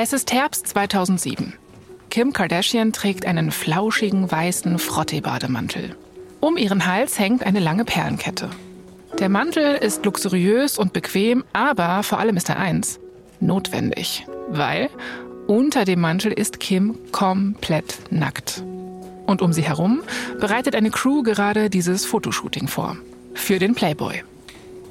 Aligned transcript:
Es 0.00 0.12
ist 0.12 0.32
Herbst 0.32 0.68
2007. 0.68 1.54
Kim 2.08 2.32
Kardashian 2.32 2.92
trägt 2.92 3.26
einen 3.26 3.50
flauschigen 3.50 4.30
weißen 4.30 4.78
Frottee-Bademantel. 4.78 5.96
Um 6.38 6.56
ihren 6.56 6.86
Hals 6.86 7.18
hängt 7.18 7.42
eine 7.42 7.58
lange 7.58 7.84
Perlenkette. 7.84 8.48
Der 9.18 9.28
Mantel 9.28 9.74
ist 9.74 10.04
luxuriös 10.04 10.78
und 10.78 10.92
bequem, 10.92 11.42
aber 11.52 12.04
vor 12.04 12.20
allem 12.20 12.36
ist 12.36 12.48
er 12.48 12.60
eins, 12.60 13.00
notwendig. 13.40 14.24
Weil 14.48 14.88
unter 15.48 15.84
dem 15.84 16.00
Mantel 16.00 16.30
ist 16.30 16.60
Kim 16.60 16.96
komplett 17.10 17.98
nackt. 18.12 18.62
Und 19.26 19.42
um 19.42 19.52
sie 19.52 19.62
herum 19.62 20.02
bereitet 20.38 20.76
eine 20.76 20.92
Crew 20.92 21.24
gerade 21.24 21.70
dieses 21.70 22.04
Fotoshooting 22.04 22.68
vor. 22.68 22.96
Für 23.34 23.58
den 23.58 23.74
Playboy. 23.74 24.22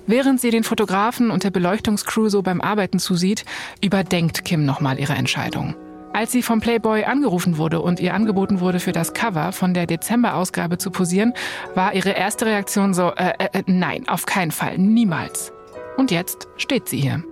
Während 0.07 0.39
sie 0.39 0.51
den 0.51 0.63
Fotografen 0.63 1.32
und 1.32 1.43
der 1.43 1.51
Beleuchtungscrew 1.51 2.29
so 2.29 2.41
beim 2.41 2.61
Arbeiten 2.61 2.97
zusieht, 2.97 3.43
überdenkt 3.83 4.45
Kim 4.45 4.65
nochmal 4.65 4.99
ihre 4.99 5.13
Entscheidung. 5.13 5.75
Als 6.13 6.32
sie 6.32 6.41
vom 6.41 6.61
Playboy 6.61 7.04
angerufen 7.04 7.57
wurde 7.57 7.82
und 7.82 7.99
ihr 7.99 8.13
angeboten 8.13 8.61
wurde, 8.61 8.79
für 8.79 8.93
das 8.93 9.13
Cover 9.13 9.51
von 9.51 9.73
der 9.73 9.85
Dezember-Ausgabe 9.85 10.77
zu 10.77 10.91
posieren, 10.91 11.33
war 11.75 11.93
ihre 11.93 12.11
erste 12.11 12.46
Reaktion 12.46 12.93
so, 12.93 13.11
äh, 13.15 13.33
äh, 13.37 13.59
äh 13.59 13.63
nein, 13.68 14.07
auf 14.07 14.25
keinen 14.25 14.51
Fall, 14.51 14.77
niemals. 14.77 15.51
Und 15.97 16.10
jetzt 16.10 16.47
steht 16.55 16.87
sie 16.87 17.01
hier. 17.01 17.24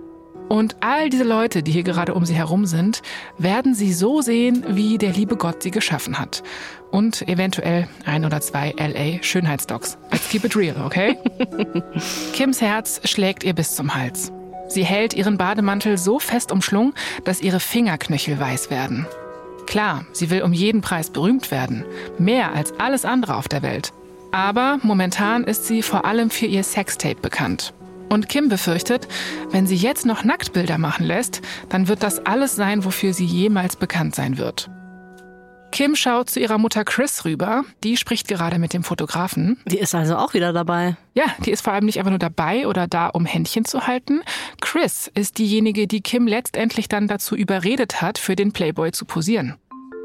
Und 0.48 0.76
all 0.80 1.10
diese 1.10 1.24
Leute, 1.24 1.62
die 1.62 1.72
hier 1.72 1.82
gerade 1.82 2.14
um 2.14 2.24
sie 2.24 2.34
herum 2.34 2.66
sind, 2.66 3.02
werden 3.38 3.74
sie 3.74 3.92
so 3.92 4.22
sehen, 4.22 4.64
wie 4.68 4.98
der 4.98 5.12
liebe 5.12 5.36
Gott 5.36 5.62
sie 5.62 5.70
geschaffen 5.70 6.18
hat. 6.18 6.42
Und 6.90 7.26
eventuell 7.28 7.88
ein 8.04 8.24
oder 8.24 8.40
zwei 8.40 8.72
LA 8.78 9.22
Schönheitsdocs. 9.22 9.98
Let's 10.12 10.28
keep 10.28 10.44
it 10.44 10.56
real, 10.56 10.76
okay? 10.84 11.16
Kims 12.32 12.60
Herz 12.60 13.00
schlägt 13.04 13.42
ihr 13.42 13.54
bis 13.54 13.74
zum 13.74 13.94
Hals. 13.94 14.32
Sie 14.68 14.84
hält 14.84 15.14
ihren 15.14 15.36
Bademantel 15.36 15.98
so 15.98 16.18
fest 16.18 16.52
umschlungen, 16.52 16.94
dass 17.24 17.40
ihre 17.40 17.60
Fingerknöchel 17.60 18.38
weiß 18.38 18.70
werden. 18.70 19.06
Klar, 19.66 20.04
sie 20.12 20.30
will 20.30 20.42
um 20.42 20.52
jeden 20.52 20.80
Preis 20.80 21.10
berühmt 21.10 21.50
werden. 21.50 21.84
Mehr 22.18 22.52
als 22.52 22.78
alles 22.78 23.04
andere 23.04 23.36
auf 23.36 23.48
der 23.48 23.62
Welt. 23.62 23.92
Aber 24.30 24.78
momentan 24.82 25.44
ist 25.44 25.66
sie 25.66 25.82
vor 25.82 26.04
allem 26.04 26.30
für 26.30 26.46
ihr 26.46 26.62
Sextape 26.62 27.20
bekannt. 27.20 27.72
Und 28.08 28.28
Kim 28.28 28.48
befürchtet, 28.48 29.08
wenn 29.50 29.66
sie 29.66 29.76
jetzt 29.76 30.06
noch 30.06 30.24
Nacktbilder 30.24 30.78
machen 30.78 31.06
lässt, 31.06 31.42
dann 31.68 31.88
wird 31.88 32.02
das 32.02 32.24
alles 32.24 32.56
sein, 32.56 32.84
wofür 32.84 33.12
sie 33.12 33.24
jemals 33.24 33.76
bekannt 33.76 34.14
sein 34.14 34.38
wird. 34.38 34.70
Kim 35.72 35.94
schaut 35.94 36.30
zu 36.30 36.40
ihrer 36.40 36.56
Mutter 36.56 36.84
Chris 36.84 37.24
rüber. 37.24 37.64
Die 37.84 37.96
spricht 37.96 38.28
gerade 38.28 38.58
mit 38.58 38.72
dem 38.72 38.82
Fotografen. 38.82 39.58
Die 39.66 39.78
ist 39.78 39.94
also 39.94 40.16
auch 40.16 40.32
wieder 40.32 40.52
dabei. 40.52 40.96
Ja, 41.14 41.24
die 41.44 41.50
ist 41.50 41.62
vor 41.62 41.74
allem 41.74 41.84
nicht 41.84 41.98
einfach 41.98 42.12
nur 42.12 42.18
dabei 42.18 42.66
oder 42.66 42.86
da, 42.86 43.08
um 43.08 43.26
Händchen 43.26 43.64
zu 43.64 43.86
halten. 43.86 44.22
Chris 44.60 45.10
ist 45.14 45.38
diejenige, 45.38 45.86
die 45.86 46.00
Kim 46.00 46.26
letztendlich 46.26 46.88
dann 46.88 47.08
dazu 47.08 47.36
überredet 47.36 48.00
hat, 48.00 48.16
für 48.16 48.36
den 48.36 48.52
Playboy 48.52 48.92
zu 48.92 49.04
posieren. 49.04 49.56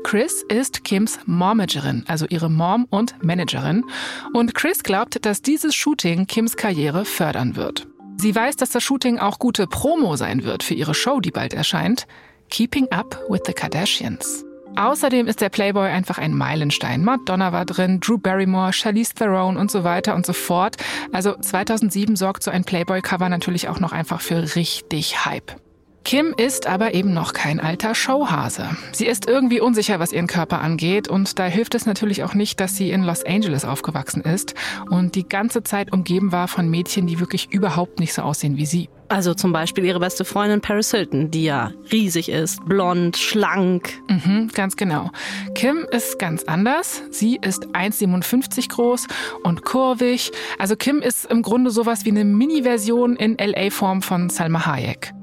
Chris 0.03 0.43
ist 0.49 0.83
Kims 0.83 1.19
Momagerin, 1.25 2.03
also 2.07 2.25
ihre 2.27 2.49
Mom 2.49 2.85
und 2.89 3.23
Managerin. 3.23 3.85
Und 4.33 4.55
Chris 4.55 4.83
glaubt, 4.83 5.25
dass 5.25 5.41
dieses 5.41 5.73
Shooting 5.75 6.27
Kims 6.27 6.57
Karriere 6.57 7.05
fördern 7.05 7.55
wird. 7.55 7.87
Sie 8.21 8.35
weiß, 8.35 8.55
dass 8.55 8.69
das 8.69 8.83
Shooting 8.83 9.17
auch 9.17 9.39
gute 9.39 9.65
Promo 9.65 10.15
sein 10.15 10.43
wird 10.43 10.61
für 10.61 10.75
ihre 10.75 10.93
Show, 10.93 11.21
die 11.21 11.31
bald 11.31 11.55
erscheint. 11.55 12.05
Keeping 12.51 12.87
Up 12.91 13.19
with 13.29 13.41
the 13.47 13.53
Kardashians. 13.53 14.45
Außerdem 14.75 15.25
ist 15.25 15.41
der 15.41 15.49
Playboy 15.49 15.89
einfach 15.89 16.19
ein 16.19 16.35
Meilenstein. 16.35 17.03
Madonna 17.03 17.51
war 17.51 17.65
drin, 17.65 17.99
Drew 17.99 18.19
Barrymore, 18.19 18.73
Charlize 18.73 19.15
Theron 19.15 19.57
und 19.57 19.71
so 19.71 19.83
weiter 19.83 20.13
und 20.13 20.27
so 20.27 20.33
fort. 20.33 20.77
Also 21.11 21.35
2007 21.35 22.15
sorgt 22.15 22.43
so 22.43 22.51
ein 22.51 22.63
Playboy-Cover 22.63 23.27
natürlich 23.27 23.69
auch 23.69 23.79
noch 23.79 23.91
einfach 23.91 24.21
für 24.21 24.55
richtig 24.55 25.25
Hype. 25.25 25.55
Kim 26.03 26.33
ist 26.35 26.67
aber 26.67 26.93
eben 26.93 27.13
noch 27.13 27.33
kein 27.33 27.59
alter 27.59 27.93
Showhase. 27.95 28.69
Sie 28.91 29.05
ist 29.05 29.27
irgendwie 29.27 29.61
unsicher, 29.61 29.99
was 29.99 30.11
ihren 30.11 30.27
Körper 30.27 30.61
angeht 30.61 31.07
und 31.07 31.37
da 31.37 31.45
hilft 31.45 31.75
es 31.75 31.85
natürlich 31.85 32.23
auch 32.23 32.33
nicht, 32.33 32.59
dass 32.59 32.75
sie 32.75 32.89
in 32.89 33.03
Los 33.03 33.23
Angeles 33.23 33.65
aufgewachsen 33.65 34.21
ist 34.21 34.55
und 34.89 35.15
die 35.15 35.27
ganze 35.27 35.63
Zeit 35.63 35.93
umgeben 35.93 36.31
war 36.31 36.47
von 36.47 36.69
Mädchen, 36.69 37.07
die 37.07 37.19
wirklich 37.19 37.51
überhaupt 37.51 37.99
nicht 37.99 38.13
so 38.13 38.23
aussehen 38.23 38.57
wie 38.57 38.65
sie. 38.65 38.89
Also 39.09 39.33
zum 39.33 39.51
Beispiel 39.51 39.83
ihre 39.83 39.99
beste 39.99 40.23
Freundin 40.23 40.61
Paris 40.61 40.91
Hilton, 40.91 41.31
die 41.31 41.43
ja 41.43 41.71
riesig 41.91 42.29
ist, 42.29 42.65
blond, 42.65 43.17
schlank. 43.17 43.93
Mhm, 44.07 44.49
ganz 44.53 44.77
genau. 44.77 45.11
Kim 45.53 45.85
ist 45.91 46.17
ganz 46.17 46.45
anders. 46.45 47.03
Sie 47.11 47.37
ist 47.41 47.67
1,57 47.75 48.69
groß 48.69 49.07
und 49.43 49.65
kurvig. 49.65 50.31
Also 50.59 50.77
Kim 50.77 51.01
ist 51.01 51.25
im 51.25 51.41
Grunde 51.41 51.71
sowas 51.71 52.05
wie 52.05 52.11
eine 52.11 52.23
Mini-Version 52.23 53.17
in 53.17 53.37
LA-Form 53.37 54.01
von 54.01 54.29
Salma 54.29 54.65
Hayek. 54.65 55.13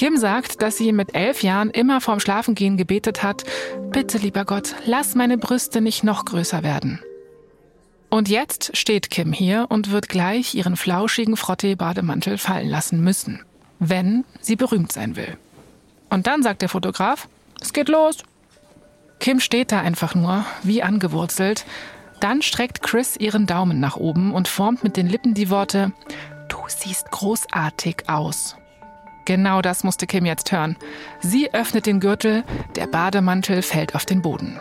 Kim 0.00 0.16
sagt, 0.16 0.62
dass 0.62 0.78
sie 0.78 0.92
mit 0.92 1.14
elf 1.14 1.42
Jahren 1.42 1.68
immer 1.68 2.00
vorm 2.00 2.20
Schlafengehen 2.20 2.78
gebetet 2.78 3.22
hat, 3.22 3.44
bitte 3.90 4.16
lieber 4.16 4.46
Gott, 4.46 4.74
lass 4.86 5.14
meine 5.14 5.36
Brüste 5.36 5.82
nicht 5.82 6.04
noch 6.04 6.24
größer 6.24 6.62
werden. 6.62 7.02
Und 8.08 8.30
jetzt 8.30 8.74
steht 8.74 9.10
Kim 9.10 9.30
hier 9.30 9.66
und 9.68 9.90
wird 9.90 10.08
gleich 10.08 10.54
ihren 10.54 10.76
flauschigen 10.76 11.36
Frottee-Bademantel 11.36 12.38
fallen 12.38 12.70
lassen 12.70 13.04
müssen, 13.04 13.44
wenn 13.78 14.24
sie 14.40 14.56
berühmt 14.56 14.90
sein 14.90 15.16
will. 15.16 15.36
Und 16.08 16.26
dann 16.26 16.42
sagt 16.42 16.62
der 16.62 16.70
Fotograf, 16.70 17.28
es 17.60 17.74
geht 17.74 17.90
los. 17.90 18.22
Kim 19.18 19.38
steht 19.38 19.70
da 19.70 19.82
einfach 19.82 20.14
nur, 20.14 20.46
wie 20.62 20.82
angewurzelt. 20.82 21.66
Dann 22.20 22.40
streckt 22.40 22.80
Chris 22.80 23.18
ihren 23.18 23.46
Daumen 23.46 23.80
nach 23.80 23.96
oben 23.96 24.32
und 24.32 24.48
formt 24.48 24.82
mit 24.82 24.96
den 24.96 25.08
Lippen 25.10 25.34
die 25.34 25.50
Worte, 25.50 25.92
du 26.48 26.56
siehst 26.68 27.10
großartig 27.10 28.08
aus. 28.08 28.56
Genau 29.30 29.62
das 29.62 29.84
musste 29.84 30.08
Kim 30.08 30.26
jetzt 30.26 30.50
hören. 30.50 30.76
Sie 31.20 31.54
öffnet 31.54 31.86
den 31.86 32.00
Gürtel, 32.00 32.42
der 32.74 32.88
Bademantel 32.88 33.62
fällt 33.62 33.94
auf 33.94 34.04
den 34.04 34.22
Boden. 34.22 34.58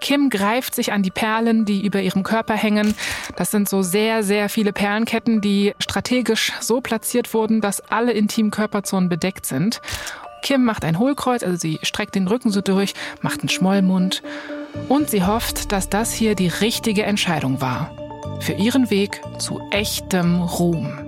Kim 0.00 0.30
greift 0.30 0.74
sich 0.74 0.92
an 0.92 1.02
die 1.02 1.10
Perlen, 1.10 1.66
die 1.66 1.84
über 1.84 2.00
ihrem 2.00 2.22
Körper 2.22 2.54
hängen. 2.54 2.94
Das 3.36 3.50
sind 3.50 3.68
so 3.68 3.82
sehr, 3.82 4.22
sehr 4.22 4.48
viele 4.48 4.72
Perlenketten, 4.72 5.42
die 5.42 5.74
strategisch 5.78 6.54
so 6.62 6.80
platziert 6.80 7.34
wurden, 7.34 7.60
dass 7.60 7.82
alle 7.82 8.12
intimen 8.12 8.50
Körperzonen 8.50 9.10
bedeckt 9.10 9.44
sind. 9.44 9.82
Kim 10.40 10.64
macht 10.64 10.86
ein 10.86 10.98
Hohlkreuz, 10.98 11.42
also 11.42 11.58
sie 11.58 11.78
streckt 11.82 12.14
den 12.14 12.28
Rücken 12.28 12.50
so 12.50 12.62
durch, 12.62 12.94
macht 13.20 13.40
einen 13.40 13.50
Schmollmund 13.50 14.22
und 14.88 15.10
sie 15.10 15.26
hofft, 15.26 15.70
dass 15.70 15.90
das 15.90 16.14
hier 16.14 16.34
die 16.34 16.48
richtige 16.48 17.02
Entscheidung 17.02 17.60
war. 17.60 17.90
Für 18.40 18.54
ihren 18.54 18.88
Weg 18.88 19.20
zu 19.38 19.60
echtem 19.70 20.40
Ruhm. 20.40 21.07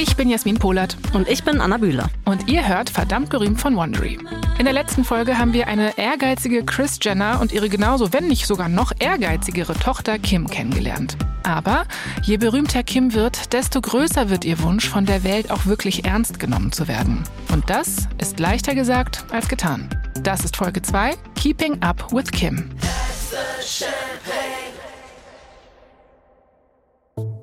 Ich 0.00 0.14
bin 0.14 0.30
Jasmin 0.30 0.58
Polat. 0.58 0.96
Und 1.12 1.28
ich 1.28 1.42
bin 1.42 1.60
Anna 1.60 1.76
Bühler. 1.76 2.08
Und 2.24 2.48
ihr 2.48 2.68
hört 2.68 2.88
verdammt 2.88 3.30
gerühmt 3.30 3.60
von 3.60 3.74
Wondery. 3.74 4.16
In 4.56 4.64
der 4.64 4.72
letzten 4.72 5.02
Folge 5.02 5.38
haben 5.38 5.52
wir 5.52 5.66
eine 5.66 5.98
ehrgeizige 5.98 6.64
Chris 6.64 7.00
Jenner 7.02 7.40
und 7.40 7.50
ihre 7.50 7.68
genauso, 7.68 8.12
wenn 8.12 8.28
nicht 8.28 8.46
sogar 8.46 8.68
noch 8.68 8.92
ehrgeizigere 9.00 9.74
Tochter 9.74 10.20
Kim 10.20 10.46
kennengelernt. 10.46 11.16
Aber 11.42 11.84
je 12.22 12.36
berühmter 12.36 12.84
Kim 12.84 13.12
wird, 13.12 13.52
desto 13.52 13.80
größer 13.80 14.30
wird 14.30 14.44
ihr 14.44 14.62
Wunsch, 14.62 14.88
von 14.88 15.04
der 15.04 15.24
Welt 15.24 15.50
auch 15.50 15.66
wirklich 15.66 16.04
ernst 16.04 16.38
genommen 16.38 16.70
zu 16.70 16.86
werden. 16.86 17.24
Und 17.52 17.68
das 17.68 18.06
ist 18.18 18.38
leichter 18.38 18.76
gesagt 18.76 19.24
als 19.32 19.48
getan. 19.48 19.88
Das 20.22 20.44
ist 20.44 20.56
Folge 20.56 20.80
2, 20.80 21.16
Keeping 21.34 21.82
Up 21.82 22.12
with 22.12 22.30
Kim. 22.30 22.70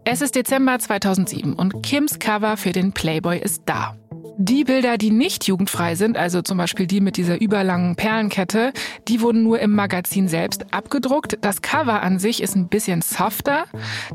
Es 0.07 0.21
ist 0.21 0.35
Dezember 0.35 0.77
2007 0.77 1.53
und 1.53 1.81
Kims 1.81 2.19
Cover 2.19 2.57
für 2.57 2.71
den 2.71 2.91
Playboy 2.91 3.39
ist 3.39 3.63
da. 3.65 3.97
Die 4.37 4.63
Bilder, 4.63 4.99
die 4.99 5.09
nicht 5.09 5.47
jugendfrei 5.47 5.95
sind, 5.95 6.15
also 6.15 6.43
zum 6.43 6.59
Beispiel 6.59 6.85
die 6.85 7.01
mit 7.01 7.17
dieser 7.17 7.41
überlangen 7.41 7.95
Perlenkette, 7.95 8.71
die 9.07 9.19
wurden 9.21 9.41
nur 9.41 9.59
im 9.59 9.71
Magazin 9.71 10.27
selbst 10.27 10.71
abgedruckt. 10.71 11.39
Das 11.41 11.63
Cover 11.63 12.03
an 12.03 12.19
sich 12.19 12.43
ist 12.43 12.55
ein 12.55 12.67
bisschen 12.67 13.01
softer. 13.01 13.65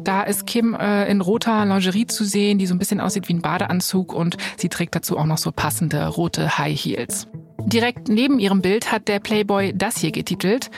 Da 0.04 0.22
ist 0.22 0.46
Kim 0.46 0.74
äh, 0.74 1.10
in 1.10 1.20
roter 1.20 1.64
Lingerie 1.64 2.06
zu 2.06 2.24
sehen, 2.24 2.58
die 2.58 2.66
so 2.66 2.74
ein 2.74 2.78
bisschen 2.78 3.00
aussieht 3.00 3.28
wie 3.28 3.34
ein 3.34 3.42
Badeanzug 3.42 4.12
und 4.12 4.36
sie 4.58 4.68
trägt 4.68 4.94
dazu 4.94 5.18
auch 5.18 5.26
noch 5.26 5.38
so 5.38 5.50
passende 5.50 6.06
rote 6.06 6.56
High 6.56 6.78
Heels. 6.78 7.26
Direkt 7.66 8.08
neben 8.08 8.38
ihrem 8.38 8.62
Bild 8.62 8.90
hat 8.92 9.08
der 9.08 9.20
Playboy 9.20 9.72
das 9.74 9.98
hier 9.98 10.12
getitelt 10.12 10.70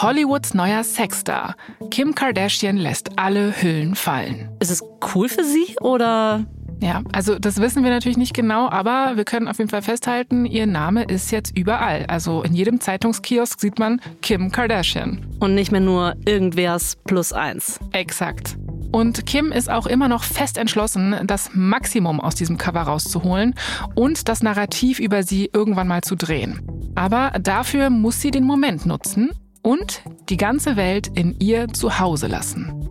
Hollywoods 0.00 0.54
neuer 0.54 0.84
Sexstar. 0.84 1.56
Kim 1.90 2.14
Kardashian 2.14 2.76
lässt 2.76 3.18
alle 3.18 3.52
Hüllen 3.62 3.94
fallen. 3.94 4.48
Ist 4.60 4.70
es 4.70 4.82
cool 5.14 5.28
für 5.28 5.44
sie 5.44 5.76
oder 5.80 6.44
ja, 6.82 7.02
also 7.12 7.38
das 7.38 7.60
wissen 7.60 7.84
wir 7.84 7.90
natürlich 7.90 8.18
nicht 8.18 8.34
genau, 8.34 8.68
aber 8.68 9.12
wir 9.16 9.24
können 9.24 9.46
auf 9.46 9.58
jeden 9.58 9.70
Fall 9.70 9.82
festhalten, 9.82 10.46
ihr 10.46 10.66
Name 10.66 11.04
ist 11.04 11.30
jetzt 11.30 11.56
überall. 11.56 12.06
Also 12.08 12.42
in 12.42 12.54
jedem 12.54 12.80
Zeitungskiosk 12.80 13.60
sieht 13.60 13.78
man 13.78 14.00
Kim 14.20 14.50
Kardashian. 14.50 15.24
Und 15.38 15.54
nicht 15.54 15.70
mehr 15.70 15.80
nur 15.80 16.16
irgendwers 16.26 16.96
plus 17.04 17.32
eins. 17.32 17.78
Exakt. 17.92 18.56
Und 18.92 19.24
Kim 19.24 19.52
ist 19.52 19.70
auch 19.70 19.86
immer 19.86 20.08
noch 20.08 20.22
fest 20.22 20.58
entschlossen, 20.58 21.16
das 21.24 21.50
Maximum 21.54 22.20
aus 22.20 22.34
diesem 22.34 22.58
Cover 22.58 22.82
rauszuholen 22.82 23.54
und 23.94 24.28
das 24.28 24.42
Narrativ 24.42 24.98
über 25.00 25.22
sie 25.22 25.50
irgendwann 25.52 25.88
mal 25.88 26.02
zu 26.02 26.14
drehen. 26.14 26.60
Aber 26.94 27.32
dafür 27.40 27.88
muss 27.88 28.20
sie 28.20 28.30
den 28.30 28.44
Moment 28.44 28.84
nutzen 28.84 29.32
und 29.62 30.02
die 30.28 30.36
ganze 30.36 30.76
Welt 30.76 31.08
in 31.14 31.34
ihr 31.40 31.68
Zuhause 31.68 32.26
lassen. 32.26 32.88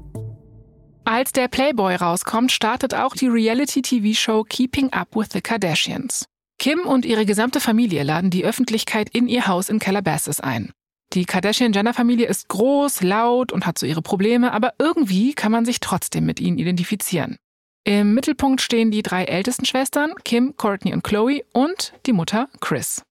Als 1.03 1.33
der 1.33 1.47
Playboy 1.47 1.95
rauskommt, 1.95 2.51
startet 2.51 2.95
auch 2.95 3.15
die 3.15 3.27
Reality-TV-Show 3.27 4.43
Keeping 4.43 4.91
Up 4.93 5.15
with 5.15 5.29
the 5.33 5.41
Kardashians. 5.41 6.25
Kim 6.57 6.81
und 6.81 7.05
ihre 7.05 7.25
gesamte 7.25 7.59
Familie 7.59 8.03
laden 8.03 8.29
die 8.29 8.45
Öffentlichkeit 8.45 9.09
in 9.09 9.27
ihr 9.27 9.47
Haus 9.47 9.69
in 9.69 9.79
Calabasas 9.79 10.39
ein. 10.39 10.71
Die 11.13 11.25
Kardashian-Jenner-Familie 11.25 12.27
ist 12.27 12.47
groß, 12.47 13.01
laut 13.01 13.51
und 13.51 13.65
hat 13.65 13.77
so 13.77 13.85
ihre 13.85 14.01
Probleme, 14.01 14.53
aber 14.53 14.73
irgendwie 14.79 15.33
kann 15.33 15.51
man 15.51 15.65
sich 15.65 15.81
trotzdem 15.81 16.25
mit 16.25 16.39
ihnen 16.39 16.57
identifizieren. 16.57 17.37
Im 17.83 18.13
Mittelpunkt 18.13 18.61
stehen 18.61 18.91
die 18.91 19.03
drei 19.03 19.25
ältesten 19.25 19.65
Schwestern, 19.65 20.13
Kim, 20.23 20.55
Courtney 20.55 20.93
und 20.93 21.03
Chloe, 21.03 21.41
und 21.53 21.93
die 22.05 22.13
Mutter 22.13 22.47
Chris. 22.61 23.03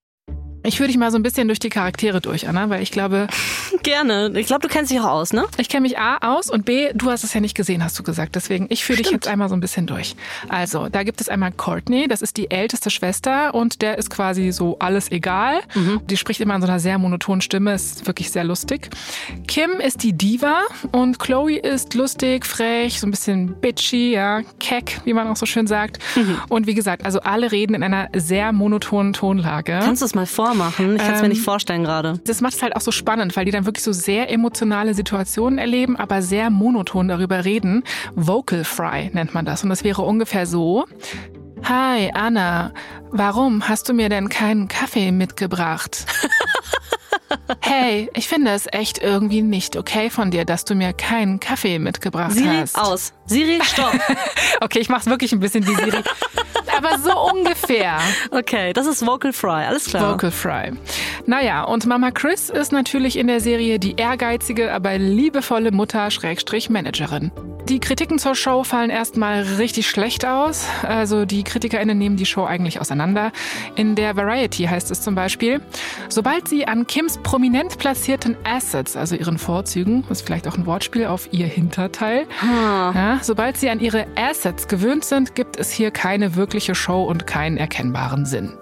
Ich 0.63 0.77
führe 0.77 0.89
dich 0.89 0.99
mal 0.99 1.11
so 1.11 1.19
ein 1.19 1.23
bisschen 1.23 1.49
durch 1.49 1.59
die 1.59 1.71
Charaktere 1.71 2.21
durch, 2.21 2.49
Anna, 2.49 2.69
weil 2.69 2.83
ich 2.83 2.91
glaube. 2.91 3.29
Gerne. 3.83 4.31
Ich 4.35 4.47
glaube, 4.47 4.61
du 4.61 4.69
kennst 4.69 4.91
dich 4.91 5.01
auch 5.01 5.07
aus, 5.07 5.33
ne? 5.33 5.47
Ich 5.57 5.69
kenne 5.69 5.83
mich 5.83 5.99
A 5.99 6.19
aus 6.19 6.51
und 6.51 6.67
B, 6.67 6.91
du 6.95 7.11
hast 7.11 7.25
es 7.25 7.33
ja 7.33 7.41
nicht 7.41 7.57
gesehen, 7.57 7.83
hast 7.83 7.99
du 7.99 8.03
gesagt. 8.03 8.35
Deswegen, 8.35 8.67
ich 8.69 8.85
führe 8.85 8.99
dich 8.99 9.11
jetzt 9.11 9.27
einmal 9.27 9.49
so 9.49 9.55
ein 9.55 9.61
bisschen 9.61 9.87
durch. 9.87 10.17
Also, 10.49 10.89
da 10.89 11.03
gibt 11.03 11.21
es 11.21 11.29
einmal 11.29 11.53
Courtney, 11.53 12.09
das 12.09 12.21
ist 12.21 12.37
die 12.37 12.51
älteste 12.51 12.91
Schwester 12.91 13.55
und 13.55 13.81
der 13.81 13.97
ist 13.97 14.11
quasi 14.11 14.53
so 14.53 14.77
alles 14.81 15.11
egal. 15.11 15.61
Mhm. 15.75 16.03
Die 16.07 16.17
spricht 16.17 16.41
immer 16.41 16.55
in 16.57 16.61
so 16.61 16.69
einer 16.69 16.79
sehr 16.79 16.99
monotonen 16.99 17.41
Stimme, 17.41 17.73
ist 17.73 18.07
wirklich 18.07 18.31
sehr 18.31 18.45
lustig. 18.45 18.91
Kim 19.47 19.71
ist 19.81 20.03
die 20.03 20.13
Diva 20.13 20.61
und 20.93 21.19
Chloe 21.19 21.57
ist 21.57 21.95
lustig, 21.95 22.45
frech, 22.45 23.01
so 23.01 23.07
ein 23.07 23.11
bisschen 23.11 23.55
bitchy, 23.55 24.13
ja, 24.13 24.43
keck, 24.59 25.01
wie 25.05 25.15
man 25.15 25.27
auch 25.29 25.37
so 25.37 25.47
schön 25.47 25.67
sagt. 25.67 25.99
Mhm. 26.17 26.39
Und 26.49 26.67
wie 26.67 26.75
gesagt, 26.75 27.05
also 27.05 27.21
alle 27.21 27.51
reden 27.51 27.75
in 27.75 27.83
einer 27.83 28.09
sehr 28.15 28.53
monotonen 28.53 29.15
Tonlage. 29.15 29.81
Kannst 29.83 30.03
du 30.03 30.07
es 30.07 30.15
mal 30.15 30.27
vor 30.27 30.50
vormachen. 30.51 30.97
Ich 30.97 31.03
kann 31.03 31.13
es 31.15 31.21
ähm, 31.21 31.23
mir 31.23 31.29
nicht 31.29 31.43
vorstellen 31.43 31.85
gerade. 31.85 32.21
Das 32.25 32.41
macht 32.41 32.55
es 32.55 32.63
halt 32.63 32.77
auch 32.77 32.81
so 32.81 32.91
spannend, 32.91 33.37
weil 33.37 33.45
die 33.45 33.51
dann 33.51 33.67
wirklich 33.67 33.85
so 33.85 33.93
sehr 33.93 34.31
emotionale 34.31 34.95
Situationen 34.95 35.59
erleben, 35.59 35.97
aber 35.97 36.23
sehr 36.23 36.51
monoton 36.51 37.09
darüber 37.09 37.45
reden. 37.45 37.85
Vocal 38.15 38.65
Fry 38.65 39.11
nennt 39.13 39.35
man 39.35 39.45
das. 39.45 39.63
Und 39.63 39.71
das 39.71 39.85
wäre 39.85 40.03
ungefähr 40.03 40.47
so. 40.47 40.87
Hi, 41.65 42.11
Anna. 42.15 42.73
Warum 43.11 43.69
hast 43.69 43.89
du 43.89 43.93
mir 43.93 44.09
denn 44.09 44.29
keinen 44.29 44.69
Kaffee 44.69 45.13
mitgebracht? 45.13 46.07
Hey, 47.61 48.11
ich 48.15 48.27
finde 48.27 48.51
es 48.53 48.67
echt 48.73 48.99
irgendwie 48.99 49.43
nicht 49.43 49.77
okay 49.77 50.11
von 50.11 50.33
dir, 50.33 50.45
dass 50.45 50.65
du 50.65 50.75
mir 50.75 50.93
keinen 50.93 51.39
Kaffee 51.39 51.79
mitgebracht 51.79 52.33
Siri, 52.33 52.47
hast. 52.47 52.75
Siri, 52.75 52.87
aus. 52.87 53.13
Siri, 53.31 53.61
stopp. 53.63 53.95
okay, 54.61 54.81
ich 54.81 54.89
mach's 54.89 55.07
wirklich 55.07 55.33
ein 55.33 55.41
bisschen 55.41 55.65
wie 55.67 55.75
Siri. 55.75 56.03
aber 56.77 56.99
so 56.99 57.31
ungefähr. 57.33 57.99
Okay, 58.31 58.73
das 58.73 58.87
ist 58.87 59.07
Vocal 59.07 59.33
Fry, 59.33 59.67
alles 59.67 59.87
klar. 59.87 60.13
Vocal 60.13 60.31
Fry. 60.31 60.73
Naja, 61.27 61.63
und 61.65 61.87
Mama 61.87 62.11
Chris 62.11 62.51
ist 62.51 62.73
natürlich 62.73 63.17
in 63.17 63.27
der 63.27 63.41
Serie 63.41 63.79
die 63.79 63.97
ehrgeizige, 63.97 64.73
aber 64.73 64.99
liebevolle 64.99 65.71
Mutter-Managerin. 65.71 67.31
Die 67.69 67.79
Kritiken 67.79 68.19
zur 68.19 68.35
Show 68.35 68.65
fallen 68.65 68.91
erstmal 68.91 69.43
richtig 69.43 69.89
schlecht 69.89 70.25
aus. 70.25 70.67
Also 70.83 71.25
die 71.25 71.45
KritikerInnen 71.45 71.97
nehmen 71.97 72.17
die 72.17 72.27
Show 72.27 72.45
eigentlich 72.45 72.81
auseinander. 72.81 73.31
In 73.77 73.95
der 73.95 74.17
Variety 74.17 74.65
heißt 74.65 74.91
es 74.91 75.03
zum 75.03 75.15
Beispiel, 75.15 75.61
sobald 76.09 76.49
sie 76.49 76.67
an 76.67 76.89
Kims 76.89 77.19
prominent 77.19 77.79
platzierten 77.79 78.37
Assets, 78.45 78.97
also 78.97 79.15
ihren 79.15 79.39
Vorzügen, 79.39 80.05
das 80.09 80.19
ist 80.19 80.27
vielleicht 80.27 80.49
auch 80.49 80.57
ein 80.57 80.67
Wortspiel 80.67 81.07
auf 81.07 81.29
ihr 81.33 81.47
Hinterteil, 81.47 82.27
hm. 82.41 82.51
ja, 82.51 83.20
sobald 83.23 83.57
sie 83.57 83.71
an 83.71 83.81
ihre 83.81 84.07
Assets 84.17 84.69
gewöhnt 84.69 85.05
sind, 85.05 85.35
gibt 85.35 85.59
es 85.59 85.71
hier 85.71 85.91
keine 85.91 86.37
wirkliche 86.37 86.75
Show 86.75 87.05
und 87.05 87.27
keinen 87.27 87.57
erkennbaren 87.57 88.27
Sinn. 88.27 88.57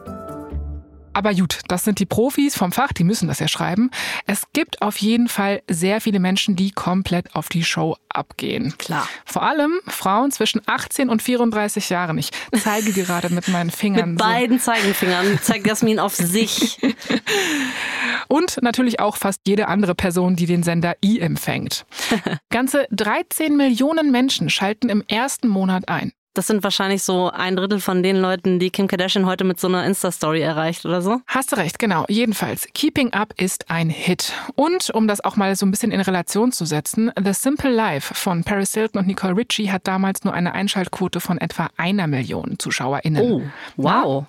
Aber 1.13 1.35
gut, 1.35 1.61
das 1.69 1.85
sind 1.85 1.99
die 1.99 2.07
Profis 2.07 2.57
vom 2.57 2.73
Fach, 2.73 2.93
die 2.93 3.05
müssen 3.05 3.29
das 3.29 3.41
ja 3.41 3.49
schreiben. 3.49 3.91
Es 4.27 4.43
gibt 4.53 4.83
auf 4.83 4.99
jeden 4.99 5.29
Fall 5.29 5.63
sehr 5.69 6.01
viele 6.01 6.21
Menschen, 6.21 6.57
die 6.57 6.71
komplett 6.71 7.35
auf 7.35 7.49
die 7.49 7.65
Show 7.65 7.97
abgehen. 8.09 8.75
Klar. 8.79 9.09
Vor 9.25 9.43
allem 9.43 9.81
Frauen 9.87 10.31
zwischen 10.31 10.61
18 10.67 11.09
und 11.09 11.23
34 11.23 11.89
Jahren. 11.91 12.19
Ich 12.19 12.31
zeige 12.57 12.93
gerade 12.93 13.31
mit 13.31 13.49
meinen 13.49 13.71
Fingern. 13.71 14.11
mit 14.11 14.19
beiden 14.19 14.61
Zeigenfingern 14.61 15.39
zeigt 15.43 15.67
Jasmin 15.67 15.99
auf 15.99 16.15
sich. 16.15 16.79
Und 18.29 18.63
natürlich 18.63 19.01
auch 19.01 19.17
fast 19.17 19.41
jede 19.47 19.69
andere 19.69 19.95
Person, 19.95 20.37
die 20.37 20.47
den 20.47 20.63
Sender 20.63 20.97
I 21.03 21.21
empfängt. 21.21 21.87
Ganze 22.51 22.87
13 22.91 23.57
Millionen 23.57 24.11
Menschen 24.11 24.51
schalten 24.51 24.89
im 24.89 25.03
ersten 25.09 25.49
Monat 25.49 25.89
ein. 25.89 26.13
Das 26.39 26.47
sind 26.47 26.63
wahrscheinlich 26.63 27.03
so 27.03 27.33
ein 27.33 27.57
Drittel 27.57 27.81
von 27.81 28.05
den 28.05 28.15
Leuten, 28.15 28.61
die 28.61 28.71
Kim 28.71 28.87
Kardashian 28.87 29.27
heute 29.27 29.43
mit 29.43 29.59
so 29.59 29.67
einer 29.67 29.85
Insta-Story 29.85 30.41
erreicht 30.41 30.87
oder 30.87 31.03
so. 31.03 31.21
Hast 31.27 31.51
du 31.51 31.57
recht, 31.57 31.81
genau. 31.81 32.05
Jedenfalls, 32.09 32.69
Keeping 32.75 33.13
Up 33.13 33.35
ist 33.37 33.73
ein 33.73 33.91
Hit. 33.91 34.33
Und 34.55 34.91
um 34.91 35.09
das 35.09 35.21
auch 35.21 35.35
mal 35.35 35.57
so 35.57 35.67
ein 35.67 35.73
bisschen 35.73 35.91
in 35.91 36.01
Relation 36.01 36.53
zu 36.53 36.65
setzen, 36.65 37.11
The 37.21 37.33
Simple 37.33 37.73
Life 37.73 38.15
von 38.15 38.45
Paris 38.45 38.73
Hilton 38.73 39.01
und 39.01 39.09
Nicole 39.09 39.37
Ritchie 39.37 39.73
hat 39.73 39.89
damals 39.89 40.23
nur 40.23 40.33
eine 40.33 40.53
Einschaltquote 40.53 41.19
von 41.19 41.39
etwa 41.39 41.71
einer 41.77 42.07
Million 42.07 42.57
ZuschauerInnen. 42.57 43.21
Oh, 43.21 43.43
wow. 43.77 44.25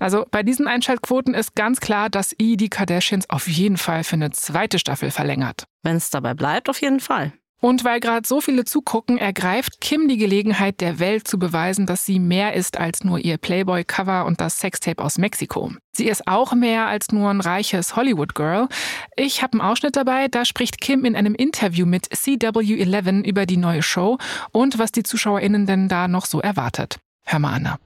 Also 0.00 0.26
bei 0.32 0.42
diesen 0.42 0.66
Einschaltquoten 0.66 1.32
ist 1.32 1.54
ganz 1.54 1.78
klar, 1.78 2.10
dass 2.10 2.34
I 2.42 2.56
die 2.56 2.70
Kardashians 2.70 3.30
auf 3.30 3.46
jeden 3.46 3.76
Fall 3.76 4.02
für 4.02 4.16
eine 4.16 4.32
zweite 4.32 4.80
Staffel 4.80 5.12
verlängert. 5.12 5.66
Wenn 5.84 5.94
es 5.94 6.10
dabei 6.10 6.34
bleibt, 6.34 6.68
auf 6.68 6.82
jeden 6.82 6.98
Fall. 6.98 7.32
Und 7.62 7.84
weil 7.84 8.00
gerade 8.00 8.26
so 8.26 8.40
viele 8.40 8.64
zugucken, 8.64 9.18
ergreift 9.18 9.80
Kim 9.80 10.08
die 10.08 10.16
Gelegenheit, 10.16 10.80
der 10.80 10.98
Welt 10.98 11.28
zu 11.28 11.38
beweisen, 11.38 11.86
dass 11.86 12.04
sie 12.04 12.18
mehr 12.18 12.54
ist 12.54 12.76
als 12.76 13.04
nur 13.04 13.20
ihr 13.20 13.38
Playboy-Cover 13.38 14.26
und 14.26 14.40
das 14.40 14.58
Sextape 14.58 15.00
aus 15.00 15.16
Mexiko. 15.16 15.70
Sie 15.92 16.08
ist 16.08 16.26
auch 16.26 16.54
mehr 16.54 16.86
als 16.88 17.12
nur 17.12 17.30
ein 17.30 17.40
reiches 17.40 17.94
Hollywood-Girl. 17.94 18.66
Ich 19.14 19.44
habe 19.44 19.52
einen 19.52 19.60
Ausschnitt 19.60 19.94
dabei, 19.94 20.26
da 20.26 20.44
spricht 20.44 20.80
Kim 20.80 21.04
in 21.04 21.14
einem 21.14 21.36
Interview 21.36 21.86
mit 21.86 22.08
CW11 22.08 23.24
über 23.24 23.46
die 23.46 23.58
neue 23.58 23.84
Show 23.84 24.18
und 24.50 24.80
was 24.80 24.90
die 24.90 25.04
ZuschauerInnen 25.04 25.64
denn 25.64 25.88
da 25.88 26.08
noch 26.08 26.26
so 26.26 26.40
erwartet. 26.40 26.98
Hör 27.24 27.38
mal, 27.38 27.54
Anna. 27.54 27.78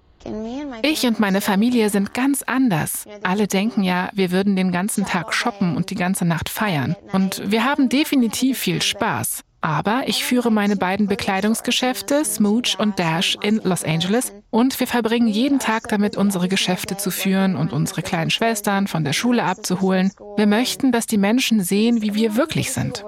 Ich 0.82 1.06
und 1.06 1.20
meine 1.20 1.42
Familie 1.42 1.90
sind 1.90 2.14
ganz 2.14 2.42
anders. 2.42 3.04
Alle 3.22 3.46
denken 3.46 3.82
ja, 3.82 4.08
wir 4.14 4.30
würden 4.30 4.56
den 4.56 4.72
ganzen 4.72 5.04
Tag 5.04 5.34
shoppen 5.34 5.76
und 5.76 5.90
die 5.90 5.94
ganze 5.94 6.24
Nacht 6.24 6.48
feiern. 6.48 6.96
Und 7.12 7.42
wir 7.44 7.64
haben 7.64 7.88
definitiv 7.90 8.58
viel 8.58 8.82
Spaß. 8.82 9.44
Aber 9.66 10.04
ich 10.06 10.24
führe 10.24 10.52
meine 10.52 10.76
beiden 10.76 11.08
Bekleidungsgeschäfte, 11.08 12.24
Smooch 12.24 12.76
und 12.78 13.00
Dash, 13.00 13.36
in 13.42 13.60
Los 13.64 13.82
Angeles 13.82 14.32
und 14.50 14.78
wir 14.78 14.86
verbringen 14.86 15.26
jeden 15.26 15.58
Tag 15.58 15.88
damit, 15.88 16.16
unsere 16.16 16.46
Geschäfte 16.46 16.96
zu 16.96 17.10
führen 17.10 17.56
und 17.56 17.72
unsere 17.72 18.02
kleinen 18.02 18.30
Schwestern 18.30 18.86
von 18.86 19.02
der 19.02 19.12
Schule 19.12 19.42
abzuholen. 19.42 20.12
Wir 20.36 20.46
möchten, 20.46 20.92
dass 20.92 21.06
die 21.06 21.18
Menschen 21.18 21.64
sehen, 21.64 22.00
wie 22.00 22.14
wir 22.14 22.36
wirklich 22.36 22.72
sind. 22.72 23.04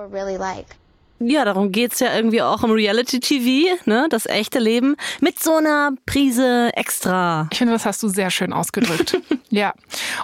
Ja, 1.20 1.44
darum 1.44 1.70
geht's 1.70 2.00
ja 2.00 2.12
irgendwie 2.12 2.42
auch 2.42 2.64
im 2.64 2.72
Reality-TV, 2.72 3.80
ne? 3.84 4.08
Das 4.10 4.26
echte 4.26 4.58
Leben 4.58 4.96
mit 5.20 5.38
so 5.38 5.54
einer 5.54 5.92
Prise 6.06 6.70
extra. 6.74 7.46
Ich 7.52 7.58
finde, 7.58 7.74
das 7.74 7.86
hast 7.86 8.02
du 8.02 8.08
sehr 8.08 8.30
schön 8.30 8.52
ausgedrückt. 8.52 9.16
ja. 9.50 9.74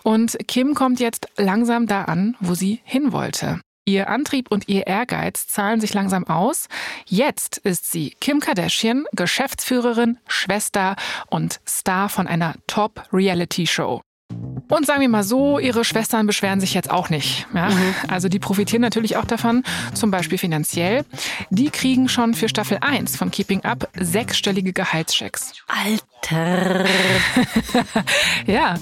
Und 0.02 0.36
Kim 0.48 0.74
kommt 0.74 0.98
jetzt 0.98 1.28
langsam 1.36 1.86
da 1.86 2.02
an, 2.02 2.36
wo 2.40 2.54
sie 2.54 2.80
hin 2.82 3.12
wollte. 3.12 3.60
Ihr 3.86 4.08
Antrieb 4.08 4.50
und 4.50 4.68
ihr 4.68 4.86
Ehrgeiz 4.86 5.46
zahlen 5.46 5.80
sich 5.80 5.92
langsam 5.92 6.26
aus. 6.26 6.68
Jetzt 7.06 7.58
ist 7.58 7.90
sie 7.90 8.16
Kim 8.20 8.40
Kardashian, 8.40 9.04
Geschäftsführerin, 9.12 10.18
Schwester 10.26 10.96
und 11.28 11.60
Star 11.68 12.08
von 12.08 12.26
einer 12.26 12.54
Top-Reality-Show. 12.66 14.00
Und 14.68 14.86
sagen 14.86 15.00
wir 15.00 15.08
mal 15.08 15.24
so, 15.24 15.58
ihre 15.58 15.84
Schwestern 15.84 16.26
beschweren 16.26 16.60
sich 16.60 16.74
jetzt 16.74 16.90
auch 16.90 17.10
nicht. 17.10 17.46
Ja? 17.54 17.68
Mhm. 17.68 17.94
Also 18.08 18.28
die 18.28 18.38
profitieren 18.38 18.82
natürlich 18.82 19.16
auch 19.16 19.24
davon, 19.24 19.62
zum 19.92 20.10
Beispiel 20.10 20.38
finanziell. 20.38 21.04
Die 21.50 21.70
kriegen 21.70 22.08
schon 22.08 22.34
für 22.34 22.48
Staffel 22.48 22.78
1 22.80 23.16
von 23.16 23.30
Keeping 23.30 23.64
Up 23.64 23.88
sechsstellige 23.98 24.72
Gehaltschecks. 24.72 25.52
Alter. 25.66 26.04
ja, 28.46 28.76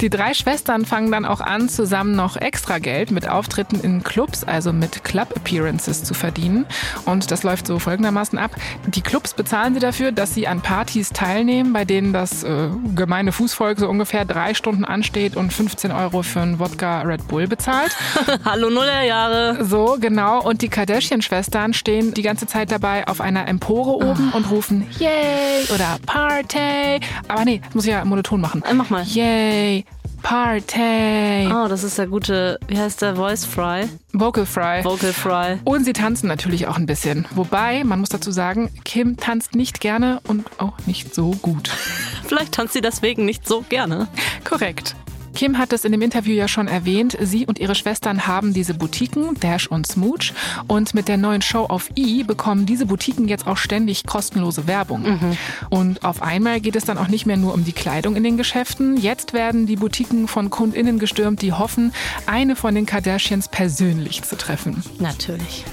die 0.00 0.10
drei 0.10 0.32
Schwestern 0.34 0.84
fangen 0.84 1.10
dann 1.10 1.24
auch 1.24 1.40
an, 1.40 1.68
zusammen 1.68 2.14
noch 2.14 2.36
extra 2.36 2.78
Geld 2.78 3.10
mit 3.10 3.28
Auftritten 3.28 3.80
in 3.80 4.04
Clubs, 4.04 4.44
also 4.44 4.72
mit 4.72 5.02
Club-Appearances 5.02 6.04
zu 6.04 6.14
verdienen. 6.14 6.66
Und 7.04 7.32
das 7.32 7.42
läuft 7.42 7.66
so 7.66 7.80
folgendermaßen 7.80 8.38
ab. 8.38 8.52
Die 8.86 9.02
Clubs 9.02 9.34
bezahlen 9.34 9.74
sie 9.74 9.80
dafür, 9.80 10.12
dass 10.12 10.34
sie 10.34 10.46
an 10.46 10.60
Partys 10.60 11.10
teilnehmen, 11.10 11.72
bei 11.72 11.84
denen 11.84 12.12
das 12.12 12.44
äh, 12.44 12.68
gemeine 12.94 13.32
Fußvolk 13.32 13.80
so 13.80 13.88
ungefähr 13.88 14.24
drei 14.24 14.54
Stunden 14.54 14.84
ansteht 14.84 15.13
und 15.14 15.52
15 15.52 15.92
Euro 15.92 16.22
für 16.22 16.40
einen 16.40 16.58
Wodka 16.58 17.02
Red 17.02 17.28
Bull 17.28 17.46
bezahlt. 17.46 17.96
Hallo 18.44 18.68
Nullerjahre. 18.68 19.64
So, 19.64 19.96
genau. 20.00 20.42
Und 20.42 20.60
die 20.60 20.68
Kardashian-Schwestern 20.68 21.72
stehen 21.72 22.14
die 22.14 22.22
ganze 22.22 22.48
Zeit 22.48 22.72
dabei 22.72 23.06
auf 23.06 23.20
einer 23.20 23.46
Empore 23.46 24.04
oben 24.04 24.32
und 24.32 24.50
rufen 24.50 24.86
Yay 24.98 25.66
oder 25.72 25.98
Party. 26.04 27.00
Aber 27.28 27.44
nee, 27.44 27.60
das 27.64 27.74
muss 27.74 27.84
ich 27.84 27.92
ja 27.92 28.04
monoton 28.04 28.40
machen. 28.40 28.64
Äh, 28.68 28.74
mach 28.74 28.90
mal. 28.90 29.04
Yay. 29.04 29.84
Party. 30.24 31.46
Oh, 31.52 31.68
das 31.68 31.84
ist 31.84 31.98
der 31.98 32.06
gute, 32.06 32.58
wie 32.66 32.78
heißt 32.78 33.02
der, 33.02 33.14
Voice 33.14 33.44
Fry? 33.44 33.88
Vocal 34.14 34.46
Fry. 34.46 34.82
Vocal 34.82 35.12
Fry. 35.12 35.58
Und 35.64 35.84
sie 35.84 35.92
tanzen 35.92 36.28
natürlich 36.28 36.66
auch 36.66 36.78
ein 36.78 36.86
bisschen. 36.86 37.26
Wobei, 37.34 37.84
man 37.84 38.00
muss 38.00 38.08
dazu 38.08 38.32
sagen, 38.32 38.70
Kim 38.84 39.18
tanzt 39.18 39.54
nicht 39.54 39.80
gerne 39.80 40.20
und 40.26 40.46
auch 40.58 40.78
nicht 40.86 41.14
so 41.14 41.32
gut. 41.42 41.68
Vielleicht 42.26 42.52
tanzt 42.52 42.72
sie 42.72 42.80
deswegen 42.80 43.26
nicht 43.26 43.46
so 43.46 43.64
gerne. 43.68 44.08
Korrekt. 44.44 44.96
Kim 45.34 45.58
hat 45.58 45.72
es 45.72 45.84
in 45.84 45.92
dem 45.92 46.02
Interview 46.02 46.34
ja 46.34 46.48
schon 46.48 46.68
erwähnt, 46.68 47.16
sie 47.20 47.46
und 47.46 47.58
ihre 47.58 47.74
Schwestern 47.74 48.26
haben 48.26 48.54
diese 48.54 48.74
Boutiquen, 48.74 49.34
Dash 49.40 49.66
und 49.66 49.86
Smooch. 49.86 50.32
Und 50.68 50.94
mit 50.94 51.08
der 51.08 51.16
neuen 51.16 51.42
Show 51.42 51.64
auf 51.64 51.90
E 51.96 52.22
bekommen 52.22 52.66
diese 52.66 52.86
Boutiquen 52.86 53.28
jetzt 53.28 53.46
auch 53.46 53.56
ständig 53.56 54.04
kostenlose 54.04 54.66
Werbung. 54.66 55.02
Mhm. 55.02 55.36
Und 55.70 56.04
auf 56.04 56.22
einmal 56.22 56.60
geht 56.60 56.76
es 56.76 56.84
dann 56.84 56.98
auch 56.98 57.08
nicht 57.08 57.26
mehr 57.26 57.36
nur 57.36 57.54
um 57.54 57.64
die 57.64 57.72
Kleidung 57.72 58.16
in 58.16 58.24
den 58.24 58.36
Geschäften. 58.36 58.96
Jetzt 58.96 59.32
werden 59.32 59.66
die 59.66 59.76
Boutiquen 59.76 60.28
von 60.28 60.50
KundInnen 60.50 60.98
gestürmt, 60.98 61.42
die 61.42 61.52
hoffen, 61.52 61.92
eine 62.26 62.56
von 62.56 62.74
den 62.74 62.86
Kardashians 62.86 63.48
persönlich 63.48 64.22
zu 64.22 64.36
treffen. 64.36 64.82
Natürlich. 64.98 65.64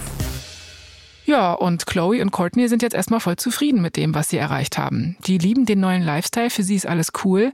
Ja, 1.31 1.53
und 1.53 1.85
Chloe 1.85 2.21
und 2.21 2.31
Courtney 2.31 2.67
sind 2.67 2.81
jetzt 2.81 2.93
erstmal 2.93 3.21
voll 3.21 3.37
zufrieden 3.37 3.81
mit 3.81 3.95
dem, 3.95 4.13
was 4.13 4.29
sie 4.29 4.37
erreicht 4.37 4.77
haben. 4.77 5.15
Die 5.27 5.37
lieben 5.37 5.65
den 5.65 5.79
neuen 5.79 6.01
Lifestyle, 6.01 6.49
für 6.49 6.63
sie 6.63 6.75
ist 6.75 6.85
alles 6.85 7.13
cool. 7.23 7.53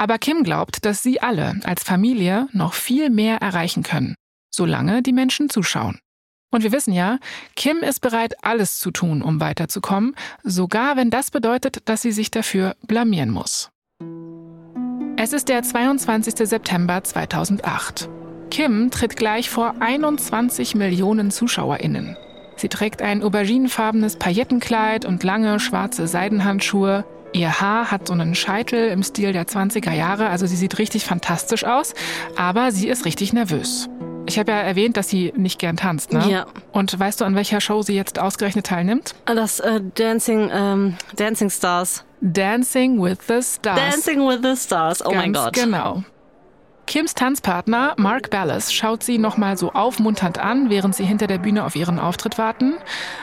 Aber 0.00 0.16
Kim 0.16 0.44
glaubt, 0.44 0.86
dass 0.86 1.02
sie 1.02 1.20
alle 1.20 1.60
als 1.64 1.82
Familie 1.82 2.48
noch 2.52 2.72
viel 2.72 3.10
mehr 3.10 3.36
erreichen 3.42 3.82
können, 3.82 4.14
solange 4.50 5.02
die 5.02 5.12
Menschen 5.12 5.50
zuschauen. 5.50 5.98
Und 6.50 6.62
wir 6.62 6.72
wissen 6.72 6.94
ja, 6.94 7.18
Kim 7.54 7.80
ist 7.80 8.00
bereit, 8.00 8.42
alles 8.42 8.78
zu 8.78 8.92
tun, 8.92 9.20
um 9.20 9.40
weiterzukommen, 9.40 10.16
sogar 10.42 10.96
wenn 10.96 11.10
das 11.10 11.30
bedeutet, 11.30 11.86
dass 11.86 12.00
sie 12.00 12.12
sich 12.12 12.30
dafür 12.30 12.76
blamieren 12.86 13.28
muss. 13.28 13.68
Es 15.18 15.34
ist 15.34 15.50
der 15.50 15.62
22. 15.62 16.48
September 16.48 17.04
2008. 17.04 18.08
Kim 18.50 18.90
tritt 18.90 19.18
gleich 19.18 19.50
vor 19.50 19.74
21 19.80 20.76
Millionen 20.76 21.30
ZuschauerInnen. 21.30 22.16
Sie 22.56 22.70
trägt 22.70 23.02
ein 23.02 23.22
auberginenfarbenes 23.22 24.16
Paillettenkleid 24.16 25.04
und 25.04 25.22
lange 25.24 25.60
schwarze 25.60 26.06
Seidenhandschuhe. 26.06 27.04
Ihr 27.32 27.60
Haar 27.60 27.90
hat 27.90 28.08
so 28.08 28.12
einen 28.12 28.34
Scheitel 28.34 28.88
im 28.88 29.02
Stil 29.02 29.32
der 29.32 29.46
20er 29.46 29.92
Jahre, 29.92 30.28
also 30.28 30.46
sie 30.46 30.56
sieht 30.56 30.78
richtig 30.78 31.04
fantastisch 31.04 31.64
aus, 31.64 31.94
aber 32.36 32.72
sie 32.72 32.88
ist 32.88 33.04
richtig 33.04 33.32
nervös. 33.32 33.88
Ich 34.26 34.38
habe 34.38 34.52
ja 34.52 34.58
erwähnt, 34.58 34.96
dass 34.96 35.08
sie 35.08 35.32
nicht 35.36 35.58
gern 35.58 35.76
tanzt, 35.76 36.12
ne? 36.12 36.28
Ja. 36.28 36.46
Und 36.72 36.98
weißt 36.98 37.20
du, 37.20 37.24
an 37.24 37.34
welcher 37.34 37.60
Show 37.60 37.82
sie 37.82 37.94
jetzt 37.94 38.18
ausgerechnet 38.18 38.66
teilnimmt? 38.66 39.14
Das 39.26 39.60
äh, 39.60 39.80
Dancing, 39.94 40.50
ähm, 40.52 40.96
Dancing 41.16 41.50
Stars. 41.50 42.04
Dancing 42.20 43.02
with 43.02 43.18
the 43.28 43.42
Stars. 43.42 43.78
Dancing 43.78 44.28
with 44.28 44.40
the 44.42 44.56
Stars, 44.56 45.04
oh 45.04 45.10
Ganz 45.10 45.22
mein 45.22 45.32
Gott. 45.32 45.52
Genau. 45.54 46.04
Kims 46.90 47.14
Tanzpartner 47.14 47.94
Mark 47.98 48.30
Ballas 48.30 48.72
schaut 48.72 49.04
sie 49.04 49.18
nochmal 49.18 49.56
so 49.56 49.70
aufmunternd 49.74 50.40
an, 50.40 50.70
während 50.70 50.96
sie 50.96 51.04
hinter 51.04 51.28
der 51.28 51.38
Bühne 51.38 51.64
auf 51.64 51.76
ihren 51.76 52.00
Auftritt 52.00 52.36
warten. 52.36 52.74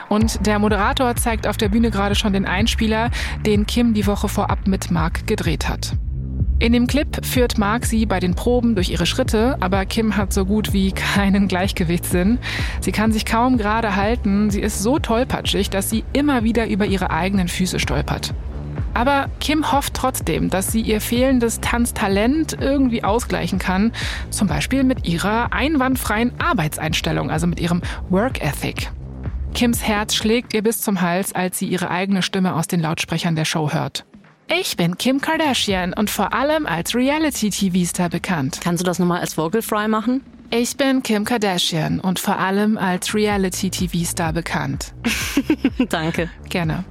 Und 0.08 0.46
der 0.46 0.58
Moderator 0.58 1.14
zeigt 1.16 1.46
auf 1.46 1.58
der 1.58 1.68
Bühne 1.68 1.90
gerade 1.90 2.14
schon 2.14 2.32
den 2.32 2.46
Einspieler, 2.46 3.10
den 3.44 3.66
Kim 3.66 3.92
die 3.92 4.06
Woche 4.06 4.30
vorab 4.30 4.66
mit 4.66 4.90
Mark 4.90 5.26
gedreht 5.26 5.68
hat. 5.68 5.92
In 6.58 6.72
dem 6.72 6.86
Clip 6.86 7.22
führt 7.26 7.58
Mark 7.58 7.84
sie 7.84 8.06
bei 8.06 8.20
den 8.20 8.34
Proben 8.34 8.74
durch 8.74 8.88
ihre 8.88 9.04
Schritte, 9.04 9.58
aber 9.60 9.84
Kim 9.84 10.16
hat 10.16 10.32
so 10.32 10.46
gut 10.46 10.72
wie 10.72 10.92
keinen 10.92 11.46
Gleichgewichtssinn. 11.46 12.38
Sie 12.80 12.92
kann 12.92 13.12
sich 13.12 13.26
kaum 13.26 13.58
gerade 13.58 13.96
halten, 13.96 14.48
sie 14.48 14.62
ist 14.62 14.82
so 14.82 14.98
tollpatschig, 14.98 15.68
dass 15.68 15.90
sie 15.90 16.04
immer 16.14 16.42
wieder 16.42 16.66
über 16.68 16.86
ihre 16.86 17.10
eigenen 17.10 17.48
Füße 17.48 17.80
stolpert. 17.80 18.32
Aber 18.98 19.30
Kim 19.38 19.70
hofft 19.70 19.94
trotzdem, 19.94 20.50
dass 20.50 20.72
sie 20.72 20.80
ihr 20.80 21.00
fehlendes 21.00 21.60
Tanztalent 21.60 22.56
irgendwie 22.60 23.04
ausgleichen 23.04 23.60
kann, 23.60 23.92
zum 24.30 24.48
Beispiel 24.48 24.82
mit 24.82 25.06
ihrer 25.06 25.52
einwandfreien 25.52 26.32
Arbeitseinstellung, 26.40 27.30
also 27.30 27.46
mit 27.46 27.60
ihrem 27.60 27.80
Work 28.08 28.42
Ethic. 28.42 28.90
Kims 29.54 29.84
Herz 29.84 30.16
schlägt 30.16 30.52
ihr 30.52 30.64
bis 30.64 30.80
zum 30.80 31.00
Hals, 31.00 31.32
als 31.32 31.60
sie 31.60 31.68
ihre 31.68 31.92
eigene 31.92 32.22
Stimme 32.22 32.54
aus 32.56 32.66
den 32.66 32.80
Lautsprechern 32.80 33.36
der 33.36 33.44
Show 33.44 33.72
hört. 33.72 34.04
Ich 34.48 34.76
bin 34.76 34.98
Kim 34.98 35.20
Kardashian 35.20 35.92
und 35.92 36.10
vor 36.10 36.32
allem 36.32 36.66
als 36.66 36.96
Reality-TV-Star 36.96 38.08
bekannt. 38.08 38.58
Kannst 38.64 38.82
du 38.82 38.84
das 38.84 38.98
nochmal 38.98 39.20
als 39.20 39.38
Vocal 39.38 39.62
Fry 39.62 39.86
machen? 39.86 40.22
Ich 40.50 40.76
bin 40.76 41.04
Kim 41.04 41.24
Kardashian 41.24 42.00
und 42.00 42.18
vor 42.18 42.40
allem 42.40 42.76
als 42.76 43.14
Reality-TV-Star 43.14 44.32
bekannt. 44.32 44.92
Danke. 45.88 46.30
Gerne. 46.48 46.84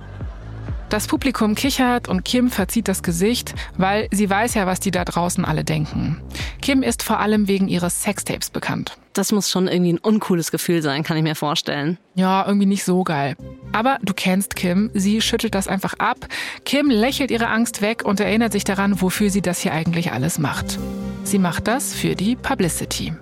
Das 0.90 1.08
Publikum 1.08 1.54
kichert 1.54 2.08
und 2.08 2.24
Kim 2.24 2.50
verzieht 2.50 2.88
das 2.88 3.04
Gesicht, 3.04 3.54
weil 3.78 4.08
sie 4.12 4.30
weiß 4.30 4.54
ja, 4.54 4.66
was 4.66 4.80
die 4.80 4.92
da 4.92 5.04
draußen 5.04 5.44
alle 5.44 5.66
denken. 5.66 6.22
Kim 6.62 6.82
ist 6.82 7.04
vor 7.04 7.20
allem 7.20 7.50
wegen 7.50 7.68
ihres 7.68 8.04
Sextapes 8.04 8.50
bekannt. 8.50 8.98
Das 9.12 9.34
muss 9.34 9.50
schon 9.50 9.68
irgendwie 9.68 9.94
ein 9.94 9.98
uncooles 9.98 10.50
Gefühl 10.50 10.82
sein, 10.82 11.04
kann 11.04 11.18
ich 11.18 11.24
mir 11.24 11.36
vorstellen. 11.36 11.98
Ja, 12.16 12.46
irgendwie 12.46 12.68
nicht 12.68 12.86
so 12.86 13.04
geil. 13.04 13.36
Aber 13.74 13.98
du 14.02 14.14
kennst 14.14 14.56
Kim, 14.56 14.90
sie 14.94 15.22
schüttelt 15.22 15.56
das 15.56 15.68
einfach 15.68 15.96
ab. 15.96 16.28
Kim 16.64 16.90
lächelt 16.90 17.32
ihre 17.32 17.48
Angst 17.48 17.82
weg 17.82 18.06
und 18.06 18.22
erinnert 18.22 18.54
sich 18.54 18.64
daran, 18.64 19.02
wofür 19.02 19.30
sie 19.30 19.42
das 19.42 19.60
hier 19.60 19.74
eigentlich 19.74 20.14
alles 20.14 20.40
macht. 20.40 20.80
Sie 21.24 21.40
macht 21.40 21.68
das 21.68 21.94
für 21.94 22.16
die 22.16 22.38
Publicity. 22.38 23.14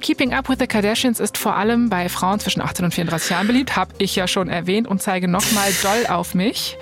Keeping 0.00 0.32
Up 0.32 0.48
with 0.48 0.58
the 0.60 0.66
Kardashians 0.66 1.18
ist 1.18 1.36
vor 1.36 1.56
allem 1.56 1.88
bei 1.88 2.08
Frauen 2.08 2.38
zwischen 2.38 2.62
18 2.62 2.84
und 2.84 2.94
34 2.94 3.30
Jahren 3.30 3.46
beliebt, 3.46 3.76
habe 3.76 3.92
ich 3.98 4.14
ja 4.14 4.28
schon 4.28 4.48
erwähnt 4.48 4.86
und 4.86 5.02
zeige 5.02 5.26
nochmal 5.26 5.70
doll 5.82 6.06
auf 6.08 6.34
mich. 6.34 6.76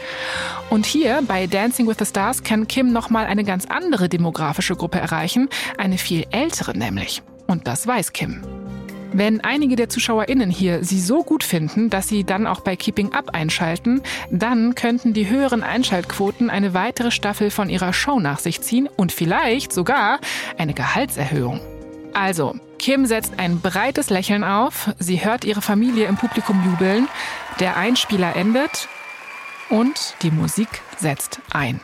Und 0.69 0.85
hier 0.85 1.23
bei 1.27 1.47
Dancing 1.47 1.87
with 1.89 1.97
the 1.99 2.05
Stars 2.05 2.43
kann 2.43 2.69
Kim 2.69 2.93
nochmal 2.93 3.27
eine 3.27 3.45
ganz 3.45 3.67
andere 3.67 4.09
demografische 4.09 4.77
Gruppe 4.77 4.99
erreichen, 4.99 5.49
eine 5.79 5.97
viel 5.97 6.27
ältere 6.31 6.77
nämlich. 6.77 7.23
Und 7.47 7.67
das 7.67 7.87
weiß 7.87 8.13
Kim. 8.13 8.43
Wenn 9.13 9.41
einige 9.41 9.77
der 9.77 9.89
ZuschauerInnen 9.89 10.51
hier 10.51 10.85
sie 10.85 11.01
so 11.01 11.23
gut 11.23 11.43
finden, 11.43 11.89
dass 11.89 12.09
sie 12.09 12.25
dann 12.25 12.47
auch 12.47 12.61
bei 12.61 12.77
Keeping 12.77 13.15
Up 13.15 13.31
einschalten, 13.31 14.03
dann 14.31 14.75
könnten 14.75 15.15
die 15.15 15.31
höheren 15.31 15.63
Einschaltquoten 15.63 16.51
eine 16.51 16.75
weitere 16.75 17.11
Staffel 17.11 17.51
von 17.51 17.71
ihrer 17.71 17.95
Show 17.95 18.21
nach 18.21 18.41
sich 18.41 18.61
ziehen 18.61 18.91
und 18.95 19.13
vielleicht 19.13 19.73
sogar 19.73 20.21
eine 20.59 20.75
Gehaltserhöhung. 20.75 21.61
Also, 22.17 22.55
Kim 22.79 23.05
setzt 23.05 23.39
ein 23.39 23.61
breites 23.61 24.09
Lächeln 24.09 24.43
auf, 24.43 24.89
sie 24.99 25.23
hört 25.23 25.45
ihre 25.45 25.61
Familie 25.61 26.07
im 26.07 26.17
Publikum 26.17 26.65
jubeln, 26.65 27.09
der 27.61 27.77
Einspieler 27.77 28.35
endet 28.35 28.89
und 29.69 30.15
die 30.23 30.31
Musik 30.31 30.69
setzt 30.97 31.41
ein. 31.53 31.79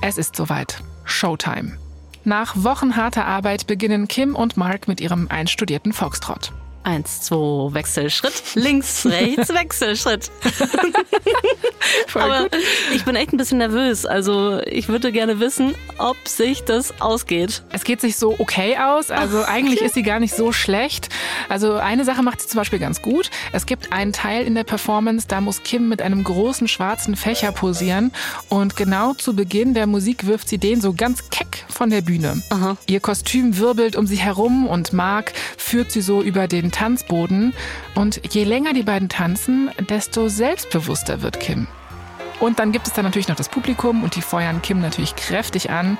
Es 0.00 0.18
ist 0.18 0.34
soweit. 0.34 0.82
Showtime. 1.04 1.78
Nach 2.24 2.56
Wochen 2.56 2.96
harter 2.96 3.24
Arbeit 3.24 3.68
beginnen 3.68 4.08
Kim 4.08 4.34
und 4.34 4.56
Mark 4.56 4.88
mit 4.88 5.00
ihrem 5.00 5.28
einstudierten 5.28 5.92
Foxtrot. 5.92 6.52
Eins, 6.84 7.20
zwei, 7.22 7.72
Wechselschritt. 7.74 8.42
Links, 8.54 9.06
rechts, 9.06 9.48
Wechselschritt. 9.54 10.30
Aber 12.14 12.48
ich 12.92 13.04
bin 13.04 13.14
echt 13.14 13.32
ein 13.32 13.36
bisschen 13.36 13.58
nervös. 13.58 14.04
Also 14.04 14.60
ich 14.66 14.88
würde 14.88 15.12
gerne 15.12 15.38
wissen, 15.38 15.74
ob 15.98 16.16
sich 16.26 16.64
das 16.64 17.00
ausgeht. 17.00 17.62
Es 17.70 17.84
geht 17.84 18.00
sich 18.00 18.16
so 18.16 18.34
okay 18.38 18.76
aus. 18.78 19.10
Also 19.10 19.42
Ach, 19.44 19.48
eigentlich 19.48 19.78
okay. 19.78 19.86
ist 19.86 19.94
sie 19.94 20.02
gar 20.02 20.18
nicht 20.18 20.34
so 20.34 20.50
schlecht. 20.52 21.08
Also 21.48 21.74
eine 21.74 22.04
Sache 22.04 22.22
macht 22.22 22.40
sie 22.40 22.48
zum 22.48 22.58
Beispiel 22.58 22.80
ganz 22.80 23.00
gut. 23.00 23.30
Es 23.52 23.66
gibt 23.66 23.92
einen 23.92 24.12
Teil 24.12 24.44
in 24.44 24.54
der 24.54 24.64
Performance, 24.64 25.28
da 25.28 25.40
muss 25.40 25.62
Kim 25.62 25.88
mit 25.88 26.02
einem 26.02 26.24
großen 26.24 26.66
schwarzen 26.66 27.14
Fächer 27.14 27.52
posieren. 27.52 28.10
Und 28.48 28.74
genau 28.76 29.14
zu 29.14 29.36
Beginn 29.36 29.74
der 29.74 29.86
Musik 29.86 30.26
wirft 30.26 30.48
sie 30.48 30.58
den 30.58 30.80
so 30.80 30.92
ganz 30.92 31.30
keck 31.30 31.64
von 31.68 31.90
der 31.90 32.00
Bühne. 32.00 32.42
Aha. 32.50 32.76
Ihr 32.86 33.00
Kostüm 33.00 33.58
wirbelt 33.58 33.94
um 33.94 34.06
sie 34.06 34.16
herum 34.16 34.66
und 34.66 34.92
Mark 34.92 35.32
führt 35.56 35.92
sie 35.92 36.02
so 36.02 36.22
über 36.22 36.48
den 36.48 36.71
Tanzboden. 36.72 37.54
Und 37.94 38.20
je 38.34 38.44
länger 38.44 38.72
die 38.72 38.82
beiden 38.82 39.08
tanzen, 39.08 39.70
desto 39.88 40.28
selbstbewusster 40.28 41.22
wird 41.22 41.38
Kim. 41.38 41.68
Und 42.42 42.58
dann 42.58 42.72
gibt 42.72 42.88
es 42.88 42.92
dann 42.92 43.04
natürlich 43.04 43.28
noch 43.28 43.36
das 43.36 43.48
Publikum 43.48 44.02
und 44.02 44.16
die 44.16 44.20
feuern 44.20 44.62
Kim 44.62 44.80
natürlich 44.80 45.14
kräftig 45.14 45.70
an. 45.70 45.96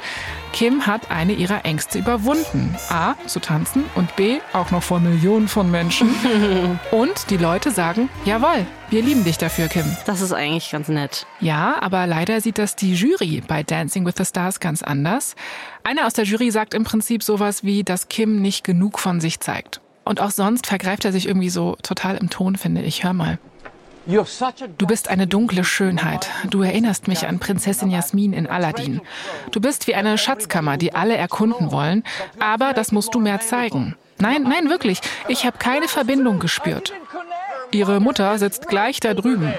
Kim 0.52 0.88
hat 0.88 1.08
eine 1.08 1.34
ihrer 1.34 1.64
Ängste 1.64 2.00
überwunden. 2.00 2.74
A, 2.88 3.14
zu 3.28 3.38
tanzen 3.38 3.84
und 3.94 4.16
B, 4.16 4.40
auch 4.52 4.72
noch 4.72 4.82
vor 4.82 4.98
Millionen 4.98 5.46
von 5.46 5.70
Menschen. 5.70 6.12
und 6.90 7.30
die 7.30 7.36
Leute 7.36 7.70
sagen, 7.70 8.08
jawohl, 8.24 8.66
wir 8.90 9.02
lieben 9.02 9.22
dich 9.22 9.38
dafür, 9.38 9.68
Kim. 9.68 9.84
Das 10.04 10.20
ist 10.20 10.32
eigentlich 10.32 10.72
ganz 10.72 10.88
nett. 10.88 11.26
Ja, 11.38 11.76
aber 11.80 12.08
leider 12.08 12.40
sieht 12.40 12.58
das 12.58 12.74
die 12.74 12.94
Jury 12.94 13.40
bei 13.46 13.62
Dancing 13.62 14.04
with 14.04 14.14
the 14.18 14.24
Stars 14.24 14.58
ganz 14.58 14.82
anders. 14.82 15.36
Einer 15.84 16.08
aus 16.08 16.14
der 16.14 16.24
Jury 16.24 16.50
sagt 16.50 16.74
im 16.74 16.82
Prinzip 16.82 17.22
sowas 17.22 17.62
wie, 17.62 17.84
dass 17.84 18.08
Kim 18.08 18.42
nicht 18.42 18.64
genug 18.64 18.98
von 18.98 19.20
sich 19.20 19.38
zeigt. 19.38 19.80
Und 20.04 20.20
auch 20.20 20.30
sonst 20.30 20.66
vergreift 20.66 21.04
er 21.04 21.12
sich 21.12 21.26
irgendwie 21.26 21.50
so 21.50 21.76
total 21.82 22.16
im 22.16 22.30
Ton, 22.30 22.56
finde 22.56 22.82
ich. 22.82 23.04
Hör 23.04 23.12
mal. 23.12 23.38
Du 24.78 24.86
bist 24.86 25.08
eine 25.08 25.28
dunkle 25.28 25.62
Schönheit. 25.62 26.28
Du 26.50 26.62
erinnerst 26.62 27.06
mich 27.06 27.26
an 27.28 27.38
Prinzessin 27.38 27.90
Jasmin 27.90 28.32
in 28.32 28.48
Aladdin. 28.48 29.00
Du 29.52 29.60
bist 29.60 29.86
wie 29.86 29.94
eine 29.94 30.18
Schatzkammer, 30.18 30.76
die 30.76 30.92
alle 30.92 31.16
erkunden 31.16 31.70
wollen, 31.70 32.02
aber 32.40 32.72
das 32.72 32.90
musst 32.90 33.14
du 33.14 33.20
mehr 33.20 33.40
zeigen. 33.40 33.94
Nein, 34.18 34.42
nein, 34.42 34.70
wirklich. 34.70 35.00
Ich 35.28 35.46
habe 35.46 35.58
keine 35.58 35.86
Verbindung 35.86 36.40
gespürt. 36.40 36.92
Ihre 37.70 38.00
Mutter 38.00 38.38
sitzt 38.38 38.68
gleich 38.68 38.98
da 38.98 39.14
drüben. 39.14 39.54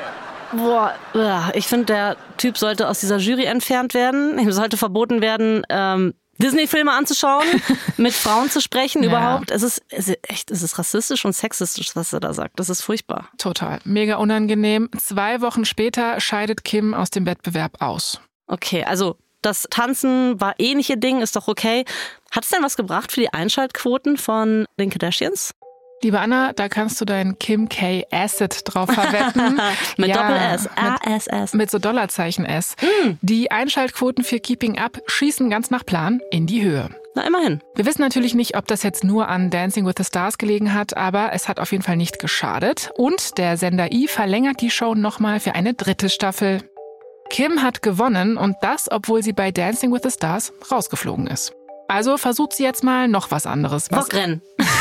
Boah, 0.51 0.93
ja, 1.13 1.49
ich 1.55 1.65
finde, 1.67 1.85
der 1.85 2.17
Typ 2.37 2.57
sollte 2.57 2.87
aus 2.87 2.99
dieser 2.99 3.17
Jury 3.17 3.45
entfernt 3.45 3.93
werden. 3.93 4.37
Ihm 4.37 4.51
sollte 4.51 4.77
verboten 4.77 5.21
werden, 5.21 5.63
ähm, 5.69 6.13
Disney-Filme 6.39 6.91
anzuschauen, 6.91 7.45
mit 7.97 8.13
Frauen 8.13 8.49
zu 8.49 8.59
sprechen 8.61 9.03
Ja. 9.03 9.09
überhaupt. 9.09 9.51
Es 9.51 9.61
ist, 9.63 9.81
es 9.89 10.07
ist 10.09 10.19
echt, 10.29 10.51
es 10.51 10.61
ist 10.63 10.77
rassistisch 10.79 11.23
und 11.25 11.33
sexistisch, 11.35 11.95
was 11.95 12.11
er 12.13 12.19
da 12.19 12.33
sagt. 12.33 12.59
Das 12.59 12.69
ist 12.69 12.81
furchtbar. 12.81 13.29
Total. 13.37 13.79
Mega 13.85 14.15
unangenehm. 14.17 14.89
Zwei 14.99 15.41
Wochen 15.41 15.65
später 15.65 16.19
scheidet 16.19 16.63
Kim 16.63 16.93
aus 16.93 17.09
dem 17.11 17.25
Wettbewerb 17.25 17.81
aus. 17.81 18.19
Okay, 18.47 18.83
also 18.83 19.17
Das 19.41 19.67
Tanzen 19.69 20.39
war 20.39 20.55
eh 20.57 20.73
nicht 20.73 20.89
ihr 20.89 20.95
Ding, 20.97 21.21
ist 21.21 21.35
doch 21.35 21.47
okay. 21.49 21.83
Hat 22.31 22.45
es 22.45 22.49
denn 22.49 22.63
was 22.63 22.77
gebracht 22.77 23.11
für 23.11 23.19
die 23.19 23.31
Einschaltquoten 23.33 24.15
von 24.17 24.65
den 24.79 24.89
Kardashians? 24.89 25.53
Liebe 26.03 26.19
Anna, 26.19 26.51
da 26.53 26.67
kannst 26.67 26.99
du 26.99 27.05
dein 27.05 27.39
Kim 27.39 27.69
K. 27.69 28.03
Acid 28.11 28.61
drauf 28.65 28.89
verwetten. 28.93 29.59
mit 29.97 30.09
Ja, 30.09 30.17
Doppel-S. 30.17 30.63
mit- 30.63 30.71
A-S-S. 30.77 31.53
Mit 31.53 31.71
so 31.71 31.79
Dollarzeichen 31.79 32.45
S. 32.45 32.75
Mm. 32.81 33.11
Die 33.21 33.51
Einschaltquoten 33.51 34.23
für 34.25 34.39
Keeping 34.39 34.77
Up 34.77 34.99
schießen 35.07 35.49
ganz 35.49 35.69
nach 35.71 35.85
Plan 35.85 36.19
in 36.29 36.45
die 36.45 36.61
Höhe. 36.63 36.89
Na, 37.15 37.25
immerhin. 37.25 37.61
Wir 37.75 37.85
wissen 37.85 38.01
natürlich 38.01 38.33
nicht, 38.33 38.57
ob 38.57 38.67
das 38.67 38.83
jetzt 38.83 39.03
nur 39.05 39.29
an 39.29 39.49
Dancing 39.49 39.85
with 39.85 39.93
the 39.97 40.03
Stars 40.03 40.37
gelegen 40.37 40.73
hat, 40.73 40.97
aber 40.97 41.31
es 41.31 41.47
hat 41.47 41.59
auf 41.59 41.71
jeden 41.71 41.83
Fall 41.83 41.95
nicht 41.95 42.19
geschadet. 42.19 42.91
Und 42.95 43.37
der 43.37 43.55
Sender 43.55 43.91
I 43.93 44.07
verlängert 44.07 44.59
die 44.61 44.71
Show 44.71 44.95
nochmal 44.95 45.39
für 45.39 45.55
eine 45.55 45.73
dritte 45.73 46.09
Staffel. 46.09 46.63
Kim 47.29 47.61
hat 47.61 47.81
gewonnen 47.81 48.35
und 48.35 48.57
das, 48.61 48.91
obwohl 48.91 49.23
sie 49.23 49.31
bei 49.33 49.51
Dancing 49.51 49.93
with 49.93 50.01
the 50.03 50.11
Stars 50.11 50.51
rausgeflogen 50.69 51.27
ist. 51.27 51.53
Also 51.87 52.17
versucht 52.17 52.53
sie 52.53 52.63
jetzt 52.63 52.83
mal 52.83 53.07
noch 53.07 53.29
was 53.31 53.45
anderes. 53.45 53.91
Was 53.91 54.05
Bockrennen. 54.09 54.41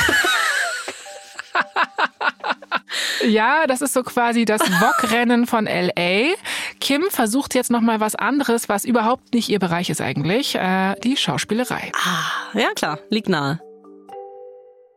Ja, 3.27 3.67
das 3.67 3.83
ist 3.83 3.93
so 3.93 4.03
quasi 4.03 4.45
das 4.45 4.61
Wok-Rennen 4.61 5.47
von 5.47 5.67
LA. 5.67 6.35
Kim 6.81 7.05
versucht 7.11 7.55
jetzt 7.55 7.71
noch 7.71 7.81
mal 7.81 8.01
was 8.01 8.15
anderes, 8.15 8.69
was 8.69 8.85
überhaupt 8.85 9.33
nicht 9.35 9.49
ihr 9.49 9.59
Bereich 9.59 9.91
ist 9.91 10.01
eigentlich, 10.01 10.55
äh, 10.57 10.95
die 11.03 11.17
Schauspielerei. 11.17 11.93
Ah, 11.95 12.59
ja 12.59 12.71
klar, 12.75 12.99
liegt 13.11 13.29
nahe. 13.29 13.61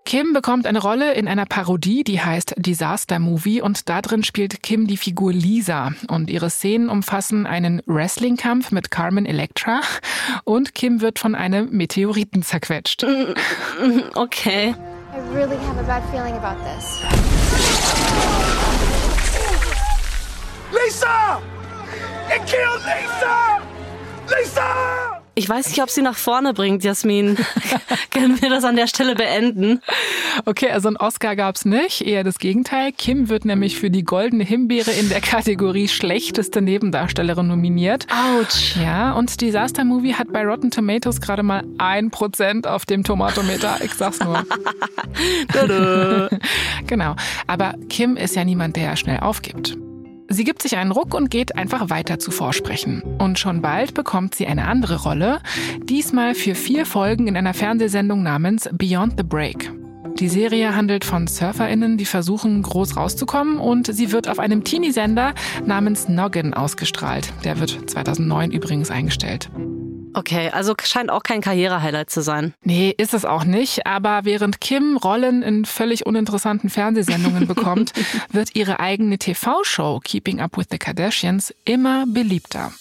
Kim 0.06 0.34
bekommt 0.34 0.68
eine 0.68 0.80
Rolle 0.80 1.14
in 1.14 1.28
einer 1.28 1.48
Parodie, 1.48 2.04
die 2.04 2.22
heißt 2.22 2.54
Disaster 2.58 3.18
Movie 3.18 3.62
und 3.62 3.90
da 3.90 4.04
drin 4.04 4.24
spielt 4.24 4.62
Kim 4.62 4.86
die 4.86 4.98
Figur 4.98 5.34
Lisa 5.34 5.94
und 6.08 6.30
ihre 6.30 6.52
Szenen 6.52 6.90
umfassen 6.90 7.48
einen 7.48 7.82
Wrestling-Kampf 7.88 8.72
mit 8.72 8.92
Carmen 8.92 9.26
Electra 9.26 9.82
und 10.44 10.76
Kim 10.76 11.02
wird 11.02 11.18
von 11.18 11.34
einem 11.34 11.70
Meteoriten 11.72 12.44
zerquetscht. 12.44 13.06
Okay. 14.14 14.76
I 15.36 15.38
really 15.38 15.58
have 15.58 15.78
a 15.78 15.84
bad 15.84 16.10
feeling 16.12 16.38
about 16.38 16.58
this. 16.64 17.04
Lisa! 20.72 21.42
It 22.30 22.48
killed 22.48 22.82
Lisa! 22.86 23.68
Lisa! 24.34 25.25
Ich 25.38 25.50
weiß 25.50 25.68
nicht, 25.68 25.84
ob 25.84 25.90
sie 25.90 26.02
nach 26.02 26.16
vorne 26.16 26.54
bringt, 26.54 26.86
Jasmin. 26.86 27.38
Können 28.12 28.42
wir 28.42 28.50
das 28.50 28.64
an 28.64 28.78
der 28.78 28.88
Stelle 28.88 29.16
beenden? 29.16 29.82
Okay, 30.46 30.70
also 30.72 30.88
einen 30.88 30.96
Oscar 30.96 31.36
gab's 31.36 31.66
nicht, 31.66 32.02
eher 32.08 32.24
das 32.24 32.40
Gegenteil. 32.40 32.94
Kim 32.94 33.28
wird 33.28 33.44
nämlich 33.44 33.78
für 33.78 33.90
die 33.90 34.04
Goldene 34.04 34.46
Himbeere 34.46 34.92
in 34.92 35.10
der 35.10 35.20
Kategorie 35.20 35.90
schlechteste 35.90 36.62
Nebendarstellerin 36.62 37.48
nominiert. 37.48 38.08
Autsch. 38.12 38.78
Ja, 38.82 39.12
und 39.12 39.42
Disaster 39.42 39.84
Movie 39.84 40.14
hat 40.14 40.32
bei 40.32 40.46
Rotten 40.46 40.72
Tomatoes 40.72 41.20
gerade 41.20 41.44
mal 41.44 41.66
ein 41.80 42.12
Prozent 42.12 42.66
auf 42.66 42.86
dem 42.86 43.04
Tomatometer. 43.04 43.80
Ich 43.84 43.94
sag's 43.94 44.20
nur. 44.22 44.46
genau. 46.88 47.16
Aber 47.46 47.76
Kim 47.90 48.16
ist 48.16 48.38
ja 48.38 48.46
niemand, 48.46 48.78
der 48.78 48.96
schnell 48.96 49.20
aufgibt. 49.20 49.78
Sie 50.28 50.44
gibt 50.44 50.62
sich 50.62 50.78
einen 50.78 50.92
Ruck 50.92 51.14
und 51.14 51.30
geht 51.30 51.56
einfach 51.56 51.90
weiter 51.90 52.20
zu 52.20 52.32
Vorsprechen. 52.32 53.02
Und 53.20 53.38
schon 53.38 53.62
bald 53.62 53.94
bekommt 53.94 54.36
sie 54.36 54.48
eine 54.48 54.68
andere 54.68 55.04
Rolle, 55.04 55.40
diesmal 55.84 56.36
für 56.36 56.56
vier 56.56 56.86
Folgen 56.86 57.28
in 57.28 57.38
einer 57.38 57.54
Fernsehsendung 57.54 58.24
namens 58.24 58.70
Beyond 58.72 59.14
the 59.18 59.24
Break. 59.24 59.72
Die 60.20 60.30
Serie 60.30 60.74
handelt 60.74 61.04
von 61.04 61.28
SurferInnen, 61.28 61.98
die 61.98 62.06
versuchen, 62.06 62.62
groß 62.62 62.96
rauszukommen 62.96 63.60
und 63.60 63.94
sie 63.94 64.14
wird 64.14 64.30
auf 64.30 64.40
einem 64.40 64.64
Teenie-Sender 64.64 65.34
namens 65.66 66.08
Noggin 66.08 66.54
ausgestrahlt. 66.54 67.34
Der 67.44 67.60
wird 67.60 67.90
2009 67.90 68.52
übrigens 68.52 68.92
eingestellt. 68.92 69.50
Okay, 70.14 70.50
also 70.52 70.74
scheint 70.82 71.12
auch 71.12 71.24
kein 71.24 71.42
Karrierehighlight 71.42 72.10
zu 72.10 72.22
sein. 72.22 72.54
Nee, 72.64 72.96
ist 72.98 73.14
es 73.14 73.26
auch 73.26 73.44
nicht. 73.44 73.86
Aber 73.86 74.22
während 74.24 74.62
Kim 74.62 74.96
Rollen 74.96 75.44
in 75.44 75.66
völlig 75.66 76.06
uninteressanten 76.06 76.70
Fernsehsendungen 76.70 77.46
bekommt, 77.50 77.92
wird 78.32 78.56
ihre 78.56 78.80
eigene 78.80 79.18
TV-Show 79.18 80.00
Keeping 80.02 80.40
Up 80.40 80.58
with 80.58 80.68
the 80.72 80.78
Kardashians 80.78 81.54
immer 81.66 82.06
beliebter. 82.08 82.72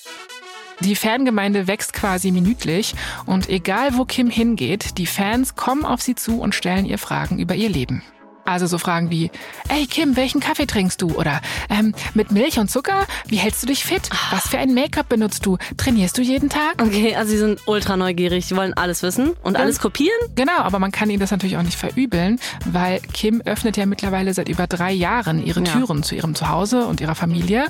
Die 0.81 0.97
Fangemeinde 0.97 1.67
wächst 1.67 1.93
quasi 1.93 2.31
minütlich 2.31 2.95
und 3.27 3.49
egal 3.49 3.97
wo 3.97 4.05
Kim 4.05 4.29
hingeht, 4.31 4.99
die 4.99 5.07
Fans 5.07 5.55
kommen 5.55 5.85
auf 5.85 6.03
sie 6.03 6.15
zu 6.15 6.41
und 6.41 6.55
stellen 6.55 6.85
ihr 6.85 6.99
Fragen 6.99 7.39
über 7.39 7.55
ihr 7.55 7.69
Leben. 7.69 8.03
Also 8.45 8.67
so 8.67 8.79
Fragen 8.79 9.11
wie, 9.11 9.31
ey 9.69 9.87
Kim, 9.87 10.17
welchen 10.17 10.41
Kaffee 10.41 10.67
trinkst 10.67 11.01
du? 11.01 11.13
Oder 11.15 11.41
ähm, 11.71 11.95
mit 12.15 12.31
Milch 12.31 12.59
und 12.59 12.71
Zucker? 12.71 13.07
Wie 13.27 13.37
hältst 13.37 13.63
du 13.63 13.67
dich 13.67 13.85
fit? 13.85 14.09
Was 14.31 14.49
für 14.49 14.59
ein 14.59 14.75
Make-up 14.75 15.09
benutzt 15.09 15.47
du? 15.47 15.57
Trainierst 15.77 16.19
du 16.19 16.23
jeden 16.23 16.49
Tag? 16.51 16.81
Okay, 16.83 17.15
also 17.17 17.31
sie 17.31 17.39
sind 17.39 17.61
ultra 17.67 17.97
neugierig, 17.97 18.47
sie 18.47 18.57
wollen 18.57 18.75
alles 18.75 19.03
wissen 19.03 19.33
und 19.43 19.57
alles 19.57 19.79
kopieren? 19.81 20.17
Genau, 20.35 20.59
aber 20.59 20.79
man 20.79 20.93
kann 20.93 21.09
ihnen 21.11 21.21
das 21.21 21.31
natürlich 21.31 21.57
auch 21.57 21.63
nicht 21.63 21.79
verübeln, 21.79 22.39
weil 22.67 23.01
Kim 23.13 23.41
öffnet 23.45 23.77
ja 23.77 23.87
mittlerweile 23.87 24.35
seit 24.35 24.49
über 24.49 24.67
drei 24.67 24.93
Jahren 24.93 25.45
ihre 25.45 25.61
Ja. 25.65 25.73
Türen 25.73 26.03
zu 26.03 26.15
ihrem 26.15 26.35
Zuhause 26.35 26.87
und 26.87 27.01
ihrer 27.01 27.15
Familie. 27.15 27.65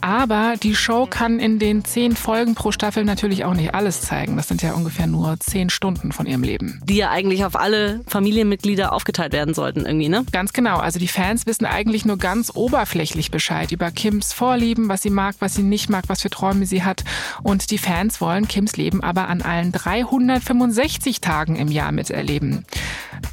Aber 0.00 0.54
die 0.60 0.74
Show 0.74 1.06
kann 1.06 1.38
in 1.38 1.58
den 1.58 1.84
zehn 1.84 2.16
Folgen 2.16 2.54
pro 2.54 2.72
Staffel 2.72 3.04
natürlich 3.04 3.44
auch 3.44 3.54
nicht 3.54 3.74
alles 3.74 4.00
zeigen. 4.00 4.36
Das 4.36 4.48
sind 4.48 4.62
ja 4.62 4.72
ungefähr 4.72 5.06
nur 5.06 5.38
zehn 5.38 5.70
Stunden 5.70 6.12
von 6.12 6.26
ihrem 6.26 6.42
Leben. 6.42 6.80
Die 6.84 6.96
ja 6.96 7.10
eigentlich 7.10 7.44
auf 7.44 7.56
alle 7.56 8.00
Familienmitglieder 8.08 8.92
aufgeteilt 8.92 9.32
werden 9.32 9.54
sollten 9.54 9.86
irgendwie, 9.86 10.08
ne? 10.08 10.15
Ganz 10.32 10.52
genau. 10.52 10.78
Also 10.78 10.98
die 10.98 11.08
Fans 11.08 11.46
wissen 11.46 11.66
eigentlich 11.66 12.04
nur 12.04 12.18
ganz 12.18 12.52
oberflächlich 12.54 13.30
Bescheid 13.30 13.72
über 13.72 13.90
Kims 13.90 14.32
Vorlieben, 14.32 14.88
was 14.88 15.02
sie 15.02 15.10
mag, 15.10 15.36
was 15.40 15.54
sie 15.54 15.62
nicht 15.62 15.90
mag, 15.90 16.04
was 16.08 16.22
für 16.22 16.30
Träume 16.30 16.66
sie 16.66 16.82
hat. 16.82 17.04
Und 17.42 17.70
die 17.70 17.78
Fans 17.78 18.20
wollen 18.20 18.48
Kims 18.48 18.76
Leben 18.76 19.02
aber 19.02 19.28
an 19.28 19.42
allen 19.42 19.72
365 19.72 21.20
Tagen 21.20 21.56
im 21.56 21.68
Jahr 21.68 21.92
miterleben. 21.92 22.64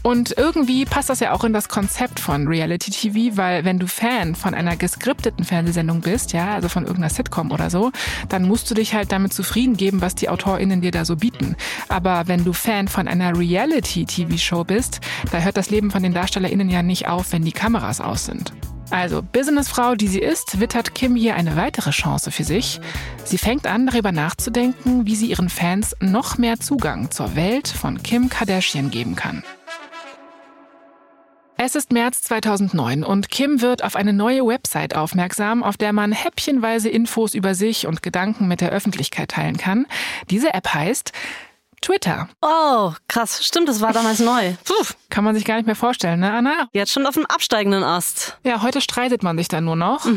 Und 0.02 0.36
irgendwie 0.38 0.86
passt 0.86 1.10
das 1.10 1.20
ja 1.20 1.32
auch 1.32 1.44
in 1.44 1.54
das 1.54 1.70
Konzept 1.70 2.20
von 2.20 2.48
Reality 2.48 2.92
TV, 2.92 3.38
weil 3.38 3.64
wenn 3.66 3.80
du 3.80 3.88
Fan 3.88 4.36
von 4.36 4.54
einer 4.54 4.76
geskripteten 4.76 5.46
Fernsehsendung 5.46 6.02
bist, 6.02 6.34
ja, 6.34 6.54
also 6.54 6.70
von 6.70 6.84
irgendeiner 6.84 7.14
Sitcom 7.14 7.52
oder 7.52 7.70
so, 7.70 7.92
dann 8.30 8.48
musst 8.48 8.70
du 8.70 8.76
dich 8.76 8.94
halt 8.94 9.12
damit 9.12 9.34
zufrieden 9.34 9.78
geben, 9.78 10.02
was 10.02 10.16
die 10.16 10.30
AutorInnen 10.30 10.82
dir 10.82 10.92
da 10.92 11.06
so 11.06 11.16
bieten. 11.16 11.56
Aber 11.90 12.24
wenn 12.28 12.44
du 12.44 12.54
Fan 12.54 12.88
von 12.88 13.08
einer 13.08 13.38
Reality-TV-Show 13.38 14.64
bist, 14.64 15.00
da 15.32 15.40
hört 15.40 15.58
das 15.58 15.70
Leben 15.70 15.92
von 15.92 16.04
den 16.04 16.14
DarstellerInnen 16.14 16.70
ja 16.74 16.84
nicht 16.84 17.08
auf, 17.08 17.32
wenn 17.32 17.46
die 17.46 17.52
Kameras 17.52 18.02
aus 18.02 18.26
sind. 18.26 18.52
Also, 18.90 19.24
Businessfrau, 19.24 19.96
die 19.96 20.08
sie 20.08 20.20
ist, 20.20 20.60
wittert 20.60 20.94
Kim 20.94 21.16
hier 21.16 21.36
eine 21.36 21.56
weitere 21.56 21.92
Chance 21.92 22.30
für 22.32 22.44
sich. 22.44 22.80
Sie 23.24 23.38
fängt 23.38 23.66
an, 23.66 23.88
darüber 23.88 24.12
nachzudenken, 24.12 25.06
wie 25.06 25.16
sie 25.16 25.28
ihren 25.28 25.50
Fans 25.50 25.96
noch 26.00 26.38
mehr 26.38 26.60
Zugang 26.60 27.10
zur 27.10 27.36
Welt 27.36 27.68
von 27.68 28.04
Kim 28.04 28.30
Kardashian 28.30 28.92
geben 28.92 29.16
kann. 29.16 29.44
Es 31.56 31.76
ist 31.76 31.94
März 31.94 32.24
2009 32.24 33.04
und 33.04 33.30
Kim 33.30 33.62
wird 33.62 33.84
auf 33.84 33.96
eine 33.96 34.12
neue 34.12 34.46
Website 34.46 34.96
aufmerksam, 34.96 35.64
auf 35.64 35.78
der 35.78 35.94
man 35.94 36.12
häppchenweise 36.12 36.90
Infos 36.90 37.34
über 37.34 37.56
sich 37.56 37.88
und 37.88 38.04
Gedanken 38.04 38.48
mit 38.48 38.60
der 38.60 38.72
Öffentlichkeit 38.72 39.30
teilen 39.30 39.58
kann. 39.58 39.86
Diese 40.30 40.54
App 40.54 40.74
heißt 40.74 41.14
Twitter. 41.84 42.30
Oh, 42.42 42.92
krass. 43.08 43.46
Stimmt, 43.46 43.68
das 43.70 43.82
war 43.82 43.94
damals 43.94 44.20
neu. 44.20 44.54
Puh, 44.66 44.94
Kann 45.10 45.24
man 45.24 45.36
sich 45.36 45.46
gar 45.46 45.58
nicht 45.58 45.66
mehr 45.66 45.76
vorstellen, 45.76 46.22
ne, 46.22 46.32
Anna? 46.34 46.68
jetzt 46.74 46.92
schon 46.92 47.06
auf 47.06 47.14
dem 47.14 47.26
absteigenden 47.26 47.84
Ast. 47.84 48.38
Ja, 48.44 48.62
heute 48.64 48.82
streitet 48.82 49.22
man 49.22 49.38
sich 49.38 49.48
dann 49.48 49.66
nur 49.66 49.76
noch. 49.76 50.08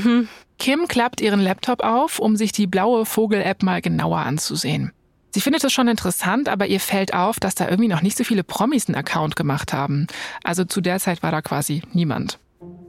Kim 0.59 0.89
klappt 0.89 1.21
ihren 1.21 1.41
Laptop 1.41 1.83
auf, 1.83 2.19
um 2.19 2.37
sich 2.37 2.53
die 2.53 2.67
blaue 2.67 3.05
Vogel-App 3.05 3.63
mal 3.63 3.83
genauer 3.83 4.21
anzusehen. 4.21 4.93
Sie 5.35 5.41
findet 5.43 5.63
es 5.65 5.73
schon 5.73 5.87
interessant, 5.89 6.49
aber 6.49 6.67
ihr 6.67 6.81
fällt 6.81 7.13
auf, 7.13 7.39
dass 7.41 7.55
da 7.55 7.69
irgendwie 7.69 7.89
noch 7.89 8.01
nicht 8.01 8.17
so 8.17 8.25
viele 8.25 8.43
Promis 8.43 8.87
einen 8.89 8.95
Account 8.97 9.37
gemacht 9.37 9.75
haben. 9.75 10.07
Also 10.43 10.65
zu 10.65 10.81
der 10.81 10.99
Zeit 10.99 11.23
war 11.23 11.31
da 11.31 11.43
quasi 11.43 11.83
niemand. 11.93 12.39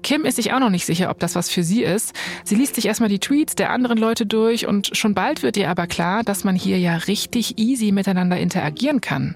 Kim 0.04 0.26
ist 0.26 0.36
sich 0.36 0.54
auch 0.54 0.60
noch 0.60 0.70
nicht 0.70 0.86
sicher, 0.86 1.10
ob 1.10 1.20
das 1.20 1.36
was 1.36 1.50
für 1.50 1.64
sie 1.64 1.84
ist. 1.84 2.14
Sie 2.44 2.56
liest 2.56 2.76
sich 2.76 2.86
erstmal 2.86 3.10
die 3.10 3.20
Tweets 3.20 3.56
der 3.56 3.72
anderen 3.72 3.98
Leute 3.98 4.26
durch 4.26 4.68
und 4.68 4.96
schon 4.96 5.14
bald 5.14 5.44
wird 5.44 5.58
ihr 5.58 5.70
aber 5.70 5.88
klar, 5.88 6.24
dass 6.24 6.44
man 6.44 6.56
hier 6.56 6.80
ja 6.80 6.96
richtig 6.96 7.58
easy 7.58 7.92
miteinander 7.92 8.38
interagieren 8.38 9.02
kann. 9.02 9.36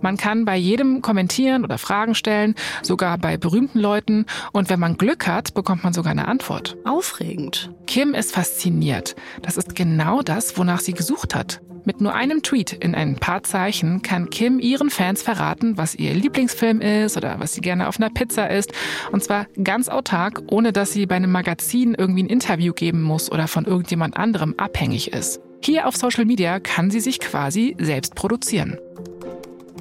Man 0.00 0.16
kann 0.16 0.44
bei 0.44 0.56
jedem 0.56 1.02
kommentieren 1.02 1.64
oder 1.64 1.76
Fragen 1.76 2.14
stellen, 2.14 2.54
sogar 2.82 3.18
bei 3.18 3.36
berühmten 3.36 3.80
Leuten. 3.80 4.26
Und 4.52 4.70
wenn 4.70 4.78
man 4.78 4.96
Glück 4.96 5.26
hat, 5.26 5.54
bekommt 5.54 5.82
man 5.82 5.92
sogar 5.92 6.12
eine 6.12 6.28
Antwort. 6.28 6.76
Aufregend. 6.84 7.70
Kim 7.86 8.14
ist 8.14 8.32
fasziniert. 8.32 9.16
Das 9.42 9.56
ist 9.56 9.74
genau 9.74 10.22
das, 10.22 10.56
wonach 10.56 10.80
sie 10.80 10.92
gesucht 10.92 11.34
hat. 11.34 11.60
Mit 11.88 12.02
nur 12.02 12.12
einem 12.14 12.42
Tweet 12.42 12.74
in 12.74 12.94
ein 12.94 13.14
paar 13.14 13.44
Zeichen 13.44 14.02
kann 14.02 14.28
Kim 14.28 14.58
ihren 14.58 14.90
Fans 14.90 15.22
verraten, 15.22 15.78
was 15.78 15.94
ihr 15.94 16.12
Lieblingsfilm 16.12 16.82
ist 16.82 17.16
oder 17.16 17.40
was 17.40 17.54
sie 17.54 17.62
gerne 17.62 17.88
auf 17.88 17.98
einer 17.98 18.10
Pizza 18.10 18.50
isst. 18.50 18.74
Und 19.10 19.24
zwar 19.24 19.46
ganz 19.64 19.88
autark, 19.88 20.42
ohne 20.48 20.74
dass 20.74 20.92
sie 20.92 21.06
bei 21.06 21.14
einem 21.14 21.32
Magazin 21.32 21.94
irgendwie 21.94 22.24
ein 22.24 22.28
Interview 22.28 22.74
geben 22.74 23.00
muss 23.00 23.32
oder 23.32 23.48
von 23.48 23.64
irgendjemand 23.64 24.18
anderem 24.18 24.52
abhängig 24.58 25.14
ist. 25.14 25.40
Hier 25.64 25.88
auf 25.88 25.96
Social 25.96 26.26
Media 26.26 26.60
kann 26.60 26.90
sie 26.90 27.00
sich 27.00 27.20
quasi 27.20 27.74
selbst 27.78 28.14
produzieren. 28.14 28.76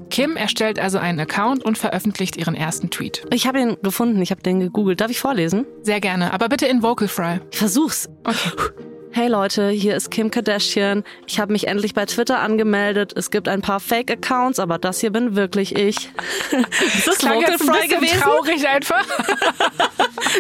Kim 0.09 0.37
erstellt 0.37 0.79
also 0.79 0.99
einen 0.99 1.19
Account 1.19 1.65
und 1.65 1.77
veröffentlicht 1.77 2.37
ihren 2.37 2.55
ersten 2.55 2.89
Tweet. 2.89 3.25
Ich 3.33 3.47
habe 3.47 3.59
ihn 3.59 3.75
gefunden, 3.83 4.21
ich 4.21 4.31
habe 4.31 4.41
den 4.41 4.61
gegoogelt. 4.61 5.01
Darf 5.01 5.11
ich 5.11 5.19
vorlesen? 5.19 5.65
Sehr 5.81 5.99
gerne, 5.99 6.31
aber 6.33 6.47
bitte 6.47 6.67
in 6.67 6.81
Vocal 6.81 7.09
Fry. 7.09 7.41
Ich 7.51 7.57
versuch's. 7.57 8.07
Okay. 8.23 8.51
Hey 9.11 9.29
Leute, 9.29 9.69
hier 9.69 9.95
ist 9.95 10.11
Kim 10.11 10.29
Kardashian. 10.29 11.03
Ich 11.25 11.39
habe 11.39 11.51
mich 11.51 11.67
endlich 11.67 11.93
bei 11.95 12.05
Twitter 12.05 12.39
angemeldet. 12.39 13.13
Es 13.15 13.31
gibt 13.31 13.47
ein 13.47 13.61
paar 13.61 13.79
Fake-Accounts, 13.79 14.59
aber 14.59 14.77
das 14.77 14.99
hier 14.99 15.11
bin 15.11 15.35
wirklich 15.35 15.75
ich. 15.75 15.97
ist 16.51 17.07
das 17.07 17.23
Vocal 17.23 17.41
jetzt 17.41 17.61
ein 17.61 17.67
Fry 17.75 17.87
gewesen? 17.87 18.19
traurig 18.21 18.67
einfach. 18.67 19.05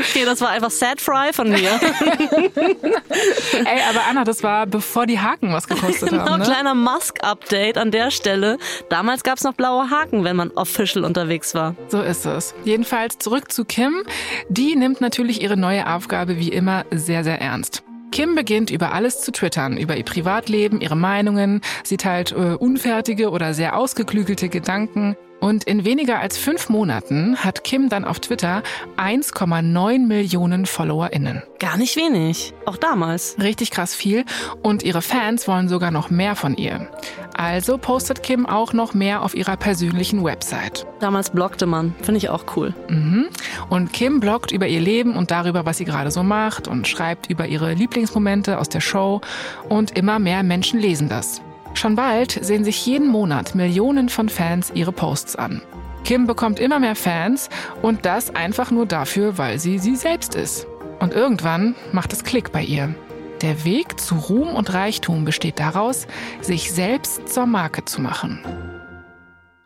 Okay, 0.09 0.25
das 0.25 0.41
war 0.41 0.49
einfach 0.49 0.69
Sad 0.69 1.01
Fry 1.01 1.31
von 1.33 1.49
mir. 1.49 1.69
Ey, 1.79 3.81
aber 3.89 4.01
Anna, 4.09 4.23
das 4.25 4.43
war 4.43 4.65
bevor 4.67 5.05
die 5.05 5.19
Haken 5.19 5.53
was 5.53 5.67
gekostet 5.67 6.09
Genau, 6.09 6.25
haben. 6.25 6.39
Ne? 6.39 6.45
kleiner 6.45 6.75
Musk-Update 6.75 7.77
an 7.77 7.91
der 7.91 8.11
Stelle. 8.11 8.57
Damals 8.89 9.23
gab 9.23 9.37
es 9.37 9.43
noch 9.43 9.53
blaue 9.53 9.89
Haken, 9.89 10.23
wenn 10.23 10.35
man 10.35 10.51
official 10.51 11.03
unterwegs 11.03 11.55
war. 11.55 11.75
So 11.87 12.01
ist 12.01 12.25
es. 12.25 12.53
Jedenfalls 12.63 13.17
zurück 13.17 13.51
zu 13.51 13.65
Kim. 13.65 14.03
Die 14.49 14.75
nimmt 14.75 15.01
natürlich 15.01 15.41
ihre 15.41 15.57
neue 15.57 15.87
Aufgabe 15.89 16.37
wie 16.37 16.49
immer 16.49 16.85
sehr, 16.91 17.23
sehr 17.23 17.41
ernst. 17.41 17.83
Kim 18.11 18.35
beginnt 18.35 18.71
über 18.71 18.93
alles 18.93 19.21
zu 19.21 19.31
twittern, 19.31 19.77
über 19.77 19.97
ihr 19.97 20.05
Privatleben, 20.05 20.81
ihre 20.81 20.95
Meinungen. 20.95 21.61
Sie 21.83 21.97
teilt 21.97 22.31
äh, 22.31 22.55
unfertige 22.55 23.29
oder 23.29 23.53
sehr 23.53 23.75
ausgeklügelte 23.75 24.49
Gedanken. 24.49 25.15
Und 25.39 25.65
in 25.65 25.85
weniger 25.85 26.19
als 26.19 26.37
fünf 26.37 26.69
Monaten 26.69 27.37
hat 27.37 27.63
Kim 27.63 27.89
dann 27.89 28.05
auf 28.05 28.19
Twitter 28.19 28.63
1,9 28.97 29.99
Millionen 30.05 30.65
FollowerInnen. 30.65 31.43
Gar 31.59 31.77
nicht 31.77 31.95
wenig. 31.95 32.53
Auch 32.65 32.77
damals. 32.77 33.35
Richtig 33.39 33.71
krass 33.71 33.93
viel. 33.93 34.25
Und 34.63 34.83
ihre 34.83 35.01
Fans 35.01 35.47
wollen 35.47 35.69
sogar 35.69 35.91
noch 35.91 36.09
mehr 36.09 36.35
von 36.35 36.55
ihr. 36.55 36.89
Also 37.33 37.77
postet 37.77 38.23
Kim 38.23 38.47
auch 38.47 38.73
noch 38.73 38.95
mehr 38.95 39.21
auf 39.21 39.35
ihrer 39.35 39.57
persönlichen 39.57 40.23
Website. 40.23 40.87
Damals 40.99 41.29
blockte 41.29 41.67
man. 41.67 41.93
Finde 42.01 42.17
ich 42.17 42.29
auch 42.29 42.45
cool. 42.55 42.73
Mhm. 42.89 43.27
Und 43.69 43.93
Kim 43.93 44.19
bloggt 44.19 44.51
über 44.51 44.67
ihr 44.67 44.81
Leben 44.81 45.15
und 45.15 45.29
darüber, 45.29 45.65
was 45.65 45.77
sie 45.77 45.85
gerade 45.85 46.09
so 46.09 46.23
macht 46.23 46.67
und 46.67 46.87
schreibt 46.87 47.29
über 47.29 47.47
ihre 47.47 47.73
Lieblingsmomente 47.73 48.57
aus 48.57 48.69
der 48.69 48.81
Show. 48.81 49.21
Und 49.69 49.97
immer 49.97 50.17
mehr 50.17 50.41
Menschen 50.41 50.79
lesen 50.79 51.09
das. 51.09 51.41
Schon 51.77 51.95
bald 51.95 52.31
sehen 52.41 52.63
sich 52.63 52.83
jeden 52.87 53.07
Monat 53.07 53.53
Millionen 53.53 54.09
von 54.09 54.29
Fans 54.29 54.71
ihre 54.73 54.91
Posts 54.91 55.35
an. 55.35 55.61
Kim 56.03 56.25
bekommt 56.25 56.59
immer 56.59 56.79
mehr 56.79 56.95
Fans 56.95 57.49
und 57.83 58.03
das 58.03 58.35
einfach 58.35 58.71
nur 58.71 58.87
dafür, 58.87 59.37
weil 59.37 59.59
sie 59.59 59.77
sie 59.77 59.95
selbst 59.95 60.33
ist. 60.33 60.65
Und 60.99 61.13
irgendwann 61.13 61.75
macht 61.91 62.13
es 62.13 62.23
Klick 62.23 62.51
bei 62.51 62.63
ihr. 62.63 62.95
Der 63.43 63.63
Weg 63.63 63.99
zu 63.99 64.15
Ruhm 64.15 64.55
und 64.55 64.73
Reichtum 64.73 65.23
besteht 65.23 65.59
daraus, 65.59 66.07
sich 66.41 66.71
selbst 66.71 67.29
zur 67.29 67.45
Marke 67.45 67.85
zu 67.85 68.01
machen. 68.01 68.39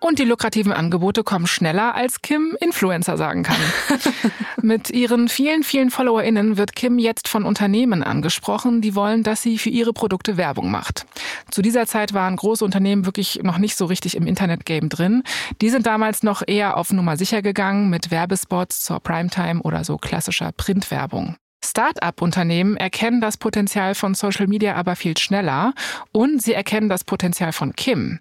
Und 0.01 0.17
die 0.17 0.23
lukrativen 0.23 0.73
Angebote 0.73 1.23
kommen 1.23 1.45
schneller, 1.45 1.93
als 1.93 2.23
Kim 2.23 2.57
Influencer 2.59 3.17
sagen 3.17 3.43
kann. 3.43 3.59
Mit 4.63 4.89
ihren 4.89 5.29
vielen, 5.29 5.61
vielen 5.61 5.91
FollowerInnen 5.91 6.57
wird 6.57 6.75
Kim 6.75 6.97
jetzt 6.97 7.27
von 7.27 7.45
Unternehmen 7.45 8.01
angesprochen, 8.01 8.81
die 8.81 8.95
wollen, 8.95 9.21
dass 9.21 9.43
sie 9.43 9.59
für 9.59 9.69
ihre 9.69 9.93
Produkte 9.93 10.37
Werbung 10.37 10.71
macht. 10.71 11.05
Zu 11.51 11.61
dieser 11.61 11.85
Zeit 11.85 12.15
waren 12.15 12.35
große 12.35 12.65
Unternehmen 12.65 13.05
wirklich 13.05 13.41
noch 13.43 13.59
nicht 13.59 13.77
so 13.77 13.85
richtig 13.85 14.17
im 14.17 14.25
Internetgame 14.25 14.89
drin. 14.89 15.21
Die 15.61 15.69
sind 15.69 15.85
damals 15.85 16.23
noch 16.23 16.41
eher 16.45 16.77
auf 16.77 16.91
Nummer 16.91 17.15
sicher 17.15 17.43
gegangen 17.43 17.91
mit 17.91 18.09
Werbespots 18.09 18.81
zur 18.81 19.01
Primetime 19.01 19.61
oder 19.61 19.83
so 19.83 19.97
klassischer 19.97 20.51
Printwerbung. 20.51 21.35
Start-up-Unternehmen 21.63 22.75
erkennen 22.75 23.21
das 23.21 23.37
Potenzial 23.37 23.93
von 23.93 24.15
Social 24.15 24.47
Media 24.47 24.73
aber 24.73 24.95
viel 24.95 25.15
schneller 25.15 25.75
und 26.11 26.41
sie 26.41 26.53
erkennen 26.53 26.89
das 26.89 27.03
Potenzial 27.03 27.53
von 27.53 27.73
Kim. 27.75 28.19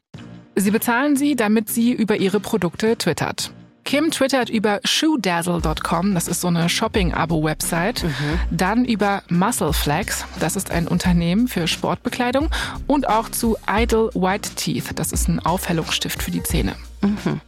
Sie 0.56 0.70
bezahlen 0.70 1.16
sie, 1.16 1.36
damit 1.36 1.68
sie 1.68 1.92
über 1.92 2.16
ihre 2.16 2.40
Produkte 2.40 2.96
twittert. 2.96 3.52
Kim 3.84 4.10
twittert 4.10 4.50
über 4.50 4.80
shoedazzle.com, 4.84 6.14
das 6.14 6.28
ist 6.28 6.42
so 6.42 6.48
eine 6.48 6.68
Shopping-Abo-Website, 6.68 8.04
dann 8.50 8.84
über 8.84 9.22
Muscleflex, 9.28 10.26
das 10.38 10.54
ist 10.54 10.70
ein 10.70 10.86
Unternehmen 10.86 11.48
für 11.48 11.66
Sportbekleidung 11.66 12.50
und 12.86 13.08
auch 13.08 13.28
zu 13.30 13.56
Idle 13.68 14.10
White 14.14 14.50
Teeth, 14.54 14.90
das 14.94 15.12
ist 15.12 15.28
ein 15.28 15.40
Aufhellungsstift 15.40 16.22
für 16.22 16.30
die 16.30 16.42
Zähne. 16.42 16.76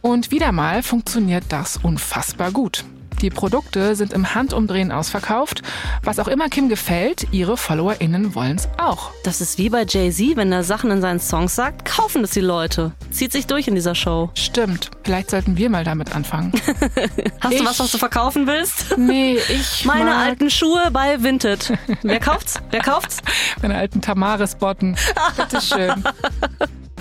Und 0.01 0.31
wieder 0.31 0.51
mal 0.51 0.83
funktioniert 0.83 1.45
das 1.49 1.77
unfassbar 1.77 2.51
gut. 2.51 2.83
Die 3.21 3.29
Produkte 3.29 3.95
sind 3.95 4.13
im 4.13 4.35
Handumdrehen 4.35 4.91
ausverkauft. 4.91 5.61
Was 6.03 6.19
auch 6.19 6.27
immer 6.27 6.49
Kim 6.49 6.67
gefällt, 6.69 7.27
ihre 7.31 7.55
FollowerInnen 7.57 8.35
wollen 8.35 8.57
es 8.57 8.67
auch. 8.77 9.11
Das 9.23 9.39
ist 9.41 9.57
wie 9.57 9.69
bei 9.69 9.85
Jay-Z, 9.87 10.35
wenn 10.35 10.51
er 10.51 10.63
Sachen 10.63 10.91
in 10.91 11.01
seinen 11.01 11.19
Songs 11.19 11.55
sagt, 11.55 11.85
kaufen 11.85 12.21
das 12.21 12.31
die 12.31 12.41
Leute. 12.41 12.91
Zieht 13.11 13.31
sich 13.31 13.47
durch 13.47 13.67
in 13.67 13.75
dieser 13.75 13.95
Show. 13.95 14.29
Stimmt, 14.35 14.91
vielleicht 15.03 15.29
sollten 15.29 15.55
wir 15.57 15.69
mal 15.69 15.83
damit 15.83 16.15
anfangen. 16.15 16.51
Hast 17.39 17.53
Ich- 17.53 17.59
du 17.59 17.65
was, 17.65 17.79
was 17.79 17.91
du 17.91 17.97
verkaufen 17.97 18.47
willst? 18.47 18.97
Nee, 18.97 19.37
ich 19.49 19.85
Meine 19.85 20.11
mag 20.11 20.25
alten 20.27 20.49
Schuhe 20.49 20.89
bei 20.91 21.21
Vinted. 21.23 21.73
Wer 22.01 22.19
kauft's? 22.19 22.59
Wer 22.71 22.81
kauft's? 22.81 23.17
meine 23.61 23.75
alten 23.77 24.01
Tamaris-Botten. 24.01 24.97
Bitteschön. 25.37 26.03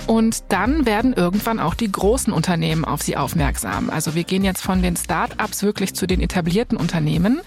Und 0.06 0.44
dann 0.48 0.84
werden 0.84 1.12
irgendwann 1.12 1.60
auch 1.60 1.74
die 1.74 1.90
großen 1.90 2.32
Unternehmen 2.32 2.84
auf 2.84 3.02
sie 3.02 3.16
aufmerksam. 3.16 3.88
Also 3.90 4.14
wir 4.14 4.24
gehen 4.24 4.44
jetzt 4.44 4.62
von 4.62 4.82
den 4.82 4.96
Start-ups 4.96 5.62
wirklich 5.62 5.94
zu 5.94 6.06
den 6.06 6.20
etablierten 6.20 6.76
Unternehmen. 6.76 7.40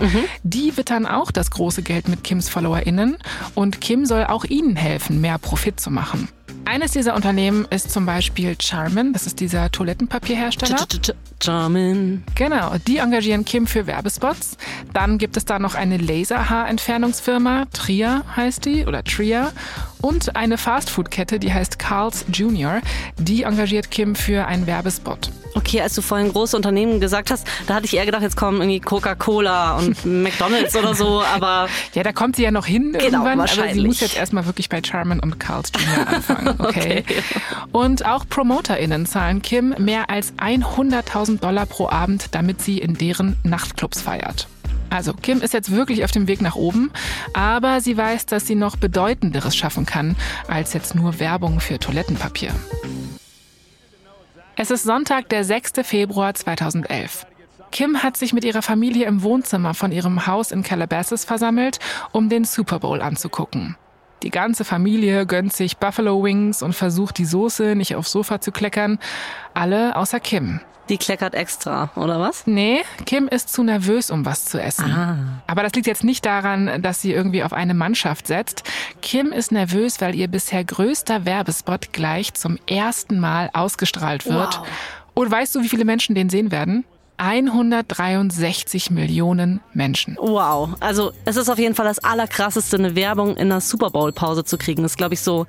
Die 0.43 0.77
wittern 0.77 1.05
auch 1.05 1.31
das 1.31 1.51
große 1.51 1.81
Geld 1.81 2.08
mit 2.08 2.23
Kims 2.23 2.49
FollowerInnen 2.49 3.17
und 3.55 3.81
Kim 3.81 4.05
soll 4.05 4.25
auch 4.25 4.45
ihnen 4.45 4.75
helfen, 4.75 5.21
mehr 5.21 5.38
Profit 5.38 5.79
zu 5.79 5.91
machen. 5.91 6.29
Eines 6.65 6.91
dieser 6.91 7.15
Unternehmen 7.15 7.65
ist 7.69 7.91
zum 7.91 8.06
Beispiel 8.06 8.56
Charmin, 8.60 9.13
das 9.13 9.28
ist 9.28 9.39
dieser 9.39 9.71
Toilettenpapierhersteller. 9.71 10.88
Charmin. 11.41 12.23
Genau, 12.34 12.73
die 12.88 12.97
engagieren 12.97 13.45
Kim 13.45 13.67
für 13.67 13.86
Werbespots. 13.86 14.58
Dann 14.91 15.17
gibt 15.19 15.38
es 15.38 15.45
da 15.45 15.60
noch 15.60 15.75
eine 15.75 15.97
Laserhaarentfernungsfirma, 15.97 17.65
Tria 17.71 18.23
heißt 18.36 18.65
die, 18.65 18.86
oder 18.86 19.04
Tria. 19.04 19.51
Und 20.01 20.36
eine 20.36 20.58
Fastfood-Kette, 20.58 21.39
die 21.39 21.54
heißt 21.54 21.78
Carl's 21.78 22.25
Jr., 22.34 22.82
die 23.17 23.43
engagiert 23.43 23.91
Kim 23.91 24.15
für 24.15 24.47
einen 24.47 24.65
Werbespot. 24.65 25.32
Okay, 25.55 25.81
als 25.81 25.95
du 25.95 26.01
vorhin 26.01 26.31
große 26.31 26.55
Unternehmen 26.55 26.99
gesagt 26.99 27.31
hast, 27.31 27.47
da 27.65 27.75
hatte 27.75 27.85
ich 27.85 27.95
eher 27.95 28.05
gedacht, 28.05 28.21
jetzt 28.21 28.35
kommen 28.35 28.61
irgendwie 28.61 28.81
Coca-Cola 28.81 29.77
und 29.77 30.05
McDonalds 30.23 30.75
oder 30.75 30.93
so, 30.93 31.23
aber 31.23 31.67
Ja, 31.93 32.03
da 32.03 32.11
kommt 32.11 32.35
sie 32.35 32.43
ja 32.43 32.51
noch 32.51 32.65
hin 32.65 32.93
irgendwann, 32.93 33.39
aber 33.39 33.73
sie 33.73 33.85
muss 33.85 34.01
jetzt 34.01 34.17
erstmal 34.17 34.45
wirklich 34.45 34.69
bei 34.69 34.81
Charmin 34.83 35.19
und 35.21 35.39
Carl's 35.39 35.71
Jr. 35.73 36.07
anfangen. 36.15 36.55
Okay. 36.59 37.03
Okay. 37.07 37.23
Und 37.71 38.05
auch 38.05 38.25
PromoterInnen 38.27 39.05
zahlen 39.05 39.41
Kim 39.41 39.73
mehr 39.77 40.09
als 40.09 40.33
100.000 40.33 41.39
Dollar 41.39 41.65
pro 41.65 41.89
Abend, 41.89 42.27
damit 42.31 42.61
sie 42.61 42.77
in 42.77 42.95
deren 42.95 43.37
Nachtclubs 43.43 44.01
feiert. 44.01 44.47
Also 44.89 45.13
Kim 45.13 45.41
ist 45.41 45.53
jetzt 45.53 45.71
wirklich 45.71 46.03
auf 46.03 46.11
dem 46.11 46.27
Weg 46.27 46.41
nach 46.41 46.55
oben, 46.55 46.91
aber 47.33 47.81
sie 47.81 47.97
weiß, 47.97 48.27
dass 48.27 48.45
sie 48.47 48.55
noch 48.55 48.75
Bedeutenderes 48.75 49.55
schaffen 49.55 49.85
kann, 49.85 50.15
als 50.47 50.73
jetzt 50.73 50.95
nur 50.95 51.19
Werbung 51.19 51.59
für 51.59 51.79
Toilettenpapier. 51.79 52.51
Es 54.57 54.71
ist 54.71 54.83
Sonntag, 54.83 55.27
der 55.27 55.43
6. 55.43 55.73
Februar 55.83 56.33
2011. 56.33 57.27
Kim 57.73 58.03
hat 58.03 58.15
sich 58.15 58.31
mit 58.31 58.45
ihrer 58.45 58.61
Familie 58.61 59.05
im 59.05 59.21
Wohnzimmer 59.21 59.73
von 59.73 59.91
ihrem 59.91 60.27
Haus 60.27 60.51
in 60.53 60.63
Calabasas 60.63 61.25
versammelt, 61.25 61.79
um 62.13 62.29
den 62.29 62.45
Super 62.45 62.79
Bowl 62.79 63.01
anzugucken. 63.01 63.75
Die 64.25 64.31
ganze 64.31 64.65
Familie 64.65 65.27
gönnt 65.27 65.53
sich 65.53 65.77
Buffalo 65.77 66.23
Wings 66.23 66.63
und 66.63 66.73
versucht, 66.73 67.19
die 67.19 67.25
Soße 67.25 67.75
nicht 67.75 67.95
aufs 67.95 68.11
Sofa 68.11 68.41
zu 68.41 68.51
kleckern. 68.51 68.97
Alle 69.53 69.95
außer 69.95 70.19
Kim. 70.19 70.59
die 70.89 70.97
kleckert 70.97 71.33
extra, 71.35 71.89
oder 71.95 72.19
was? 72.19 72.45
Nee, 72.47 72.81
Kim 73.05 73.27
ist 73.27 73.49
zu 73.53 73.63
nervös, 73.63 74.11
um 74.11 74.25
was 74.25 74.45
zu 74.45 74.61
essen. 74.61 75.39
Aber 75.47 75.63
das 75.63 75.73
liegt 75.73 75.88
jetzt 75.88 76.03
nicht 76.03 76.25
daran, 76.25 76.81
dass 76.81 77.01
sie 77.01 77.11
irgendwie 77.11 77.43
auf 77.43 77.53
eine 77.53 77.73
Mannschaft 77.73 78.27
setzt. 78.27 78.63
Kim 79.01 79.31
ist 79.31 79.51
nervös, 79.51 80.01
weil 80.01 80.15
ihr 80.15 80.27
bisher 80.27 80.63
größter 80.63 81.25
Werbespot 81.25 81.93
gleich 81.93 82.33
zum 82.33 82.57
ersten 82.67 83.19
Mal 83.19 83.49
ausgestrahlt 83.53 84.25
wird. 84.25 84.59
Wow. 84.59 84.67
Und 85.13 85.31
weißt 85.31 85.55
du, 85.55 85.61
wie 85.61 85.69
viele 85.69 85.85
Menschen 85.85 86.13
den 86.13 86.29
sehen 86.29 86.51
werden? 86.51 86.83
163 87.17 88.91
Millionen 88.91 89.62
Menschen. 89.73 90.17
Wow. 90.19 90.75
Also 90.80 91.12
es 91.25 91.36
ist 91.36 91.49
auf 91.49 91.58
jeden 91.58 91.75
Fall 91.75 91.86
das 91.86 91.99
Allerkrasseste, 91.99 92.78
eine 92.78 92.95
Werbung 92.95 93.38
in 93.38 93.51
einer 93.51 93.62
Super 93.62 93.89
Bowl-Pause 93.89 94.43
zu 94.43 94.58
kriegen. 94.58 94.84
Das 94.84 94.93
ist, 94.93 94.97
glaube 94.97 95.13
ich, 95.13 95.21
so 95.21 95.45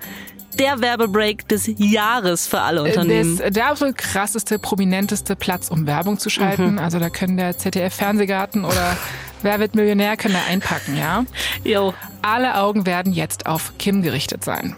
der 0.59 0.81
Werbebreak 0.81 1.49
des 1.49 1.71
Jahres 1.77 2.47
für 2.47 2.61
alle 2.61 2.83
Unternehmen. 2.83 3.37
Das, 3.39 3.53
der 3.53 3.71
absolut 3.71 3.97
krasseste, 3.99 4.59
prominenteste 4.59 5.37
Platz, 5.37 5.69
um 5.71 5.87
Werbung 5.87 6.19
zu 6.19 6.31
schalten. 6.31 6.79
Also 6.79 6.99
da 6.99 7.11
können 7.11 7.37
der 7.37 7.59
ZDF-Fernsehgarten 7.59 8.65
oder 8.65 8.97
Wer 9.43 9.61
wird 9.61 9.75
Millionär 9.75 10.17
können 10.17 10.35
da 10.35 10.51
einpacken, 10.51 10.97
ja? 10.97 11.25
Jo. 11.63 11.95
Alle 12.23 12.57
Augen 12.57 12.87
werden 12.87 13.13
jetzt 13.13 13.47
auf 13.47 13.75
Kim 13.79 14.03
gerichtet 14.03 14.43
sein. 14.43 14.75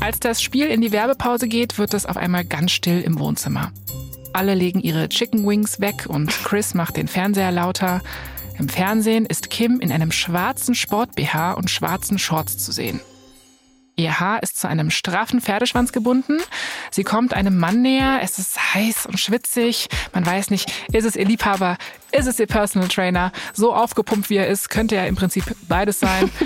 Als 0.00 0.20
das 0.20 0.42
Spiel 0.42 0.66
in 0.66 0.80
die 0.80 0.92
Werbepause 0.92 1.48
geht, 1.48 1.78
wird 1.78 1.92
es 1.94 2.06
auf 2.06 2.16
einmal 2.16 2.44
ganz 2.44 2.72
still 2.72 3.00
im 3.00 3.18
Wohnzimmer. 3.18 3.72
Alle 4.32 4.54
legen 4.54 4.80
ihre 4.80 5.08
Chicken 5.08 5.46
Wings 5.46 5.80
weg 5.80 6.06
und 6.06 6.30
Chris 6.44 6.74
macht 6.74 6.96
den 6.96 7.08
Fernseher 7.08 7.50
lauter. 7.50 8.02
Im 8.58 8.68
Fernsehen 8.68 9.26
ist 9.26 9.50
Kim 9.50 9.80
in 9.80 9.92
einem 9.92 10.12
schwarzen 10.12 10.74
Sport-BH 10.74 11.52
und 11.52 11.70
schwarzen 11.70 12.18
Shorts 12.18 12.58
zu 12.58 12.72
sehen. 12.72 13.00
Ihr 13.98 14.20
Haar 14.20 14.42
ist 14.44 14.60
zu 14.60 14.68
einem 14.68 14.90
straffen 14.90 15.40
Pferdeschwanz 15.40 15.90
gebunden. 15.90 16.38
Sie 16.92 17.02
kommt 17.02 17.34
einem 17.34 17.58
Mann 17.58 17.82
näher. 17.82 18.20
Es 18.22 18.38
ist 18.38 18.74
heiß 18.74 19.06
und 19.06 19.18
schwitzig. 19.18 19.88
Man 20.12 20.24
weiß 20.24 20.50
nicht, 20.50 20.72
ist 20.92 21.04
es 21.04 21.16
ihr 21.16 21.24
Liebhaber, 21.24 21.76
ist 22.12 22.26
es 22.26 22.38
ihr 22.38 22.46
Personal 22.46 22.88
Trainer. 22.88 23.32
So 23.54 23.74
aufgepumpt 23.74 24.30
wie 24.30 24.36
er 24.36 24.46
ist, 24.46 24.70
könnte 24.70 24.94
er 24.94 25.08
im 25.08 25.16
Prinzip 25.16 25.44
beides 25.66 25.98
sein. 25.98 26.30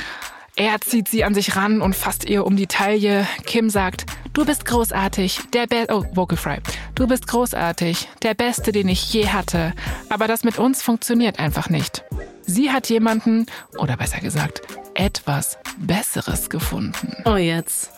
Er 0.56 0.80
zieht 0.82 1.08
sie 1.08 1.24
an 1.24 1.32
sich 1.32 1.56
ran 1.56 1.80
und 1.80 1.96
fasst 1.96 2.28
ihr 2.28 2.44
um 2.44 2.56
die 2.56 2.66
Taille. 2.66 3.26
Kim 3.46 3.70
sagt, 3.70 4.04
du 4.34 4.44
bist 4.44 4.66
großartig, 4.66 5.40
der 5.54 5.66
Be 5.66 5.86
oh, 5.88 6.04
Vocal 6.12 6.36
Fry. 6.36 6.58
Du 6.94 7.06
bist 7.06 7.26
großartig, 7.26 8.08
der 8.22 8.34
Beste, 8.34 8.70
den 8.70 8.88
ich 8.88 9.12
je 9.14 9.28
hatte. 9.28 9.72
Aber 10.10 10.28
das 10.28 10.44
mit 10.44 10.58
uns 10.58 10.82
funktioniert 10.82 11.38
einfach 11.38 11.70
nicht. 11.70 12.04
Sie 12.42 12.70
hat 12.70 12.90
jemanden, 12.90 13.46
oder 13.78 13.96
besser 13.96 14.20
gesagt, 14.20 14.60
etwas 14.92 15.56
Besseres 15.78 16.50
gefunden. 16.50 17.16
Oh, 17.24 17.36
jetzt. 17.36 17.90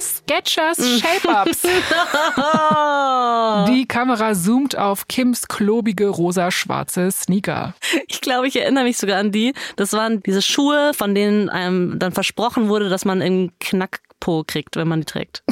Sketchers 0.00 0.78
Shape-Ups. 1.00 1.62
Die 3.68 3.86
Kamera 3.86 4.34
zoomt 4.34 4.76
auf 4.76 5.08
Kims 5.08 5.48
klobige 5.48 6.08
rosa-schwarze 6.08 7.10
Sneaker. 7.10 7.74
Ich 8.08 8.20
glaube, 8.20 8.48
ich 8.48 8.56
erinnere 8.56 8.84
mich 8.84 8.98
sogar 8.98 9.18
an 9.18 9.32
die. 9.32 9.54
Das 9.76 9.92
waren 9.92 10.22
diese 10.22 10.42
Schuhe, 10.42 10.92
von 10.94 11.14
denen 11.14 11.48
einem 11.48 11.98
dann 11.98 12.12
versprochen 12.12 12.68
wurde, 12.68 12.88
dass 12.88 13.04
man 13.04 13.22
einen 13.22 13.58
Knackpo 13.58 14.44
kriegt, 14.46 14.76
wenn 14.76 14.88
man 14.88 15.00
die 15.00 15.06
trägt. 15.06 15.42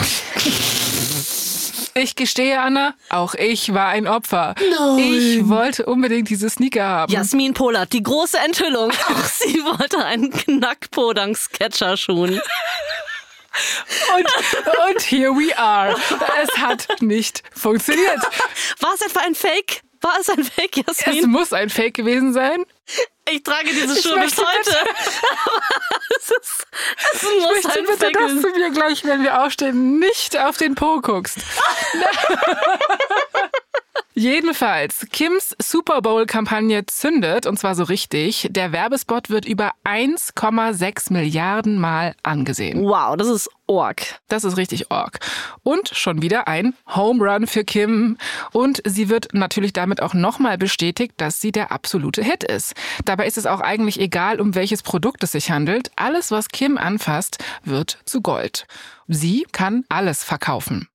Ich 1.97 2.17
gestehe, 2.17 2.61
Anna, 2.61 2.95
auch 3.09 3.35
ich 3.35 3.73
war 3.73 3.89
ein 3.89 4.09
Opfer. 4.09 4.55
Ich 4.99 5.49
wollte 5.49 5.87
unbedingt 5.87 6.29
diese 6.29 6.51
Sneaker 6.51 6.85
haben. 6.85 7.13
Jasmin 7.13 7.55
Polat, 7.55 7.93
die 7.93 8.03
große 8.03 8.39
Enthüllung. 8.45 8.91
Auch 8.91 9.25
sie 9.25 9.61
wollte 9.65 10.05
einen 10.05 10.31
Knackpo 10.31 11.13
dank 11.13 11.37
Sketcher-Schuhen. 11.37 12.41
Und, 14.17 14.27
und 14.89 15.03
here 15.03 15.31
we 15.33 15.57
are. 15.57 15.95
Es 16.43 16.59
hat 16.59 16.89
nicht 17.01 17.43
funktioniert. 17.55 18.21
War 18.81 18.95
es 18.95 19.01
etwa 19.03 19.21
ein 19.21 19.35
Fake? 19.35 19.83
War 20.01 20.19
es 20.21 20.29
ein 20.29 20.45
Fake, 20.45 20.85
Es 20.89 21.01
Jasmin? 21.05 21.31
muss 21.31 21.53
ein 21.53 21.71
Fake 21.71 21.95
gewesen 21.95 22.33
sein. 22.35 22.65
Ich 23.31 23.43
trage 23.43 23.71
diese 23.71 24.01
Schuhe 24.03 24.21
bis 24.21 24.37
heute. 24.37 24.77
es, 26.19 26.31
ist, 26.31 26.67
es 27.15 27.23
muss 27.23 27.33
Ich 27.33 27.65
möchte 27.65 27.79
ein 27.79 27.87
bitte, 27.87 27.99
Fake 27.99 28.13
dass 28.19 28.43
du 28.43 28.49
mir 28.51 28.71
gleich, 28.71 29.05
wenn 29.05 29.23
wir 29.23 29.43
aufstehen, 29.43 29.99
nicht 29.99 30.37
auf 30.39 30.59
den 30.59 30.75
Po 30.75 31.01
guckst. 31.01 31.39
Jedenfalls, 34.17 35.07
Kims 35.11 35.57
Super 35.61 36.01
Bowl-Kampagne 36.01 36.87
zündet 36.87 37.47
und 37.47 37.59
zwar 37.59 37.75
so 37.75 37.83
richtig. 37.83 38.47
Der 38.51 38.71
Werbespot 38.71 39.29
wird 39.29 39.45
über 39.45 39.73
1,6 39.85 41.13
Milliarden 41.13 41.79
Mal 41.81 42.15
angesehen. 42.23 42.85
Wow, 42.85 43.17
das 43.17 43.27
ist 43.27 43.51
Org. 43.67 44.21
Das 44.29 44.45
ist 44.45 44.57
richtig 44.57 44.91
org. 44.91 45.19
Und 45.63 45.89
schon 45.89 46.23
wieder 46.23 46.47
ein 46.49 46.75
Home 46.95 47.25
Run 47.25 47.47
für 47.47 47.65
Kim. 47.65 48.19
Und 48.53 48.83
sie 48.85 49.09
wird 49.09 49.33
natürlich 49.33 49.73
damit 49.73 50.03
auch 50.03 50.15
nochmal 50.15 50.59
bestätigt, 50.59 51.15
dass 51.17 51.41
sie 51.41 51.51
der 51.51 51.73
absolute 51.73 52.23
Hit 52.23 52.45
ist. 52.45 52.75
Dabei 53.05 53.27
ist 53.27 53.39
es 53.39 53.47
auch 53.47 53.61
eigentlich 53.61 53.99
egal, 53.99 54.41
um 54.41 54.55
welches 54.55 54.83
Produkt 54.83 55.25
es 55.25 55.33
sich 55.33 55.51
handelt. 55.51 55.91
Alles, 55.97 56.31
was 56.31 56.49
Kim 56.49 56.79
anfasst, 56.79 57.43
wird 57.65 57.99
zu 58.05 58.21
Gold. 58.21 58.67
Sie 59.09 59.47
kann 59.51 59.85
alles 59.89 60.23
verkaufen. 60.23 60.89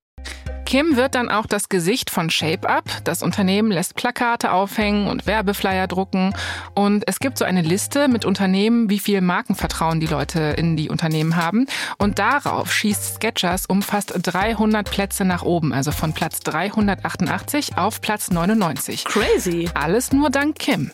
Kim 0.70 0.98
wird 0.98 1.16
dann 1.16 1.30
auch 1.30 1.48
das 1.48 1.68
Gesicht 1.68 2.12
von 2.12 2.30
Shape 2.30 2.70
Up. 2.70 2.84
Das 3.04 3.24
Unternehmen 3.24 3.72
lässt 3.72 3.96
Plakate 3.96 4.52
aufhängen 4.52 5.08
und 5.08 5.26
Werbeflyer 5.26 5.88
drucken. 5.88 6.36
Und 6.76 7.08
es 7.08 7.20
gibt 7.20 7.40
so 7.40 7.46
eine 7.46 7.64
Liste 7.64 8.08
mit 8.08 8.24
Unternehmen, 8.24 8.88
wie 8.88 9.00
viel 9.00 9.22
Markenvertrauen 9.22 10.00
die 10.00 10.06
Leute 10.06 10.54
in 10.60 10.78
die 10.78 10.90
Unternehmen 10.90 11.38
haben. 11.38 11.66
Und 11.98 12.20
darauf 12.20 12.72
schießt 12.72 13.16
Skechers 13.16 13.66
um 13.66 13.82
fast 13.82 14.14
300 14.22 14.92
Plätze 14.92 15.26
nach 15.26 15.42
oben, 15.42 15.74
also 15.74 15.92
von 15.92 16.14
Platz 16.14 16.42
388 16.42 17.80
auf 17.80 18.00
Platz 18.00 18.30
99. 18.30 19.06
Crazy. 19.06 19.72
Alles 19.74 20.12
nur 20.12 20.30
dank 20.30 20.60
Kim. 20.60 20.92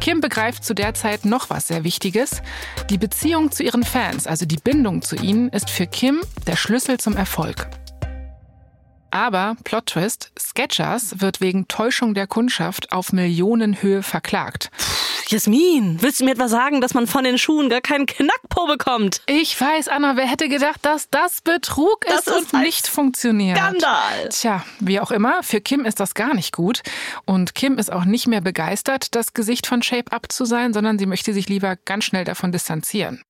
Kim 0.00 0.20
begreift 0.20 0.62
zu 0.62 0.74
der 0.74 0.92
Zeit 0.92 1.24
noch 1.24 1.48
was 1.48 1.68
sehr 1.68 1.84
Wichtiges. 1.84 2.42
Die 2.90 2.98
Beziehung 2.98 3.50
zu 3.50 3.62
ihren 3.62 3.82
Fans, 3.82 4.26
also 4.26 4.44
die 4.44 4.58
Bindung 4.58 5.00
zu 5.00 5.16
ihnen, 5.16 5.48
ist 5.48 5.70
für 5.70 5.86
Kim 5.86 6.20
der 6.46 6.56
Schlüssel 6.56 6.98
zum 6.98 7.16
Erfolg. 7.16 7.79
Aber, 9.10 9.56
Plot 9.64 9.86
Twist, 9.86 10.32
Skechers 10.38 11.20
wird 11.20 11.40
wegen 11.40 11.68
Täuschung 11.68 12.14
der 12.14 12.26
Kundschaft 12.26 12.92
auf 12.92 13.12
Millionenhöhe 13.12 14.02
verklagt. 14.02 14.70
Jasmin, 15.28 15.98
willst 16.00 16.20
du 16.20 16.24
mir 16.24 16.32
etwa 16.32 16.48
sagen, 16.48 16.80
dass 16.80 16.92
man 16.92 17.06
von 17.06 17.22
den 17.22 17.38
Schuhen 17.38 17.68
gar 17.68 17.80
keinen 17.80 18.06
Knackpo 18.06 18.66
bekommt? 18.66 19.22
Ich 19.26 19.60
weiß, 19.60 19.86
Anna, 19.86 20.16
wer 20.16 20.26
hätte 20.26 20.48
gedacht, 20.48 20.80
dass 20.82 21.08
das 21.08 21.40
Betrug 21.40 22.04
Das 22.06 22.26
ist, 22.26 22.28
ist 22.28 22.54
und 22.54 22.62
nicht 22.62 22.88
funktioniert? 22.88 23.56
Skandal. 23.56 24.28
Tja, 24.30 24.64
wie 24.80 24.98
auch 24.98 25.12
immer, 25.12 25.42
für 25.42 25.60
Kim 25.60 25.84
ist 25.84 26.00
das 26.00 26.14
gar 26.14 26.34
nicht 26.34 26.52
gut. 26.52 26.82
Und 27.26 27.54
Kim 27.54 27.78
ist 27.78 27.92
auch 27.92 28.04
nicht 28.04 28.26
mehr 28.26 28.40
begeistert, 28.40 29.14
das 29.14 29.32
Gesicht 29.32 29.68
von 29.68 29.82
Shape 29.82 30.10
Up 30.12 30.32
zu 30.32 30.44
sein, 30.44 30.72
sondern 30.72 30.98
sie 30.98 31.06
möchte 31.06 31.32
sich 31.32 31.48
lieber 31.48 31.76
ganz 31.76 32.04
schnell 32.04 32.24
davon 32.24 32.50
distanzieren. 32.50 33.22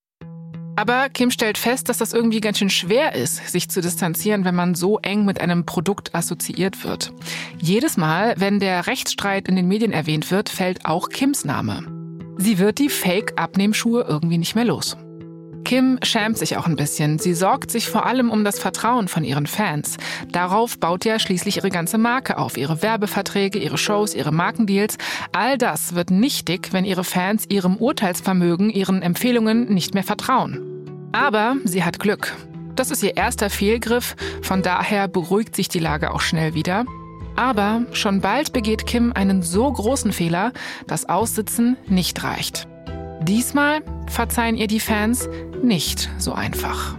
Aber 0.81 1.11
Kim 1.11 1.31
stellt 1.31 1.59
fest, 1.59 1.91
dass 1.91 1.99
das 1.99 2.15
irgendwie 2.15 2.41
ganz 2.41 2.57
schön 2.57 2.71
schwer 2.71 3.15
ist, 3.15 3.49
sich 3.49 3.69
zu 3.69 3.83
distanzieren, 3.83 4.47
wenn 4.47 4.55
man 4.55 4.75
so 4.75 4.99
eng 5.01 5.27
mit 5.27 5.39
einem 5.39 5.67
Produkt 5.67 6.15
assoziiert 6.15 6.85
wird. 6.85 7.13
Jedes 7.59 7.99
Mal, 7.99 8.33
wenn 8.39 8.61
der 8.61 8.87
Rechtsstreit 8.87 9.47
in 9.47 9.57
den 9.57 9.69
Medien 9.69 9.93
erwähnt 9.93 10.31
wird, 10.31 10.49
fällt 10.49 10.87
auch 10.87 11.11
Kims 11.11 11.45
Name. 11.45 11.85
Sie 12.39 12.59
wird 12.59 12.79
die 12.79 12.89
Fake-Abnehmschuhe 12.89 14.07
irgendwie 14.09 14.39
nicht 14.39 14.55
mehr 14.55 14.65
los. 14.65 14.97
Kim 15.71 16.01
schämt 16.03 16.37
sich 16.37 16.57
auch 16.57 16.67
ein 16.67 16.75
bisschen. 16.75 17.21
Sie 17.21 17.33
sorgt 17.33 17.71
sich 17.71 17.89
vor 17.89 18.05
allem 18.05 18.29
um 18.29 18.43
das 18.43 18.59
Vertrauen 18.59 19.07
von 19.07 19.23
ihren 19.23 19.47
Fans. 19.47 19.99
Darauf 20.33 20.81
baut 20.81 21.05
ja 21.05 21.21
schließlich 21.21 21.59
ihre 21.59 21.71
ganze 21.71 21.97
Marke 21.97 22.39
auf. 22.39 22.57
Ihre 22.57 22.83
Werbeverträge, 22.83 23.61
ihre 23.61 23.79
Shows, 23.79 24.17
ihre 24.17 24.33
Markendeals. 24.33 24.99
All 25.31 25.59
das 25.59 25.95
wird 25.95 26.11
nichtig, 26.11 26.73
wenn 26.73 26.85
ihre 26.85 27.05
Fans 27.05 27.45
ihrem 27.49 27.77
Urteilsvermögen, 27.77 28.69
ihren 28.69 29.01
Empfehlungen 29.01 29.73
nicht 29.73 29.95
mehr 29.95 30.03
vertrauen. 30.03 30.59
Aber 31.13 31.55
sie 31.63 31.85
hat 31.85 32.01
Glück. 32.01 32.37
Das 32.75 32.91
ist 32.91 33.05
ihr 33.05 33.17
erster 33.17 33.49
Fehlgriff, 33.49 34.17
von 34.43 34.63
daher 34.63 35.07
beruhigt 35.07 35.55
sich 35.55 35.69
die 35.69 35.79
Lage 35.79 36.13
auch 36.13 36.21
schnell 36.21 36.55
wieder. 36.55 36.85
Aber 37.37 37.87
schon 37.93 38.21
bald 38.21 38.53
begeht 38.53 38.87
Kim 38.87 39.13
einen 39.13 39.43
so 39.43 39.73
großen 39.73 40.13
Fehler, 40.13 40.53
dass 40.89 41.09
Aussitzen 41.09 41.77
nicht 41.87 42.25
reicht. 42.25 42.67
Diesmal 43.23 43.83
verzeihen 44.09 44.57
ihr 44.57 44.67
die 44.67 44.81
Fans 44.81 45.29
nicht 45.63 46.09
so 46.19 46.33
einfach. 46.33 46.97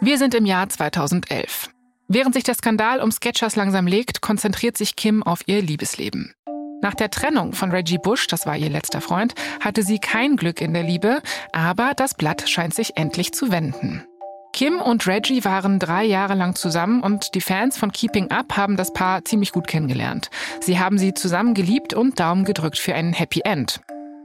Wir 0.00 0.18
sind 0.18 0.34
im 0.34 0.44
Jahr 0.44 0.68
2011. 0.68 1.70
Während 2.08 2.34
sich 2.34 2.44
der 2.44 2.54
Skandal 2.54 3.00
um 3.00 3.10
Sketchers 3.10 3.56
langsam 3.56 3.86
legt, 3.86 4.20
konzentriert 4.20 4.76
sich 4.76 4.96
Kim 4.96 5.22
auf 5.22 5.40
ihr 5.46 5.62
Liebesleben. 5.62 6.34
Nach 6.82 6.94
der 6.94 7.10
Trennung 7.10 7.54
von 7.54 7.70
Reggie 7.70 7.96
Bush, 7.96 8.26
das 8.26 8.44
war 8.44 8.56
ihr 8.58 8.68
letzter 8.68 9.00
Freund, 9.00 9.34
hatte 9.60 9.82
sie 9.82 9.98
kein 9.98 10.36
Glück 10.36 10.60
in 10.60 10.74
der 10.74 10.82
Liebe, 10.82 11.22
aber 11.52 11.92
das 11.96 12.14
Blatt 12.14 12.48
scheint 12.48 12.74
sich 12.74 12.98
endlich 12.98 13.32
zu 13.32 13.50
wenden. 13.50 14.04
Kim 14.54 14.80
und 14.80 15.08
Reggie 15.08 15.44
waren 15.44 15.80
drei 15.80 16.04
Jahre 16.04 16.34
lang 16.34 16.54
zusammen 16.54 17.02
und 17.02 17.34
die 17.34 17.40
Fans 17.40 17.76
von 17.76 17.90
Keeping 17.90 18.30
Up 18.30 18.56
haben 18.56 18.76
das 18.76 18.92
Paar 18.92 19.24
ziemlich 19.24 19.50
gut 19.50 19.66
kennengelernt. 19.66 20.30
Sie 20.60 20.78
haben 20.78 20.96
sie 20.96 21.12
zusammen 21.12 21.54
geliebt 21.54 21.92
und 21.92 22.20
Daumen 22.20 22.44
gedrückt 22.44 22.78
für 22.78 22.94
ein 22.94 23.12
Happy 23.12 23.40
End. 23.44 23.80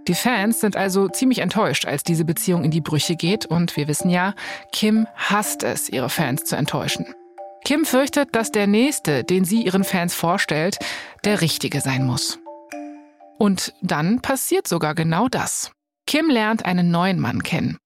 Die 0.07 0.13
Fans 0.13 0.61
sind 0.61 0.75
also 0.75 1.09
ziemlich 1.09 1.39
enttäuscht, 1.39 1.87
als 1.87 2.03
diese 2.03 2.25
Beziehung 2.25 2.63
in 2.63 2.69
die 2.69 2.79
Brüche 2.79 3.15
geht 3.15 3.47
und 3.47 3.75
wir 3.75 3.87
wissen 3.87 4.11
ja, 4.11 4.35
Kim 4.71 5.07
hasst 5.15 5.63
es, 5.63 5.89
ihre 5.89 6.09
Fans 6.09 6.43
zu 6.43 6.55
enttäuschen. 6.55 7.07
Kim 7.65 7.83
fürchtet, 7.83 8.35
dass 8.35 8.51
der 8.51 8.67
nächste, 8.67 9.23
den 9.23 9.45
sie 9.45 9.63
ihren 9.63 9.83
Fans 9.83 10.13
vorstellt, 10.13 10.77
der 11.25 11.41
richtige 11.41 11.81
sein 11.81 12.05
muss. 12.05 12.37
Und 13.39 13.73
dann 13.81 14.21
passiert 14.21 14.67
sogar 14.67 14.93
genau 14.93 15.27
das. 15.27 15.71
Kim 16.05 16.29
lernt 16.29 16.65
einen 16.65 16.91
neuen 16.91 17.19
Mann 17.19 17.41
kennen. 17.41 17.79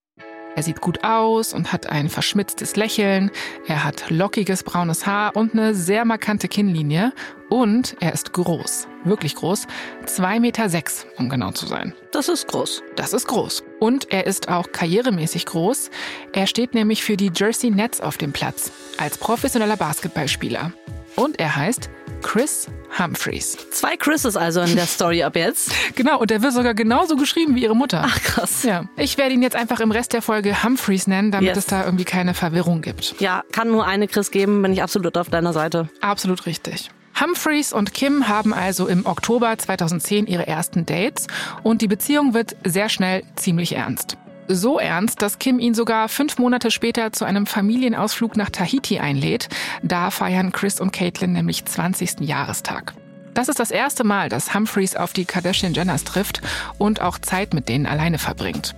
Er 0.55 0.63
sieht 0.63 0.81
gut 0.81 1.03
aus 1.03 1.53
und 1.53 1.73
hat 1.73 1.87
ein 1.87 2.09
verschmitztes 2.09 2.75
Lächeln. 2.75 3.31
Er 3.67 3.83
hat 3.83 4.09
lockiges 4.09 4.63
braunes 4.63 5.05
Haar 5.05 5.35
und 5.35 5.53
eine 5.53 5.73
sehr 5.73 6.05
markante 6.05 6.47
Kinnlinie. 6.47 7.13
Und 7.49 7.95
er 7.99 8.13
ist 8.13 8.33
groß, 8.33 8.87
wirklich 9.03 9.35
groß. 9.35 9.67
2,6 10.05 10.39
Meter, 10.39 10.69
sechs, 10.69 11.05
um 11.17 11.29
genau 11.29 11.51
zu 11.51 11.65
sein. 11.65 11.93
Das 12.11 12.29
ist 12.29 12.47
groß. 12.47 12.83
Das 12.95 13.13
ist 13.13 13.27
groß. 13.27 13.63
Und 13.79 14.11
er 14.11 14.27
ist 14.27 14.49
auch 14.49 14.71
karrieremäßig 14.71 15.45
groß. 15.45 15.89
Er 16.33 16.47
steht 16.47 16.73
nämlich 16.73 17.03
für 17.03 17.17
die 17.17 17.31
Jersey 17.35 17.69
Nets 17.69 18.01
auf 18.01 18.17
dem 18.17 18.31
Platz, 18.31 18.71
als 18.97 19.17
professioneller 19.17 19.77
Basketballspieler. 19.77 20.71
Und 21.15 21.39
er 21.39 21.55
heißt 21.55 21.89
Chris 22.23 22.67
Humphreys. 22.97 23.55
Zwei 23.71 23.95
Chrises 23.97 24.35
also 24.35 24.61
in 24.61 24.75
der 24.75 24.87
Story 24.87 25.21
ab 25.23 25.35
jetzt. 25.35 25.71
Genau, 25.95 26.19
und 26.19 26.31
er 26.31 26.41
wird 26.41 26.53
sogar 26.53 26.73
genauso 26.73 27.15
geschrieben 27.15 27.53
wie 27.55 27.61
ihre 27.63 27.75
Mutter. 27.75 28.03
Ach 28.05 28.19
krass. 28.21 28.63
Ja, 28.63 28.85
ich 28.97 29.17
werde 29.19 29.33
ihn 29.35 29.43
jetzt 29.43 29.55
einfach 29.55 29.79
im 29.79 29.91
Rest 29.91 30.13
der 30.13 30.21
Folge 30.23 30.63
Humphreys 30.63 31.05
nennen, 31.05 31.29
damit 31.31 31.49
Yes. 31.49 31.57
es 31.59 31.65
da 31.67 31.85
irgendwie 31.85 32.05
keine 32.05 32.33
Verwirrung 32.33 32.81
gibt. 32.81 33.15
Ja, 33.19 33.43
kann 33.51 33.69
nur 33.69 33.85
eine 33.85 34.07
Chris 34.07 34.31
geben, 34.31 34.61
bin 34.63 34.73
ich 34.73 34.81
absolut 34.81 35.17
auf 35.17 35.29
deiner 35.29 35.53
Seite. 35.53 35.89
Absolut 36.01 36.45
richtig. 36.47 36.89
Humphreys 37.19 37.73
und 37.73 37.93
Kim 37.93 38.27
haben 38.27 38.53
also 38.55 38.87
im 38.87 39.05
Oktober 39.05 39.55
2010 39.55 40.25
ihre 40.25 40.47
ersten 40.47 40.85
Dates 40.87 41.27
und 41.61 41.81
die 41.83 41.87
Beziehung 41.87 42.33
wird 42.33 42.55
sehr 42.63 42.89
schnell 42.89 43.21
ziemlich 43.35 43.75
ernst. 43.75 44.17
So 44.47 44.77
ernst, 44.79 45.21
dass 45.21 45.39
Kim 45.39 45.59
ihn 45.59 45.73
sogar 45.73 46.09
fünf 46.09 46.37
Monate 46.37 46.69
später 46.69 47.11
zu 47.13 47.25
einem 47.25 47.45
Familienausflug 47.45 48.35
nach 48.35 48.49
Tahiti 48.49 48.99
einlädt. 48.99 49.49
Da 49.81 50.11
feiern 50.11 50.51
Chris 50.51 50.79
und 50.79 50.91
Caitlin 50.91 51.33
nämlich 51.33 51.65
20. 51.65 52.21
Jahrestag. 52.21 52.93
Das 53.33 53.47
ist 53.47 53.59
das 53.59 53.71
erste 53.71 54.03
Mal, 54.03 54.29
dass 54.29 54.53
Humphreys 54.53 54.95
auf 54.95 55.13
die 55.13 55.25
Kardashian-Jenners 55.25 56.03
trifft 56.03 56.41
und 56.77 57.01
auch 57.01 57.17
Zeit 57.17 57.53
mit 57.53 57.67
denen 57.69 57.85
alleine 57.85 58.19
verbringt. 58.19 58.75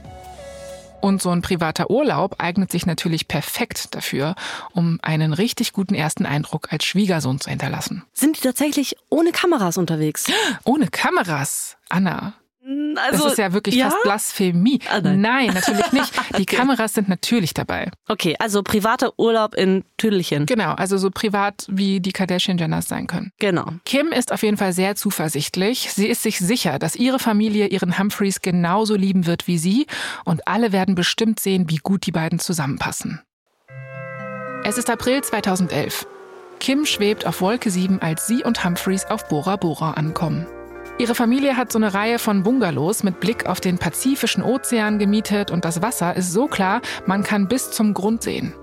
Und 1.02 1.22
so 1.22 1.30
ein 1.30 1.42
privater 1.42 1.92
Urlaub 1.92 2.36
eignet 2.40 2.72
sich 2.72 2.86
natürlich 2.86 3.28
perfekt 3.28 3.94
dafür, 3.94 4.34
um 4.74 4.98
einen 5.04 5.34
richtig 5.34 5.74
guten 5.74 5.94
ersten 5.94 6.26
Eindruck 6.26 6.72
als 6.72 6.86
Schwiegersohn 6.86 7.40
zu 7.40 7.50
hinterlassen. 7.50 8.04
Sind 8.14 8.38
die 8.38 8.42
tatsächlich 8.42 8.96
ohne 9.10 9.32
Kameras 9.32 9.78
unterwegs? 9.78 10.26
Ohne 10.64 10.88
Kameras, 10.88 11.78
Anna. 11.90 12.34
Also, 12.96 13.24
das 13.24 13.34
ist 13.34 13.38
ja 13.38 13.54
wirklich 13.54 13.76
ja? 13.76 13.90
fast 13.90 14.04
Blasphemie. 14.04 14.80
Ah, 14.90 15.00
nein. 15.02 15.22
nein. 15.22 15.54
natürlich 15.54 15.92
nicht. 15.92 16.12
Die 16.38 16.46
Okay. 16.46 16.58
Kameras 16.58 16.94
sind 16.94 17.10
natürlich 17.10 17.54
dabei. 17.54 17.92
Okay, 18.08 18.36
also 18.40 18.62
privater 18.64 19.14
Urlaub 19.18 19.56
in 19.56 19.84
Tüdelchen. 19.98 20.46
Genau, 20.46 20.74
also 20.74 20.98
so 20.98 21.10
privat 21.10 21.66
wie 21.70 22.00
die 22.00 22.12
Kardashian-Jenners 22.12 22.88
sein 22.88 23.08
können. 23.08 23.32
Genau. 23.40 23.66
Kim 23.86 24.12
ist 24.12 24.32
auf 24.32 24.44
jeden 24.44 24.58
Fall 24.58 24.74
sehr 24.74 24.96
zuversichtlich. 24.96 25.92
Sie 25.92 26.08
ist 26.08 26.24
sich 26.24 26.40
sicher, 26.40 26.78
dass 26.80 26.96
ihre 26.96 27.20
Familie 27.20 27.68
ihren 27.68 27.98
Humphreys 27.98 28.42
genauso 28.42 28.96
lieben 28.96 29.26
wird 29.26 29.48
wie 29.48 29.58
sie 29.58 29.88
und 30.24 30.48
alle 30.48 30.72
werden 30.72 30.96
bestimmt 30.96 31.40
sehen, 31.40 31.70
wie 31.70 31.78
gut 31.78 32.06
die 32.06 32.12
beiden 32.12 32.40
zusammenpassen. 32.40 33.22
Es 34.64 34.78
ist 34.78 34.90
April 34.90 35.24
2011. 35.24 36.08
Kim 36.60 36.86
schwebt 36.86 37.26
auf 37.26 37.42
Wolke 37.42 37.70
7, 37.70 38.02
als 38.02 38.28
sie 38.28 38.44
und 38.44 38.64
Humphreys 38.64 39.06
auf 39.06 39.28
Bora 39.28 39.56
Bora 39.56 39.92
ankommen. 39.92 40.48
Ihre 40.98 41.14
Familie 41.14 41.58
hat 41.58 41.74
so 41.74 41.80
eine 41.80 41.94
Reihe 41.94 42.20
von 42.20 42.44
Bungalows 42.44 43.04
mit 43.04 43.20
Blick 43.20 43.48
auf 43.48 43.60
den 43.60 43.78
Pazifischen 43.78 44.42
Ozean 44.42 44.98
gemietet 44.98 45.52
und 45.52 45.66
das 45.66 45.82
Wasser 45.82 46.16
ist 46.16 46.32
so 46.32 46.48
klar, 46.48 46.82
man 47.06 47.22
kann 47.22 47.50
bis 47.50 47.72
zum 47.72 47.94
Grund 47.94 48.24
sehen. 48.24 48.54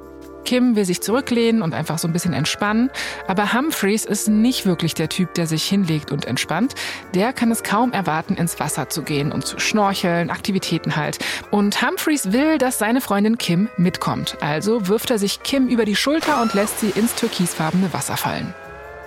Kim 0.47 0.75
will 0.75 0.87
sich 0.87 1.03
zurücklehnen 1.03 1.61
und 1.61 1.75
einfach 1.75 1.99
so 1.99 2.09
ein 2.09 2.13
bisschen 2.13 2.33
entspannen, 2.33 2.91
aber 3.29 3.53
Humphreys 3.53 4.07
ist 4.07 4.29
nicht 4.29 4.65
wirklich 4.65 4.95
der 4.95 5.11
Typ, 5.11 5.35
der 5.35 5.47
sich 5.47 5.63
hinlegt 5.65 6.11
und 6.11 6.25
entspannt. 6.25 6.75
Der 7.15 7.35
kann 7.35 7.51
es 7.51 7.63
kaum 7.63 7.93
erwarten, 7.93 8.35
ins 8.35 8.59
Wasser 8.59 8.89
zu 8.89 9.03
gehen 9.03 9.31
und 9.31 9.47
zu 9.47 9.59
schnorcheln, 9.59 10.31
Aktivitäten 10.31 10.97
halt. 10.97 11.19
Und 11.51 11.83
Humphreys 11.83 12.33
will, 12.33 12.57
dass 12.57 12.79
seine 12.79 13.03
Freundin 13.03 13.37
Kim 13.37 13.69
mitkommt. 13.77 14.39
Also 14.41 14.89
wirft 14.89 15.11
er 15.11 15.19
sich 15.19 15.43
Kim 15.43 15.69
über 15.69 15.85
die 15.85 15.97
Schulter 15.97 16.41
und 16.41 16.55
lässt 16.55 16.81
sie 16.81 16.91
ins 16.91 17.15
türkisfarbene 17.15 17.93
Wasser 17.93 18.17
fallen. 18.17 18.55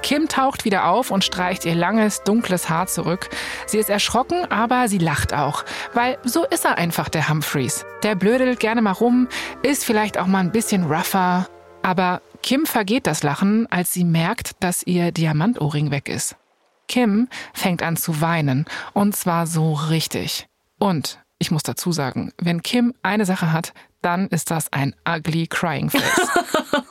Kim 0.05 0.27
taucht 0.27 0.65
wieder 0.65 0.85
auf 0.85 1.09
und 1.09 1.23
streicht 1.23 1.65
ihr 1.65 1.73
langes, 1.73 2.21
dunkles 2.21 2.69
Haar 2.69 2.85
zurück. 2.85 3.27
Sie 3.65 3.79
ist 3.79 3.89
erschrocken, 3.89 4.45
aber 4.51 4.87
sie 4.87 4.99
lacht 4.99 5.33
auch. 5.33 5.65
Weil 5.95 6.19
so 6.23 6.45
ist 6.45 6.63
er 6.63 6.77
einfach, 6.77 7.09
der 7.09 7.27
Humphreys. 7.27 7.87
Der 8.03 8.13
blödelt 8.13 8.59
gerne 8.59 8.83
mal 8.83 8.91
rum, 8.91 9.27
ist 9.63 9.83
vielleicht 9.83 10.19
auch 10.19 10.27
mal 10.27 10.41
ein 10.41 10.51
bisschen 10.51 10.83
rougher. 10.83 11.47
Aber 11.81 12.21
Kim 12.43 12.67
vergeht 12.67 13.07
das 13.07 13.23
Lachen, 13.23 13.65
als 13.71 13.93
sie 13.93 14.03
merkt, 14.03 14.51
dass 14.59 14.83
ihr 14.83 15.11
Diamantohrring 15.11 15.89
weg 15.89 16.07
ist. 16.07 16.35
Kim 16.87 17.27
fängt 17.55 17.81
an 17.81 17.97
zu 17.97 18.21
weinen. 18.21 18.65
Und 18.93 19.15
zwar 19.15 19.47
so 19.47 19.73
richtig. 19.73 20.47
Und 20.77 21.17
ich 21.39 21.49
muss 21.49 21.63
dazu 21.63 21.91
sagen, 21.91 22.31
wenn 22.39 22.61
Kim 22.61 22.93
eine 23.01 23.25
Sache 23.25 23.51
hat, 23.51 23.73
dann 24.05 24.27
ist 24.27 24.51
das 24.51 24.71
ein 24.71 24.95
ugly 25.07 25.47
crying 25.47 25.89
face. 25.89 26.03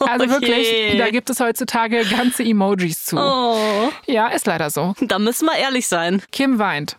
Also 0.01 0.29
wirklich, 0.29 0.99
da 0.99 1.09
gibt 1.11 1.31
es 1.31 1.41
heutzutage 1.41 2.05
ganze 2.05 2.43
Emojis 2.43 3.07
zu. 3.07 3.17
Oh, 3.19 3.91
Ja, 4.07 4.29
ist 4.29 4.47
leider 4.47 4.69
so. 4.71 4.95
da 5.01 5.19
müssen 5.19 5.47
wir 5.47 5.57
ehrlich 5.57 5.87
sein. 5.89 6.23
Kim 6.31 6.59
weint. 6.59 6.97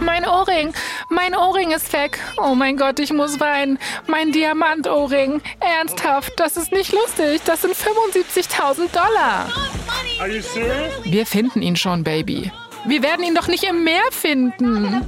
Mein 0.00 0.26
Ohrring, 0.26 0.72
mein 1.10 1.34
Ohrring 1.34 1.72
ist 1.72 1.92
weg. 1.92 2.18
Oh 2.42 2.54
mein 2.54 2.76
Gott, 2.78 2.98
ich 3.00 3.12
muss 3.12 3.38
weinen. 3.38 3.78
Mein 4.06 4.32
Diamantohrring. 4.32 5.42
Ernsthaft, 5.60 6.32
das 6.36 6.56
ist 6.56 6.72
nicht 6.72 6.92
lustig. 6.92 7.42
Das 7.44 7.62
sind 7.62 7.74
75.000 7.74 8.90
Dollar. 8.92 9.46
Are 10.20 10.28
you 10.28 10.40
serious? 10.42 10.92
Wir 11.04 11.26
finden 11.26 11.60
ihn 11.62 11.76
schon, 11.76 12.02
Baby. 12.02 12.50
Wir 12.86 13.02
werden 13.02 13.24
ihn 13.24 13.34
doch 13.34 13.46
nicht 13.46 13.64
im 13.64 13.84
Meer 13.84 14.02
finden. 14.10 15.02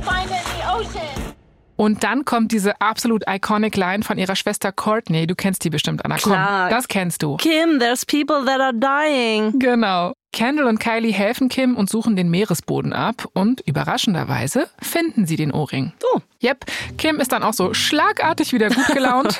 Und 1.76 2.04
dann 2.04 2.24
kommt 2.24 2.52
diese 2.52 2.80
absolut 2.80 3.24
iconic 3.28 3.76
Line 3.76 4.02
von 4.02 4.18
ihrer 4.18 4.36
Schwester 4.36 4.72
Courtney. 4.72 5.26
Du 5.26 5.34
kennst 5.34 5.64
die 5.64 5.70
bestimmt, 5.70 6.04
Anna. 6.04 6.16
Komm, 6.20 6.32
Klar. 6.32 6.68
das 6.70 6.88
kennst 6.88 7.22
du. 7.22 7.36
Kim, 7.36 7.78
there's 7.78 8.04
people 8.04 8.44
that 8.44 8.60
are 8.60 8.72
dying. 8.74 9.58
Genau. 9.58 10.12
Kendall 10.32 10.66
und 10.66 10.80
Kylie 10.80 11.12
helfen 11.12 11.50
Kim 11.50 11.76
und 11.76 11.90
suchen 11.90 12.16
den 12.16 12.30
Meeresboden 12.30 12.94
ab 12.94 13.28
und 13.34 13.60
überraschenderweise 13.60 14.66
finden 14.80 15.26
sie 15.26 15.36
den 15.36 15.52
Ohrring. 15.52 15.92
Oh. 16.14 16.20
Yep, 16.42 16.64
Kim 16.96 17.20
ist 17.20 17.32
dann 17.32 17.42
auch 17.42 17.52
so 17.52 17.74
schlagartig 17.74 18.52
wieder 18.54 18.70
gut 18.70 18.86
gelaunt. 18.86 19.38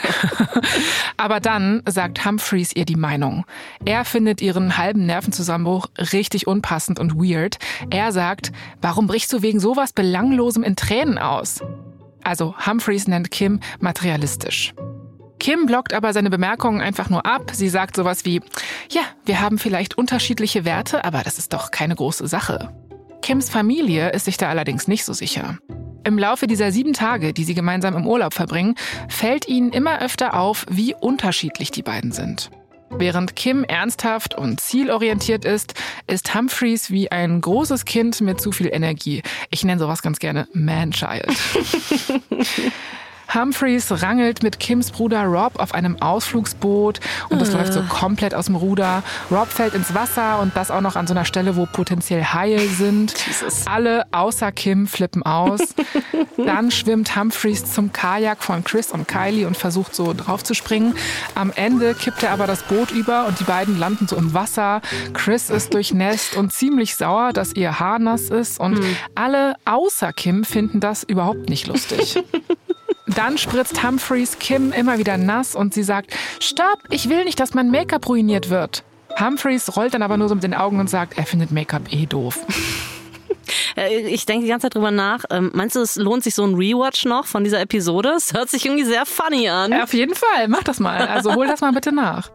Aber 1.16 1.40
dann 1.40 1.82
sagt 1.88 2.24
Humphreys 2.26 2.76
ihr 2.76 2.84
die 2.84 2.96
Meinung. 2.96 3.44
Er 3.86 4.04
findet 4.04 4.42
ihren 4.42 4.76
halben 4.76 5.06
Nervenzusammenbruch 5.06 5.86
richtig 6.12 6.46
unpassend 6.46 7.00
und 7.00 7.14
weird. 7.14 7.56
Er 7.90 8.12
sagt, 8.12 8.52
warum 8.82 9.06
brichst 9.06 9.32
du 9.32 9.40
wegen 9.40 9.60
sowas 9.60 9.94
Belanglosem 9.94 10.62
in 10.62 10.76
Tränen 10.76 11.18
aus? 11.18 11.62
Also 12.24 12.54
Humphreys 12.66 13.08
nennt 13.08 13.30
Kim 13.30 13.60
materialistisch. 13.80 14.74
Kim 15.38 15.66
blockt 15.66 15.92
aber 15.92 16.12
seine 16.12 16.30
Bemerkungen 16.30 16.80
einfach 16.80 17.10
nur 17.10 17.26
ab. 17.26 17.50
Sie 17.52 17.68
sagt 17.68 17.96
sowas 17.96 18.24
wie, 18.24 18.40
ja, 18.90 19.02
wir 19.24 19.40
haben 19.40 19.58
vielleicht 19.58 19.98
unterschiedliche 19.98 20.64
Werte, 20.64 21.04
aber 21.04 21.22
das 21.22 21.38
ist 21.38 21.52
doch 21.52 21.72
keine 21.72 21.96
große 21.96 22.28
Sache. 22.28 22.70
Kims 23.22 23.50
Familie 23.50 24.10
ist 24.10 24.26
sich 24.26 24.36
da 24.36 24.48
allerdings 24.48 24.86
nicht 24.86 25.04
so 25.04 25.12
sicher. 25.12 25.58
Im 26.04 26.18
Laufe 26.18 26.46
dieser 26.46 26.72
sieben 26.72 26.92
Tage, 26.92 27.32
die 27.32 27.44
sie 27.44 27.54
gemeinsam 27.54 27.96
im 27.96 28.06
Urlaub 28.06 28.34
verbringen, 28.34 28.74
fällt 29.08 29.48
ihnen 29.48 29.72
immer 29.72 30.00
öfter 30.00 30.34
auf, 30.34 30.66
wie 30.68 30.94
unterschiedlich 30.94 31.70
die 31.70 31.82
beiden 31.82 32.12
sind. 32.12 32.50
Während 32.98 33.36
Kim 33.36 33.64
ernsthaft 33.64 34.34
und 34.36 34.60
zielorientiert 34.60 35.44
ist, 35.44 35.74
ist 36.06 36.34
Humphreys 36.34 36.90
wie 36.90 37.10
ein 37.10 37.40
großes 37.40 37.84
Kind 37.84 38.20
mit 38.20 38.40
zu 38.40 38.52
viel 38.52 38.68
Energie. 38.72 39.22
Ich 39.50 39.64
nenne 39.64 39.80
sowas 39.80 40.02
ganz 40.02 40.18
gerne 40.18 40.46
Man-Child. 40.52 41.26
Humphreys 43.34 44.02
rangelt 44.02 44.42
mit 44.42 44.60
Kims 44.60 44.90
Bruder 44.90 45.24
Rob 45.24 45.58
auf 45.58 45.74
einem 45.74 46.00
Ausflugsboot 46.00 47.00
und 47.30 47.40
das 47.40 47.52
läuft 47.52 47.72
so 47.72 47.82
komplett 47.82 48.34
aus 48.34 48.46
dem 48.46 48.56
Ruder. 48.56 49.02
Rob 49.30 49.48
fällt 49.48 49.74
ins 49.74 49.94
Wasser 49.94 50.40
und 50.40 50.56
das 50.56 50.70
auch 50.70 50.80
noch 50.80 50.96
an 50.96 51.06
so 51.06 51.14
einer 51.14 51.24
Stelle, 51.24 51.56
wo 51.56 51.66
potenziell 51.66 52.24
Haie 52.24 52.68
sind. 52.68 53.14
Alle 53.66 54.04
außer 54.12 54.52
Kim 54.52 54.86
flippen 54.86 55.22
aus. 55.22 55.60
Dann 56.36 56.70
schwimmt 56.70 57.16
Humphreys 57.16 57.72
zum 57.72 57.92
Kajak 57.92 58.42
von 58.42 58.64
Chris 58.64 58.90
und 58.90 59.08
Kylie 59.08 59.46
und 59.46 59.56
versucht 59.56 59.94
so 59.94 60.12
drauf 60.12 60.44
zu 60.44 60.54
springen. 60.54 60.94
Am 61.34 61.52
Ende 61.54 61.94
kippt 61.94 62.22
er 62.22 62.32
aber 62.32 62.46
das 62.46 62.62
Boot 62.62 62.90
über 62.90 63.26
und 63.26 63.40
die 63.40 63.44
beiden 63.44 63.78
landen 63.78 64.08
so 64.08 64.16
im 64.16 64.34
Wasser. 64.34 64.82
Chris 65.14 65.50
ist 65.50 65.72
durchnässt 65.74 66.36
und 66.36 66.52
ziemlich 66.52 66.96
sauer, 66.96 67.32
dass 67.32 67.54
ihr 67.54 67.78
Haar 67.78 67.98
nass 67.98 68.30
ist 68.30 68.60
und 68.60 68.80
alle 69.14 69.54
außer 69.64 70.12
Kim 70.12 70.44
finden 70.44 70.80
das 70.80 71.02
überhaupt 71.02 71.48
nicht 71.48 71.66
lustig. 71.66 72.22
Dann 73.14 73.36
spritzt 73.38 73.82
Humphreys 73.82 74.38
Kim 74.38 74.72
immer 74.72 74.98
wieder 74.98 75.16
nass 75.16 75.54
und 75.54 75.74
sie 75.74 75.82
sagt, 75.82 76.12
Stopp, 76.40 76.78
ich 76.90 77.08
will 77.08 77.24
nicht, 77.24 77.38
dass 77.40 77.54
mein 77.54 77.70
Make-up 77.70 78.08
ruiniert 78.08 78.48
wird. 78.50 78.84
Humphreys 79.20 79.76
rollt 79.76 79.92
dann 79.94 80.02
aber 80.02 80.16
nur 80.16 80.28
so 80.28 80.34
mit 80.34 80.44
den 80.44 80.54
Augen 80.54 80.80
und 80.80 80.88
sagt, 80.88 81.18
er 81.18 81.26
findet 81.26 81.50
Make-up 81.52 81.92
eh 81.92 82.06
doof. 82.06 82.38
Äh, 83.76 84.00
Ich 84.08 84.24
denke 84.26 84.44
die 84.44 84.50
ganze 84.50 84.66
Zeit 84.66 84.74
drüber 84.74 84.90
nach. 84.90 85.24
Ähm, 85.30 85.50
Meinst 85.54 85.76
du, 85.76 85.80
es 85.80 85.96
lohnt 85.96 86.22
sich 86.22 86.34
so 86.34 86.44
ein 86.44 86.54
Rewatch 86.54 87.06
noch 87.06 87.24
von 87.26 87.42
dieser 87.42 87.60
Episode? 87.60 88.10
Es 88.10 88.32
hört 88.34 88.48
sich 88.50 88.64
irgendwie 88.66 88.84
sehr 88.84 89.04
funny 89.06 89.48
an. 89.48 89.72
Auf 89.72 89.94
jeden 89.94 90.14
Fall, 90.14 90.48
mach 90.48 90.62
das 90.62 90.78
mal. 90.78 91.06
Also 91.08 91.34
hol 91.34 91.46
das 91.46 91.60
mal 91.62 91.72
bitte 91.72 91.90
nach. 91.92 92.30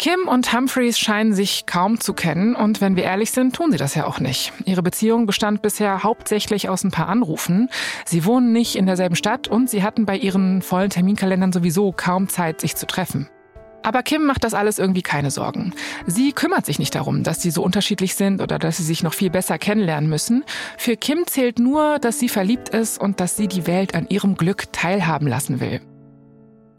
Kim 0.00 0.28
und 0.28 0.54
Humphreys 0.54 0.98
scheinen 0.98 1.34
sich 1.34 1.66
kaum 1.66 2.00
zu 2.00 2.14
kennen 2.14 2.56
und 2.56 2.80
wenn 2.80 2.96
wir 2.96 3.02
ehrlich 3.02 3.32
sind, 3.32 3.54
tun 3.54 3.70
sie 3.70 3.76
das 3.76 3.94
ja 3.94 4.06
auch 4.06 4.18
nicht. 4.18 4.50
Ihre 4.64 4.82
Beziehung 4.82 5.26
bestand 5.26 5.60
bisher 5.60 6.02
hauptsächlich 6.02 6.70
aus 6.70 6.84
ein 6.84 6.90
paar 6.90 7.10
Anrufen. 7.10 7.68
Sie 8.06 8.24
wohnen 8.24 8.50
nicht 8.50 8.76
in 8.76 8.86
derselben 8.86 9.14
Stadt 9.14 9.46
und 9.46 9.68
sie 9.68 9.82
hatten 9.82 10.06
bei 10.06 10.16
ihren 10.16 10.62
vollen 10.62 10.88
Terminkalendern 10.88 11.52
sowieso 11.52 11.92
kaum 11.92 12.30
Zeit, 12.30 12.62
sich 12.62 12.76
zu 12.76 12.86
treffen. 12.86 13.28
Aber 13.82 14.02
Kim 14.02 14.24
macht 14.24 14.42
das 14.42 14.54
alles 14.54 14.78
irgendwie 14.78 15.02
keine 15.02 15.30
Sorgen. 15.30 15.74
Sie 16.06 16.32
kümmert 16.32 16.64
sich 16.64 16.78
nicht 16.78 16.94
darum, 16.94 17.22
dass 17.22 17.42
sie 17.42 17.50
so 17.50 17.62
unterschiedlich 17.62 18.14
sind 18.14 18.40
oder 18.40 18.58
dass 18.58 18.78
sie 18.78 18.84
sich 18.84 19.02
noch 19.02 19.12
viel 19.12 19.28
besser 19.28 19.58
kennenlernen 19.58 20.08
müssen. 20.08 20.44
Für 20.78 20.96
Kim 20.96 21.26
zählt 21.26 21.58
nur, 21.58 21.98
dass 21.98 22.18
sie 22.18 22.30
verliebt 22.30 22.70
ist 22.70 22.98
und 22.98 23.20
dass 23.20 23.36
sie 23.36 23.48
die 23.48 23.66
Welt 23.66 23.94
an 23.94 24.06
ihrem 24.08 24.36
Glück 24.36 24.72
teilhaben 24.72 25.28
lassen 25.28 25.60
will. 25.60 25.82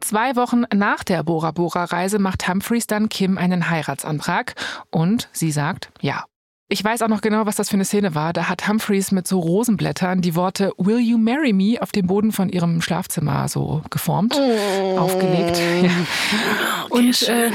Zwei 0.01 0.35
Wochen 0.35 0.63
nach 0.73 1.03
der 1.03 1.23
Bora 1.23 1.51
Bora 1.51 1.85
Reise 1.85 2.17
macht 2.17 2.47
Humphreys 2.47 2.87
dann 2.87 3.07
Kim 3.07 3.37
einen 3.37 3.69
Heiratsantrag 3.69 4.55
und 4.89 5.29
sie 5.31 5.51
sagt 5.51 5.91
ja. 6.01 6.25
Ich 6.73 6.81
weiß 6.81 7.01
auch 7.01 7.09
noch 7.09 7.19
genau, 7.19 7.45
was 7.45 7.57
das 7.57 7.67
für 7.67 7.73
eine 7.73 7.83
Szene 7.83 8.15
war. 8.15 8.31
Da 8.31 8.47
hat 8.47 8.65
Humphreys 8.65 9.11
mit 9.11 9.27
so 9.27 9.39
Rosenblättern 9.39 10.21
die 10.21 10.35
Worte 10.35 10.71
Will 10.77 10.99
you 10.99 11.17
marry 11.17 11.51
me 11.51 11.77
auf 11.81 11.91
dem 11.91 12.07
Boden 12.07 12.31
von 12.31 12.47
ihrem 12.47 12.81
Schlafzimmer 12.81 13.49
so 13.49 13.81
geformt, 13.89 14.39
aufgelegt. 14.97 15.61
Ja. 15.83 15.89
Und 16.89 17.27
äh, 17.27 17.51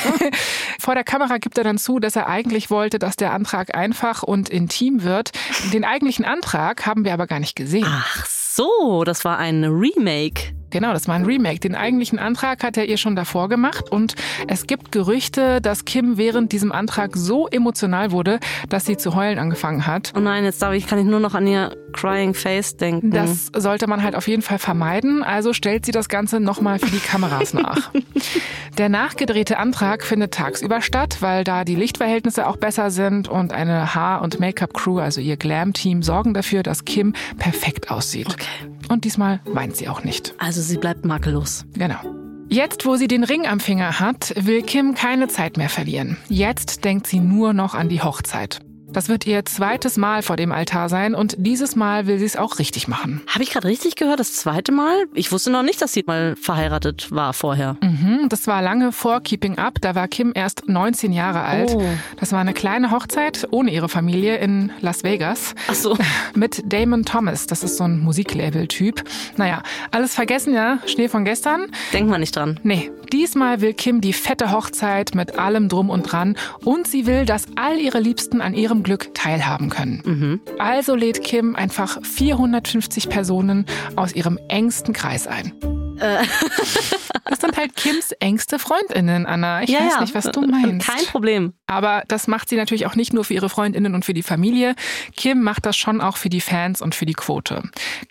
vor 0.80 0.94
der 0.94 1.04
Kamera 1.04 1.36
gibt 1.36 1.58
er 1.58 1.64
dann 1.64 1.76
zu, 1.76 1.98
dass 1.98 2.16
er 2.16 2.28
eigentlich 2.28 2.70
wollte, 2.70 2.98
dass 2.98 3.16
der 3.16 3.34
Antrag 3.34 3.76
einfach 3.76 4.22
und 4.22 4.48
intim 4.48 5.02
wird. 5.04 5.32
Den 5.74 5.84
eigentlichen 5.84 6.24
Antrag 6.24 6.86
haben 6.86 7.04
wir 7.04 7.12
aber 7.12 7.26
gar 7.26 7.40
nicht 7.40 7.56
gesehen. 7.56 7.86
Ach 7.86 8.24
so, 8.26 9.04
das 9.04 9.24
war 9.26 9.36
ein 9.36 9.64
Remake. 9.64 10.54
Genau, 10.70 10.92
das 10.92 11.08
war 11.08 11.16
ein 11.16 11.24
Remake. 11.24 11.60
Den 11.60 11.74
eigentlichen 11.74 12.18
Antrag 12.18 12.62
hat 12.62 12.76
er 12.76 12.86
ihr 12.86 12.96
schon 12.96 13.16
davor 13.16 13.48
gemacht 13.48 13.90
und 13.90 14.14
es 14.48 14.66
gibt 14.66 14.92
Gerüchte, 14.92 15.60
dass 15.60 15.84
Kim 15.84 16.16
während 16.16 16.52
diesem 16.52 16.72
Antrag 16.72 17.16
so 17.16 17.48
emotional 17.48 18.12
wurde, 18.12 18.40
dass 18.68 18.86
sie 18.86 18.96
zu 18.96 19.14
heulen 19.14 19.38
angefangen 19.38 19.86
hat. 19.86 20.12
Oh 20.16 20.20
nein, 20.20 20.44
jetzt 20.44 20.62
darf 20.62 20.74
ich, 20.74 20.86
kann 20.86 20.98
ich 20.98 21.04
nur 21.04 21.20
noch 21.20 21.34
an 21.34 21.46
ihr 21.46 21.76
Crying 21.92 22.34
Face 22.34 22.76
denken. 22.76 23.10
Das 23.10 23.50
sollte 23.56 23.86
man 23.86 24.02
halt 24.02 24.14
auf 24.14 24.28
jeden 24.28 24.42
Fall 24.42 24.58
vermeiden, 24.58 25.22
also 25.22 25.52
stellt 25.52 25.84
sie 25.84 25.92
das 25.92 26.08
Ganze 26.08 26.40
nochmal 26.40 26.78
für 26.78 26.90
die 26.90 26.98
Kameras 26.98 27.54
nach. 27.54 27.90
Der 28.78 28.88
nachgedrehte 28.88 29.58
Antrag 29.58 30.04
findet 30.04 30.32
tagsüber 30.32 30.80
statt, 30.80 31.18
weil 31.20 31.44
da 31.44 31.64
die 31.64 31.74
Lichtverhältnisse 31.74 32.46
auch 32.46 32.56
besser 32.56 32.90
sind 32.90 33.28
und 33.28 33.52
eine 33.52 33.94
Haar- 33.94 34.22
und 34.22 34.40
Make-up-Crew, 34.40 35.00
also 35.00 35.20
ihr 35.20 35.36
Glam-Team, 35.36 36.02
sorgen 36.02 36.34
dafür, 36.34 36.62
dass 36.62 36.84
Kim 36.84 37.14
perfekt 37.38 37.90
aussieht. 37.90 38.28
Okay. 38.30 38.79
Und 38.90 39.04
diesmal 39.04 39.40
weint 39.44 39.76
sie 39.76 39.88
auch 39.88 40.02
nicht. 40.02 40.34
Also 40.38 40.60
sie 40.60 40.76
bleibt 40.76 41.04
makellos. 41.04 41.64
Genau. 41.74 42.00
Jetzt, 42.48 42.84
wo 42.84 42.96
sie 42.96 43.06
den 43.06 43.22
Ring 43.22 43.46
am 43.46 43.60
Finger 43.60 44.00
hat, 44.00 44.34
will 44.36 44.62
Kim 44.62 44.96
keine 44.96 45.28
Zeit 45.28 45.56
mehr 45.56 45.68
verlieren. 45.68 46.16
Jetzt 46.28 46.84
denkt 46.84 47.06
sie 47.06 47.20
nur 47.20 47.52
noch 47.52 47.74
an 47.76 47.88
die 47.88 48.02
Hochzeit. 48.02 48.58
Das 48.92 49.08
wird 49.08 49.24
ihr 49.24 49.44
zweites 49.44 49.96
Mal 49.96 50.22
vor 50.22 50.36
dem 50.36 50.50
Altar 50.50 50.88
sein 50.88 51.14
und 51.14 51.36
dieses 51.38 51.76
Mal 51.76 52.08
will 52.08 52.18
sie 52.18 52.24
es 52.24 52.36
auch 52.36 52.58
richtig 52.58 52.88
machen. 52.88 53.22
Habe 53.28 53.44
ich 53.44 53.50
gerade 53.50 53.68
richtig 53.68 53.94
gehört, 53.94 54.18
das 54.18 54.32
zweite 54.32 54.72
Mal? 54.72 55.04
Ich 55.14 55.30
wusste 55.30 55.50
noch 55.50 55.62
nicht, 55.62 55.80
dass 55.80 55.92
sie 55.92 56.02
mal 56.06 56.34
verheiratet 56.34 57.12
war 57.12 57.32
vorher. 57.32 57.76
Mhm, 57.82 58.28
das 58.28 58.48
war 58.48 58.62
lange 58.62 58.90
vor 58.90 59.20
Keeping 59.20 59.58
Up, 59.58 59.80
da 59.80 59.94
war 59.94 60.08
Kim 60.08 60.32
erst 60.34 60.68
19 60.68 61.12
Jahre 61.12 61.42
alt. 61.42 61.70
Oh. 61.72 61.82
Das 62.18 62.32
war 62.32 62.40
eine 62.40 62.52
kleine 62.52 62.90
Hochzeit 62.90 63.46
ohne 63.52 63.70
ihre 63.70 63.88
Familie 63.88 64.38
in 64.38 64.72
Las 64.80 65.04
Vegas. 65.04 65.54
Ach 65.68 65.74
so. 65.74 65.96
Mit 66.34 66.62
Damon 66.66 67.04
Thomas, 67.04 67.46
das 67.46 67.62
ist 67.62 67.76
so 67.76 67.84
ein 67.84 68.00
Musiklabel-Typ. 68.00 69.04
Naja, 69.36 69.62
alles 69.92 70.14
vergessen, 70.14 70.52
ja? 70.52 70.78
Schnee 70.86 71.08
von 71.08 71.24
gestern? 71.24 71.66
Denkt 71.92 72.10
man 72.10 72.20
nicht 72.20 72.34
dran. 72.34 72.58
Nee, 72.64 72.90
diesmal 73.12 73.60
will 73.60 73.74
Kim 73.74 74.00
die 74.00 74.12
fette 74.12 74.50
Hochzeit 74.50 75.14
mit 75.14 75.38
allem 75.38 75.68
drum 75.68 75.90
und 75.90 76.10
dran 76.10 76.36
und 76.64 76.88
sie 76.88 77.06
will, 77.06 77.24
dass 77.24 77.46
all 77.54 77.78
ihre 77.78 78.00
Liebsten 78.00 78.40
an 78.40 78.54
ihrem 78.54 78.79
Glück 78.82 79.14
teilhaben 79.14 79.70
können. 79.70 80.40
Also 80.58 80.94
lädt 80.94 81.22
Kim 81.22 81.56
einfach 81.56 81.98
450 82.02 83.08
Personen 83.08 83.66
aus 83.96 84.12
ihrem 84.12 84.38
engsten 84.48 84.94
Kreis 84.94 85.26
ein. 85.26 85.52
Das 85.96 87.40
sind 87.40 87.56
halt 87.56 87.76
Kims 87.76 88.12
engste 88.12 88.58
Freundinnen, 88.58 89.26
Anna. 89.26 89.62
Ich 89.62 89.72
weiß 89.72 90.00
nicht, 90.00 90.14
was 90.14 90.24
du 90.32 90.40
meinst. 90.42 90.88
Kein 90.88 91.04
Problem. 91.06 91.52
Aber 91.66 92.04
das 92.08 92.26
macht 92.26 92.48
sie 92.48 92.56
natürlich 92.56 92.86
auch 92.86 92.96
nicht 92.96 93.12
nur 93.12 93.24
für 93.24 93.34
ihre 93.34 93.48
Freundinnen 93.48 93.94
und 93.94 94.04
für 94.04 94.14
die 94.14 94.22
Familie. 94.22 94.74
Kim 95.14 95.42
macht 95.42 95.66
das 95.66 95.76
schon 95.76 96.00
auch 96.00 96.16
für 96.16 96.30
die 96.30 96.40
Fans 96.40 96.80
und 96.80 96.94
für 96.94 97.06
die 97.06 97.12
Quote. 97.12 97.62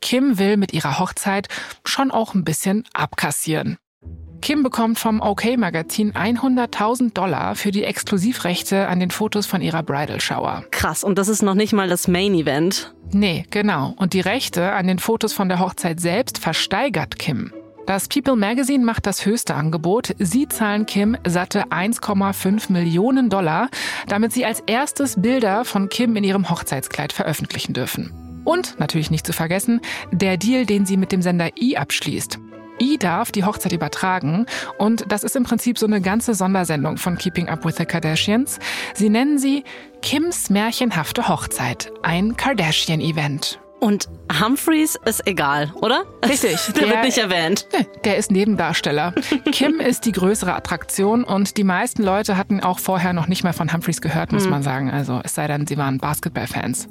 Kim 0.01 0.37
will 0.37 0.57
mit 0.57 0.71
ihrer 0.73 0.99
Hochzeit 0.99 1.47
schon 1.83 2.11
auch 2.11 2.35
ein 2.35 2.43
bisschen 2.43 2.83
abkassieren. 2.93 3.77
Kim 4.41 4.63
bekommt 4.63 4.99
vom 4.99 5.21
OK-Magazin 5.21 6.13
100.000 6.13 7.13
Dollar 7.13 7.55
für 7.55 7.71
die 7.71 7.83
Exklusivrechte 7.83 8.87
an 8.87 8.99
den 8.99 9.11
Fotos 9.11 9.45
von 9.45 9.61
ihrer 9.61 9.83
Bridal 9.83 10.21
Shower. 10.21 10.63
Krass. 10.71 11.03
Und 11.03 11.17
das 11.17 11.27
ist 11.27 11.41
noch 11.41 11.55
nicht 11.55 11.73
mal 11.73 11.89
das 11.89 12.07
Main 12.07 12.33
Event. 12.33 12.93
Nee, 13.11 13.45
genau. 13.49 13.93
Und 13.97 14.13
die 14.13 14.21
Rechte 14.21 14.71
an 14.71 14.87
den 14.87 14.99
Fotos 14.99 15.33
von 15.33 15.49
der 15.49 15.59
Hochzeit 15.59 15.99
selbst 15.99 16.37
versteigert 16.37 17.19
Kim. 17.19 17.51
Das 17.85 18.07
People 18.07 18.35
Magazine 18.35 18.85
macht 18.85 19.07
das 19.07 19.25
höchste 19.25 19.55
Angebot. 19.55 20.13
Sie 20.19 20.47
zahlen 20.47 20.85
Kim 20.85 21.17
satte 21.25 21.63
1,5 21.69 22.71
Millionen 22.71 23.29
Dollar, 23.29 23.69
damit 24.07 24.31
sie 24.31 24.45
als 24.45 24.59
erstes 24.67 25.19
Bilder 25.19 25.65
von 25.65 25.89
Kim 25.89 26.15
in 26.15 26.23
ihrem 26.23 26.49
Hochzeitskleid 26.49 27.13
veröffentlichen 27.13 27.73
dürfen. 27.73 28.41
Und 28.45 28.79
natürlich 28.79 29.11
nicht 29.11 29.25
zu 29.25 29.33
vergessen, 29.33 29.81
der 30.11 30.37
Deal, 30.37 30.65
den 30.65 30.85
sie 30.85 30.97
mit 30.97 31.11
dem 31.11 31.21
Sender 31.21 31.49
E 31.55 31.77
abschließt. 31.77 32.39
E 32.79 32.97
darf 32.97 33.31
die 33.31 33.43
Hochzeit 33.43 33.71
übertragen 33.71 34.45
und 34.77 35.11
das 35.11 35.23
ist 35.23 35.35
im 35.35 35.43
Prinzip 35.43 35.77
so 35.77 35.85
eine 35.85 36.01
ganze 36.01 36.33
Sondersendung 36.33 36.97
von 36.97 37.17
Keeping 37.17 37.49
Up 37.49 37.65
with 37.65 37.75
the 37.77 37.85
Kardashians. 37.85 38.59
Sie 38.93 39.09
nennen 39.09 39.37
sie 39.37 39.63
Kims 40.01 40.49
märchenhafte 40.49 41.27
Hochzeit, 41.27 41.91
ein 42.03 42.37
Kardashian-Event. 42.37 43.59
Und 43.79 44.09
Humphreys 44.41 44.97
ist 45.05 45.25
egal, 45.25 45.71
oder? 45.75 46.03
Richtig. 46.27 46.57
Der, 46.75 46.89
wird 46.89 47.03
nicht 47.03 47.17
erwähnt. 47.17 47.67
Der 48.03 48.17
ist 48.17 48.29
Nebendarsteller. 48.29 49.13
Kim 49.51 49.79
ist 49.79 50.05
die 50.05 50.11
größere 50.11 50.53
Attraktion 50.53 51.23
und 51.23 51.57
die 51.57 51.63
meisten 51.63 52.03
Leute 52.03 52.35
hatten 52.35 52.59
auch 52.59 52.79
vorher 52.79 53.13
noch 53.13 53.27
nicht 53.27 53.43
mal 53.43 53.53
von 53.53 53.71
Humphreys 53.71 54.01
gehört, 54.01 54.31
muss 54.33 54.47
man 54.47 54.63
sagen. 54.63 54.91
Also 54.91 55.21
es 55.23 55.35
sei 55.35 55.47
denn, 55.47 55.65
sie 55.65 55.77
waren 55.77 55.97
Basketballfans. 55.97 56.89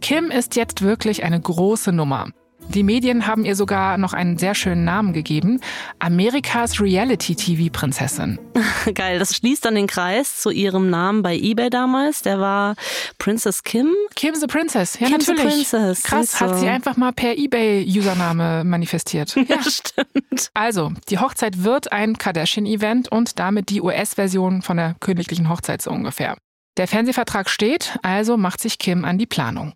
Kim 0.00 0.30
ist 0.30 0.54
jetzt 0.54 0.82
wirklich 0.82 1.24
eine 1.24 1.40
große 1.40 1.92
Nummer. 1.92 2.28
Die 2.74 2.82
Medien 2.82 3.26
haben 3.26 3.44
ihr 3.46 3.56
sogar 3.56 3.96
noch 3.96 4.12
einen 4.12 4.36
sehr 4.36 4.54
schönen 4.54 4.84
Namen 4.84 5.14
gegeben. 5.14 5.60
Amerikas 5.98 6.80
Reality-TV-Prinzessin. 6.80 8.38
Geil, 8.94 9.18
das 9.18 9.36
schließt 9.36 9.64
dann 9.64 9.74
den 9.74 9.86
Kreis 9.86 10.40
zu 10.40 10.50
ihrem 10.50 10.90
Namen 10.90 11.22
bei 11.22 11.36
eBay 11.36 11.70
damals. 11.70 12.22
Der 12.22 12.40
war 12.40 12.76
Princess 13.18 13.64
Kim. 13.64 13.94
Kim 14.14 14.34
the 14.34 14.46
Princess. 14.46 14.98
Ja, 15.00 15.08
Kim 15.08 15.20
the 15.20 15.32
natürlich. 15.32 15.54
Princess, 15.70 16.02
Krass, 16.02 16.40
hat 16.40 16.58
sie 16.58 16.68
einfach 16.68 16.96
mal 16.96 17.12
per 17.12 17.36
eBay-Username 17.36 18.64
manifestiert. 18.64 19.34
Ja. 19.48 19.62
stimmt. 19.62 20.50
Also, 20.52 20.92
die 21.08 21.18
Hochzeit 21.18 21.64
wird 21.64 21.90
ein 21.90 22.18
Kardashian-Event 22.18 23.10
und 23.10 23.38
damit 23.38 23.70
die 23.70 23.80
US-Version 23.80 24.60
von 24.60 24.76
der 24.76 24.94
königlichen 25.00 25.48
Hochzeit 25.48 25.80
so 25.80 25.90
ungefähr. 25.90 26.36
Der 26.76 26.86
Fernsehvertrag 26.86 27.48
steht, 27.48 27.98
also 28.02 28.36
macht 28.36 28.60
sich 28.60 28.78
Kim 28.78 29.06
an 29.06 29.16
die 29.16 29.26
Planung. 29.26 29.72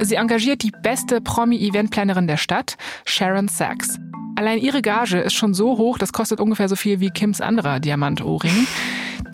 Sie 0.00 0.14
engagiert 0.14 0.62
die 0.62 0.70
beste 0.70 1.20
Promi-Eventplanerin 1.20 2.26
der 2.26 2.36
Stadt, 2.36 2.76
Sharon 3.04 3.48
Sachs. 3.48 3.98
Allein 4.38 4.60
ihre 4.60 4.82
Gage 4.82 5.18
ist 5.18 5.32
schon 5.32 5.52
so 5.52 5.78
hoch, 5.78 5.98
das 5.98 6.12
kostet 6.12 6.38
ungefähr 6.38 6.68
so 6.68 6.76
viel 6.76 7.00
wie 7.00 7.10
Kims 7.10 7.40
anderer 7.40 7.80
Diamantohrring. 7.80 8.68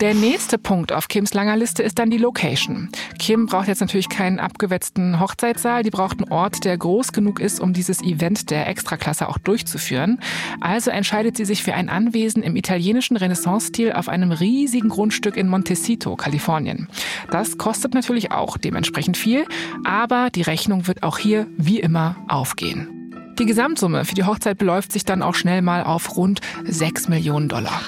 Der 0.01 0.15
nächste 0.15 0.57
Punkt 0.57 0.91
auf 0.91 1.09
Kims 1.09 1.35
langer 1.35 1.55
Liste 1.55 1.83
ist 1.83 1.99
dann 1.99 2.09
die 2.09 2.17
Location. 2.17 2.89
Kim 3.19 3.45
braucht 3.45 3.67
jetzt 3.67 3.81
natürlich 3.81 4.09
keinen 4.09 4.39
abgewetzten 4.39 5.19
Hochzeitssaal, 5.19 5.83
die 5.83 5.91
braucht 5.91 6.17
einen 6.17 6.31
Ort, 6.31 6.65
der 6.65 6.75
groß 6.75 7.11
genug 7.11 7.39
ist, 7.39 7.59
um 7.59 7.71
dieses 7.71 8.01
Event 8.01 8.49
der 8.49 8.67
Extraklasse 8.67 9.29
auch 9.29 9.37
durchzuführen. 9.37 10.19
Also 10.59 10.89
entscheidet 10.89 11.37
sie 11.37 11.45
sich 11.45 11.61
für 11.61 11.75
ein 11.75 11.87
Anwesen 11.87 12.41
im 12.41 12.55
italienischen 12.55 13.15
Renaissance-Stil 13.15 13.93
auf 13.93 14.09
einem 14.09 14.31
riesigen 14.31 14.89
Grundstück 14.89 15.37
in 15.37 15.47
Montecito, 15.47 16.15
Kalifornien. 16.15 16.89
Das 17.29 17.59
kostet 17.59 17.93
natürlich 17.93 18.31
auch 18.31 18.57
dementsprechend 18.57 19.17
viel, 19.17 19.45
aber 19.83 20.31
die 20.31 20.41
Rechnung 20.41 20.87
wird 20.87 21.03
auch 21.03 21.19
hier 21.19 21.45
wie 21.57 21.79
immer 21.79 22.15
aufgehen. 22.27 22.94
Die 23.37 23.45
Gesamtsumme 23.45 24.05
für 24.05 24.15
die 24.15 24.23
Hochzeit 24.23 24.57
beläuft 24.57 24.93
sich 24.93 25.03
dann 25.03 25.21
auch 25.21 25.35
schnell 25.35 25.61
mal 25.61 25.83
auf 25.83 26.15
rund 26.15 26.39
6 26.63 27.09
Millionen 27.09 27.49
Dollar. 27.49 27.81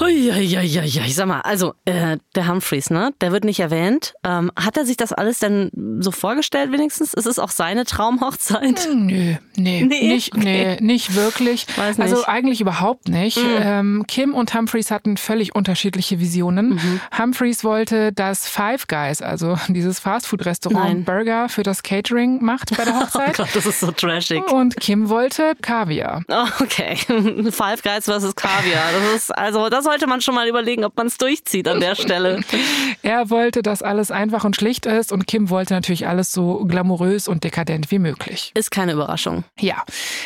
Huiuiuiui. 0.00 0.86
Ich 1.06 1.14
sag 1.14 1.26
mal, 1.26 1.40
also 1.40 1.74
äh, 1.84 2.18
der 2.34 2.48
Humphreys, 2.48 2.90
ne? 2.90 3.12
Der 3.20 3.32
wird 3.32 3.44
nicht 3.44 3.60
erwähnt. 3.60 4.14
Ähm, 4.24 4.50
hat 4.56 4.76
er 4.76 4.84
sich 4.86 4.96
das 4.96 5.12
alles 5.12 5.38
denn 5.38 5.70
so 6.00 6.10
vorgestellt 6.10 6.72
wenigstens? 6.72 7.14
Ist 7.14 7.26
es 7.26 7.38
auch 7.38 7.50
seine 7.50 7.84
Traumhochzeit? 7.84 8.88
Nö, 8.94 9.34
nee, 9.56 9.82
Nee, 9.82 9.84
nicht, 9.84 10.36
nee, 10.36 10.76
nicht 10.80 11.14
wirklich. 11.14 11.66
Weiß 11.76 11.98
nicht. 11.98 12.10
Also 12.10 12.24
eigentlich 12.26 12.60
überhaupt 12.60 13.08
nicht. 13.08 13.38
Ähm, 13.38 14.04
Kim 14.08 14.34
und 14.34 14.54
Humphreys 14.54 14.90
hatten 14.90 15.16
völlig 15.16 15.54
unterschiedliche 15.54 16.20
Visionen. 16.20 17.00
Humphreys 17.16 17.64
wollte, 17.64 18.12
dass 18.12 18.48
Five 18.48 18.86
Guys, 18.88 19.22
also 19.22 19.56
dieses 19.68 19.98
Fastfood-Restaurant. 20.00 21.04
Burger 21.04 21.48
für 21.48 21.62
das 21.62 21.82
Catering 21.82 22.42
macht 22.44 22.76
bei 22.76 22.84
der 22.84 22.94
Oh 22.96 23.00
Hochzeit. 23.02 23.36
Gott, 23.36 23.48
das 23.54 23.66
ist 23.66 23.80
so 23.80 23.90
trashig. 23.90 24.42
und 24.52 24.76
Kim 24.78 25.08
wollte 25.08 25.54
Kaviar. 25.62 26.22
Oh, 26.28 26.46
okay. 26.60 26.96
Five 27.50 27.82
Guys 27.82 28.04
versus 28.04 28.34
Kaviar. 28.34 28.82
Das 28.92 29.14
ist, 29.16 29.30
also, 29.38 29.68
da 29.82 29.90
sollte 29.90 30.06
man 30.06 30.20
schon 30.20 30.34
mal 30.34 30.48
überlegen, 30.48 30.84
ob 30.84 30.96
man 30.96 31.08
es 31.08 31.18
durchzieht 31.18 31.66
an 31.68 31.80
der 31.80 31.94
Stelle. 31.94 32.40
Er 33.04 33.30
wollte, 33.30 33.62
dass 33.62 33.82
alles 33.82 34.12
einfach 34.12 34.44
und 34.44 34.54
schlicht 34.54 34.86
ist 34.86 35.10
und 35.10 35.26
Kim 35.26 35.50
wollte 35.50 35.74
natürlich 35.74 36.06
alles 36.06 36.30
so 36.30 36.64
glamourös 36.64 37.26
und 37.26 37.42
dekadent 37.42 37.90
wie 37.90 37.98
möglich. 37.98 38.52
Ist 38.54 38.70
keine 38.70 38.92
Überraschung. 38.92 39.42
Ja, 39.58 39.82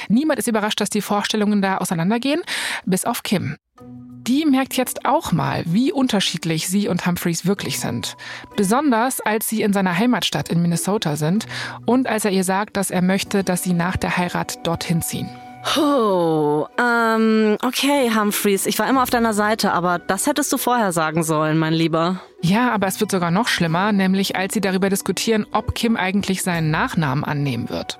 niemand 0.08 0.38
ist 0.38 0.46
überrascht, 0.46 0.80
dass 0.80 0.90
die 0.90 1.00
Vorstellungen 1.00 1.62
da 1.62 1.78
auseinandergehen, 1.78 2.42
bis 2.84 3.06
auf 3.06 3.22
Kim. 3.22 3.56
Die 3.80 4.44
merkt 4.44 4.76
jetzt 4.76 5.06
auch 5.06 5.32
mal, 5.32 5.62
wie 5.66 5.90
unterschiedlich 5.90 6.68
sie 6.68 6.88
und 6.88 7.06
Humphreys 7.06 7.46
wirklich 7.46 7.80
sind. 7.80 8.16
Besonders 8.56 9.20
als 9.20 9.48
sie 9.48 9.62
in 9.62 9.72
seiner 9.72 9.96
Heimatstadt 9.96 10.50
in 10.50 10.60
Minnesota 10.60 11.16
sind 11.16 11.46
und 11.86 12.06
als 12.06 12.26
er 12.26 12.32
ihr 12.32 12.44
sagt, 12.44 12.76
dass 12.76 12.90
er 12.90 13.02
möchte, 13.02 13.42
dass 13.42 13.62
sie 13.62 13.72
nach 13.72 13.96
der 13.96 14.18
Heirat 14.18 14.66
dorthin 14.66 15.00
ziehen. 15.00 15.30
Oh, 15.74 16.66
ähm, 16.78 17.56
okay, 17.64 18.10
Humphreys, 18.14 18.66
ich 18.66 18.78
war 18.78 18.88
immer 18.88 19.02
auf 19.02 19.10
deiner 19.10 19.32
Seite, 19.34 19.72
aber 19.72 19.98
das 19.98 20.26
hättest 20.26 20.52
du 20.52 20.58
vorher 20.58 20.92
sagen 20.92 21.24
sollen, 21.24 21.58
mein 21.58 21.72
Lieber. 21.72 22.20
Ja, 22.40 22.70
aber 22.70 22.86
es 22.86 23.00
wird 23.00 23.10
sogar 23.10 23.30
noch 23.30 23.48
schlimmer, 23.48 23.90
nämlich 23.92 24.36
als 24.36 24.54
sie 24.54 24.60
darüber 24.60 24.90
diskutieren, 24.90 25.46
ob 25.50 25.74
Kim 25.74 25.96
eigentlich 25.96 26.42
seinen 26.42 26.70
Nachnamen 26.70 27.24
annehmen 27.24 27.68
wird. 27.68 27.98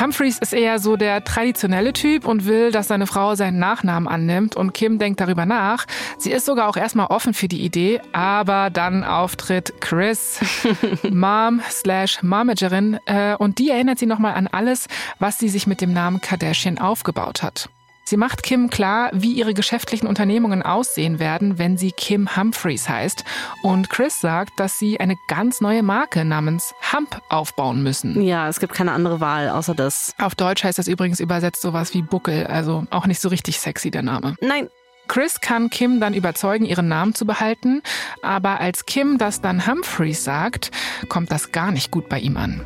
Humphreys 0.00 0.38
ist 0.38 0.52
eher 0.52 0.78
so 0.78 0.96
der 0.96 1.24
traditionelle 1.24 1.92
Typ 1.92 2.26
und 2.26 2.46
will, 2.46 2.72
dass 2.72 2.88
seine 2.88 3.06
Frau 3.06 3.34
seinen 3.34 3.58
Nachnamen 3.58 4.08
annimmt 4.08 4.56
und 4.56 4.72
Kim 4.74 4.98
denkt 4.98 5.20
darüber 5.20 5.46
nach. 5.46 5.86
Sie 6.18 6.32
ist 6.32 6.46
sogar 6.46 6.68
auch 6.68 6.76
erstmal 6.76 7.06
offen 7.06 7.34
für 7.34 7.48
die 7.48 7.64
Idee, 7.64 8.00
aber 8.12 8.70
dann 8.70 9.04
auftritt 9.04 9.80
Chris, 9.80 10.40
Mom 11.10 11.60
slash 11.70 12.22
Momagerin 12.22 12.98
äh, 13.06 13.36
und 13.36 13.58
die 13.58 13.70
erinnert 13.70 13.98
sie 13.98 14.06
nochmal 14.06 14.34
an 14.34 14.48
alles, 14.48 14.86
was 15.18 15.38
sie 15.38 15.48
sich 15.48 15.66
mit 15.66 15.80
dem 15.80 15.92
Namen 15.92 16.20
Kardashian 16.20 16.78
aufgebaut 16.78 17.42
hat. 17.42 17.68
Sie 18.04 18.18
macht 18.18 18.42
Kim 18.42 18.68
klar, 18.68 19.10
wie 19.14 19.32
ihre 19.32 19.54
geschäftlichen 19.54 20.06
Unternehmungen 20.06 20.62
aussehen 20.62 21.18
werden, 21.18 21.58
wenn 21.58 21.78
sie 21.78 21.90
Kim 21.90 22.36
Humphreys 22.36 22.88
heißt. 22.88 23.24
Und 23.62 23.88
Chris 23.88 24.20
sagt, 24.20 24.60
dass 24.60 24.78
sie 24.78 25.00
eine 25.00 25.16
ganz 25.28 25.62
neue 25.62 25.82
Marke 25.82 26.24
namens 26.24 26.74
Hump 26.92 27.22
aufbauen 27.30 27.82
müssen. 27.82 28.20
Ja, 28.20 28.48
es 28.48 28.60
gibt 28.60 28.74
keine 28.74 28.92
andere 28.92 29.20
Wahl 29.20 29.48
außer 29.48 29.74
das. 29.74 30.14
Auf 30.18 30.34
Deutsch 30.34 30.64
heißt 30.64 30.78
das 30.78 30.86
übrigens 30.86 31.18
übersetzt 31.18 31.62
sowas 31.62 31.94
wie 31.94 32.02
Buckel, 32.02 32.46
also 32.46 32.86
auch 32.90 33.06
nicht 33.06 33.20
so 33.20 33.30
richtig 33.30 33.58
sexy 33.58 33.90
der 33.90 34.02
Name. 34.02 34.36
Nein, 34.42 34.68
Chris 35.08 35.40
kann 35.40 35.70
Kim 35.70 36.00
dann 36.00 36.14
überzeugen, 36.14 36.64
ihren 36.64 36.88
Namen 36.88 37.14
zu 37.14 37.26
behalten, 37.26 37.82
aber 38.22 38.60
als 38.60 38.86
Kim 38.86 39.18
das 39.18 39.40
dann 39.40 39.66
Humphreys 39.66 40.24
sagt, 40.24 40.70
kommt 41.08 41.30
das 41.30 41.52
gar 41.52 41.72
nicht 41.72 41.90
gut 41.90 42.08
bei 42.08 42.18
ihm 42.18 42.36
an. 42.36 42.64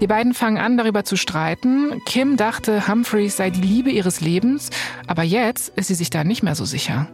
Die 0.00 0.06
beiden 0.06 0.32
fangen 0.32 0.56
an, 0.56 0.78
darüber 0.78 1.04
zu 1.04 1.16
streiten. 1.16 2.02
Kim 2.06 2.36
dachte, 2.36 2.88
Humphreys 2.88 3.36
sei 3.36 3.50
die 3.50 3.60
Liebe 3.60 3.90
ihres 3.90 4.20
Lebens, 4.20 4.70
aber 5.06 5.22
jetzt 5.22 5.68
ist 5.76 5.88
sie 5.88 5.94
sich 5.94 6.08
da 6.08 6.24
nicht 6.24 6.42
mehr 6.42 6.54
so 6.54 6.64
sicher. 6.64 7.06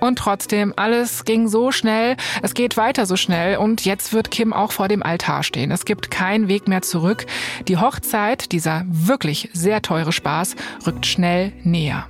Und 0.00 0.18
trotzdem, 0.18 0.74
alles 0.76 1.24
ging 1.24 1.48
so 1.48 1.72
schnell, 1.72 2.16
es 2.42 2.54
geht 2.54 2.76
weiter 2.76 3.06
so 3.06 3.16
schnell 3.16 3.56
und 3.56 3.84
jetzt 3.84 4.12
wird 4.12 4.30
Kim 4.30 4.52
auch 4.52 4.72
vor 4.72 4.88
dem 4.88 5.02
Altar 5.02 5.42
stehen. 5.42 5.70
Es 5.70 5.84
gibt 5.84 6.10
keinen 6.10 6.48
Weg 6.48 6.68
mehr 6.68 6.82
zurück. 6.82 7.26
Die 7.68 7.78
Hochzeit, 7.78 8.52
dieser 8.52 8.84
wirklich 8.88 9.48
sehr 9.52 9.80
teure 9.80 10.12
Spaß, 10.12 10.56
rückt 10.86 11.06
schnell 11.06 11.52
näher. 11.62 12.08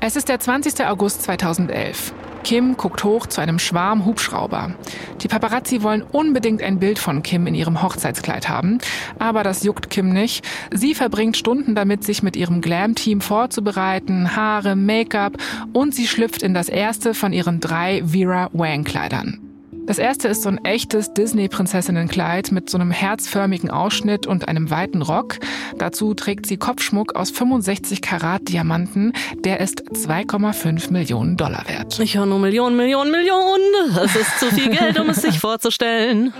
Es 0.00 0.16
ist 0.16 0.28
der 0.28 0.40
20. 0.40 0.86
August 0.86 1.22
2011. 1.22 2.14
Kim 2.44 2.76
guckt 2.76 3.04
hoch 3.04 3.26
zu 3.26 3.40
einem 3.40 3.58
Schwarm 3.58 4.04
Hubschrauber. 4.04 4.74
Die 5.20 5.28
Paparazzi 5.28 5.82
wollen 5.82 6.02
unbedingt 6.02 6.62
ein 6.62 6.78
Bild 6.78 6.98
von 6.98 7.22
Kim 7.22 7.46
in 7.46 7.54
ihrem 7.54 7.82
Hochzeitskleid 7.82 8.48
haben, 8.48 8.78
aber 9.18 9.42
das 9.42 9.62
juckt 9.62 9.90
Kim 9.90 10.12
nicht. 10.12 10.44
Sie 10.72 10.94
verbringt 10.94 11.36
Stunden 11.36 11.74
damit, 11.74 12.04
sich 12.04 12.22
mit 12.22 12.36
ihrem 12.36 12.60
Glam-Team 12.60 13.20
vorzubereiten, 13.20 14.34
Haare, 14.34 14.76
Make-up 14.76 15.36
und 15.72 15.94
sie 15.94 16.06
schlüpft 16.06 16.42
in 16.42 16.54
das 16.54 16.68
erste 16.68 17.14
von 17.14 17.32
ihren 17.32 17.60
drei 17.60 18.02
Vera 18.04 18.50
Wang-Kleidern. 18.52 19.51
Das 19.86 19.98
erste 19.98 20.28
ist 20.28 20.42
so 20.42 20.48
ein 20.48 20.64
echtes 20.64 21.12
Disney-Prinzessinnenkleid 21.12 22.52
mit 22.52 22.70
so 22.70 22.78
einem 22.78 22.92
herzförmigen 22.92 23.70
Ausschnitt 23.70 24.26
und 24.26 24.46
einem 24.46 24.70
weiten 24.70 25.02
Rock. 25.02 25.38
Dazu 25.76 26.14
trägt 26.14 26.46
sie 26.46 26.56
Kopfschmuck 26.56 27.16
aus 27.16 27.30
65 27.30 28.00
Karat 28.00 28.48
Diamanten. 28.48 29.12
Der 29.44 29.60
ist 29.60 29.82
2,5 29.90 30.92
Millionen 30.92 31.36
Dollar 31.36 31.64
wert. 31.68 31.98
ich 31.98 32.16
höre 32.16 32.26
nur 32.26 32.38
Millionen, 32.38 32.76
Millionen, 32.76 33.10
Millionen. 33.10 33.62
Das 33.94 34.14
ist 34.14 34.38
zu 34.38 34.46
viel 34.52 34.70
Geld, 34.70 35.00
um 35.00 35.08
es 35.10 35.22
sich 35.22 35.40
vorzustellen. 35.40 36.32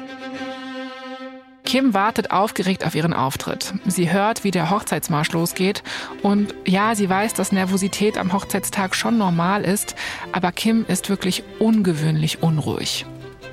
Kim 1.64 1.94
wartet 1.94 2.30
aufgeregt 2.30 2.84
auf 2.84 2.94
ihren 2.94 3.12
Auftritt. 3.12 3.72
Sie 3.86 4.12
hört, 4.12 4.44
wie 4.44 4.50
der 4.50 4.70
Hochzeitsmarsch 4.70 5.32
losgeht. 5.32 5.82
Und 6.22 6.54
ja, 6.66 6.94
sie 6.94 7.08
weiß, 7.08 7.34
dass 7.34 7.50
Nervosität 7.50 8.18
am 8.18 8.32
Hochzeitstag 8.32 8.94
schon 8.94 9.16
normal 9.16 9.64
ist, 9.64 9.94
aber 10.32 10.52
Kim 10.52 10.84
ist 10.86 11.08
wirklich 11.08 11.44
ungewöhnlich 11.58 12.42
unruhig. 12.42 13.06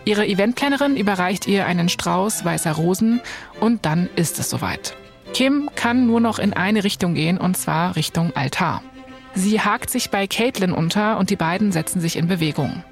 Ihre 0.05 0.25
Eventplanerin 0.25 0.97
überreicht 0.97 1.47
ihr 1.47 1.65
einen 1.65 1.89
Strauß 1.89 2.45
weißer 2.45 2.71
Rosen 2.71 3.21
und 3.59 3.85
dann 3.85 4.09
ist 4.15 4.39
es 4.39 4.49
soweit. 4.49 4.95
Kim 5.33 5.69
kann 5.75 6.07
nur 6.07 6.19
noch 6.19 6.39
in 6.39 6.53
eine 6.53 6.83
Richtung 6.83 7.13
gehen 7.13 7.37
und 7.37 7.55
zwar 7.55 7.95
Richtung 7.95 8.35
Altar. 8.35 8.81
Sie 9.35 9.61
hakt 9.61 9.89
sich 9.89 10.09
bei 10.09 10.27
Caitlin 10.27 10.71
unter 10.71 11.17
und 11.17 11.29
die 11.29 11.35
beiden 11.35 11.71
setzen 11.71 12.01
sich 12.01 12.15
in 12.15 12.27
Bewegung. 12.27 12.83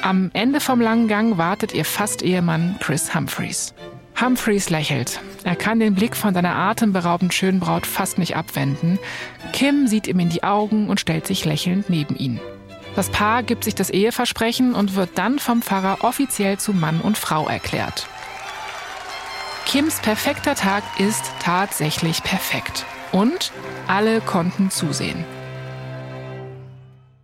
Am 0.00 0.30
Ende 0.32 0.60
vom 0.60 0.80
langen 0.80 1.08
Gang 1.08 1.38
wartet 1.38 1.74
ihr 1.74 1.84
Fast-Ehemann 1.84 2.76
Chris 2.80 3.14
Humphreys. 3.14 3.74
Humphreys 4.20 4.70
lächelt. 4.70 5.20
Er 5.44 5.56
kann 5.56 5.80
den 5.80 5.94
Blick 5.94 6.16
von 6.16 6.34
seiner 6.34 6.54
atemberaubend 6.54 7.34
schönen 7.34 7.60
Braut 7.60 7.86
fast 7.86 8.18
nicht 8.18 8.36
abwenden. 8.36 8.98
Kim 9.52 9.86
sieht 9.86 10.06
ihm 10.06 10.20
in 10.20 10.28
die 10.28 10.44
Augen 10.44 10.88
und 10.88 11.00
stellt 11.00 11.26
sich 11.26 11.44
lächelnd 11.44 11.88
neben 11.88 12.16
ihn. 12.16 12.40
Das 12.94 13.08
Paar 13.08 13.42
gibt 13.42 13.64
sich 13.64 13.74
das 13.74 13.88
Eheversprechen 13.88 14.74
und 14.74 14.94
wird 14.94 15.10
dann 15.16 15.38
vom 15.38 15.62
Pfarrer 15.62 16.04
offiziell 16.04 16.58
zu 16.58 16.74
Mann 16.74 17.00
und 17.00 17.16
Frau 17.16 17.48
erklärt. 17.48 18.06
Kims 19.66 20.00
perfekter 20.00 20.54
Tag 20.54 20.82
ist 20.98 21.24
tatsächlich 21.40 22.22
perfekt. 22.22 22.84
Und 23.12 23.52
alle 23.86 24.20
konnten 24.20 24.70
zusehen. 24.70 25.24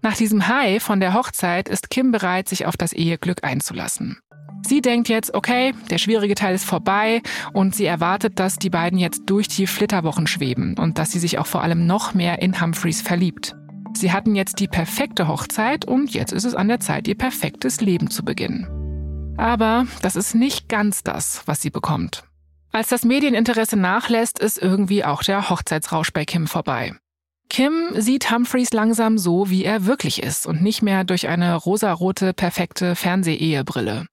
Nach 0.00 0.16
diesem 0.16 0.48
High 0.48 0.82
von 0.82 1.00
der 1.00 1.12
Hochzeit 1.12 1.68
ist 1.68 1.90
Kim 1.90 2.12
bereit, 2.12 2.48
sich 2.48 2.64
auf 2.64 2.76
das 2.76 2.92
Eheglück 2.92 3.44
einzulassen. 3.44 4.18
Sie 4.66 4.80
denkt 4.80 5.08
jetzt, 5.08 5.34
okay, 5.34 5.74
der 5.90 5.98
schwierige 5.98 6.34
Teil 6.34 6.54
ist 6.54 6.64
vorbei 6.64 7.22
und 7.52 7.74
sie 7.74 7.86
erwartet, 7.86 8.38
dass 8.38 8.58
die 8.58 8.70
beiden 8.70 8.98
jetzt 8.98 9.22
durch 9.26 9.48
die 9.48 9.66
Flitterwochen 9.66 10.26
schweben 10.26 10.76
und 10.78 10.98
dass 10.98 11.12
sie 11.12 11.18
sich 11.18 11.38
auch 11.38 11.46
vor 11.46 11.62
allem 11.62 11.86
noch 11.86 12.14
mehr 12.14 12.40
in 12.40 12.60
Humphreys 12.60 13.02
verliebt. 13.02 13.54
Sie 13.98 14.12
hatten 14.12 14.36
jetzt 14.36 14.60
die 14.60 14.68
perfekte 14.68 15.26
Hochzeit 15.26 15.84
und 15.84 16.14
jetzt 16.14 16.32
ist 16.32 16.44
es 16.44 16.54
an 16.54 16.68
der 16.68 16.78
Zeit, 16.78 17.08
ihr 17.08 17.16
perfektes 17.16 17.80
Leben 17.80 18.10
zu 18.10 18.24
beginnen. 18.24 19.34
Aber 19.36 19.88
das 20.02 20.14
ist 20.14 20.36
nicht 20.36 20.68
ganz 20.68 21.02
das, 21.02 21.42
was 21.46 21.60
sie 21.60 21.70
bekommt. 21.70 22.22
Als 22.70 22.88
das 22.88 23.04
Medieninteresse 23.04 23.76
nachlässt, 23.76 24.38
ist 24.38 24.56
irgendwie 24.56 25.04
auch 25.04 25.24
der 25.24 25.50
Hochzeitsrausch 25.50 26.12
bei 26.12 26.24
Kim 26.24 26.46
vorbei. 26.46 26.94
Kim 27.48 27.88
sieht 27.94 28.30
Humphreys 28.30 28.72
langsam 28.72 29.18
so, 29.18 29.50
wie 29.50 29.64
er 29.64 29.84
wirklich 29.84 30.22
ist 30.22 30.46
und 30.46 30.62
nicht 30.62 30.80
mehr 30.80 31.02
durch 31.02 31.26
eine 31.26 31.56
rosarote, 31.56 32.34
perfekte 32.34 32.94
Fernsehehebrille. 32.94 34.06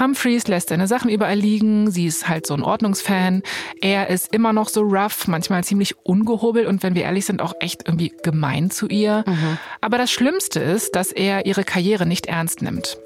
Humphreys 0.00 0.48
lässt 0.48 0.70
seine 0.70 0.86
Sachen 0.86 1.10
überall 1.10 1.36
liegen, 1.36 1.90
sie 1.90 2.06
ist 2.06 2.28
halt 2.28 2.46
so 2.46 2.54
ein 2.54 2.62
Ordnungsfan. 2.62 3.42
Er 3.80 4.08
ist 4.08 4.34
immer 4.34 4.52
noch 4.52 4.68
so 4.68 4.80
rough, 4.80 5.28
manchmal 5.28 5.62
ziemlich 5.62 5.96
ungehobelt 6.04 6.66
und 6.66 6.82
wenn 6.82 6.94
wir 6.94 7.02
ehrlich 7.02 7.26
sind, 7.26 7.42
auch 7.42 7.52
echt 7.60 7.86
irgendwie 7.86 8.12
gemein 8.22 8.70
zu 8.70 8.88
ihr. 8.88 9.24
Mhm. 9.26 9.58
Aber 9.80 9.98
das 9.98 10.10
Schlimmste 10.10 10.60
ist, 10.60 10.96
dass 10.96 11.12
er 11.12 11.46
ihre 11.46 11.64
Karriere 11.64 12.06
nicht 12.06 12.26
ernst 12.26 12.62
nimmt. 12.62 12.98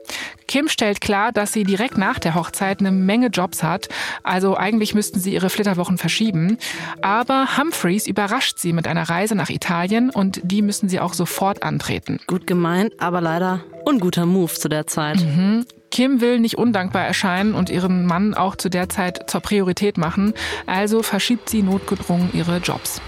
Kim 0.47 0.69
stellt 0.69 1.01
klar, 1.01 1.33
dass 1.33 1.53
sie 1.53 1.65
direkt 1.65 1.99
nach 1.99 2.19
der 2.19 2.35
Hochzeit 2.35 2.81
eine 2.81 2.93
Menge 2.93 3.29
Jobs 3.29 3.63
hat, 3.63 3.89
also 4.23 4.57
eigentlich 4.57 4.95
müssten 4.95 5.19
sie 5.19 5.33
ihre 5.33 5.51
Flitterwochen 5.51 5.99
verschieben. 5.99 6.59
Aber 7.03 7.57
Humphreys 7.57 8.07
überrascht 8.07 8.59
sie 8.59 8.73
mit 8.73 8.87
einer 8.87 9.09
Reise 9.09 9.35
nach 9.35 9.51
Italien 9.51 10.11
und 10.11 10.41
die 10.45 10.63
müssen 10.63 10.89
sie 10.89 11.01
auch 11.01 11.15
sofort 11.15 11.63
antreten. 11.63 12.21
Gut 12.27 12.47
gemeint, 12.47 12.93
aber 12.99 13.21
leider 13.21 13.65
unguter 13.85 14.27
Move 14.27 14.53
zu 14.53 14.69
der 14.69 14.87
Zeit. 14.87 15.21
Mhm. 15.21 15.67
Kim 15.95 16.21
will 16.21 16.41
nicht 16.41 16.59
undankbar 16.59 17.07
erscheinen 17.07 17.55
und 17.55 17.71
ihren 17.71 18.05
Mann 18.05 18.35
auch 18.35 18.57
zu 18.57 18.69
der 18.69 18.89
Zeit 18.89 19.31
zur 19.31 19.41
Priorität 19.41 19.97
machen, 19.97 20.35
also 20.67 21.05
verschiebt 21.05 21.49
sie 21.49 21.63
notgedrungen 21.63 22.31
ihre 22.33 22.57
Jobs. 22.57 23.01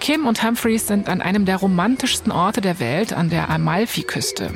Kim 0.00 0.26
und 0.26 0.42
Humphreys 0.42 0.86
sind 0.86 1.10
an 1.10 1.20
einem 1.20 1.44
der 1.44 1.58
romantischsten 1.58 2.32
Orte 2.32 2.62
der 2.62 2.80
Welt, 2.80 3.12
an 3.12 3.28
der 3.28 3.50
Amalfi-Küste. 3.50 4.54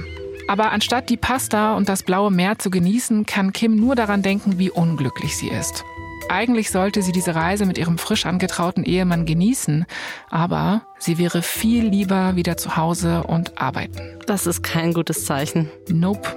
Aber 0.49 0.73
anstatt 0.73 1.11
die 1.11 1.19
Pasta 1.19 1.77
und 1.77 1.91
das 1.91 2.05
blaue 2.05 2.31
Meer 2.31 2.59
zu 2.59 2.71
genießen, 2.71 3.27
kann 3.27 3.53
Kim 3.53 3.77
nur 3.77 3.95
daran 3.95 4.23
denken, 4.23 4.59
wie 4.59 4.71
unglücklich 4.71 5.37
sie 5.37 5.49
ist. 5.49 5.85
Eigentlich 6.29 6.71
sollte 6.71 7.03
sie 7.03 7.13
diese 7.13 7.35
Reise 7.35 7.65
mit 7.65 7.79
ihrem 7.79 7.97
frisch 7.97 8.27
angetrauten 8.27 8.85
Ehemann 8.85 9.25
genießen, 9.25 9.87
aber 10.29 10.83
sie 10.99 11.17
wäre 11.19 11.43
viel 11.43 11.89
lieber 11.89 12.37
wieder 12.37 12.57
zu 12.57 12.77
Hause 12.77 13.25
und 13.25 13.61
arbeiten. 13.61 14.19
Das 14.27 14.47
ist 14.47 14.63
kein 14.63 14.93
gutes 14.93 15.25
Zeichen. 15.25 15.71
Nope. 15.89 16.29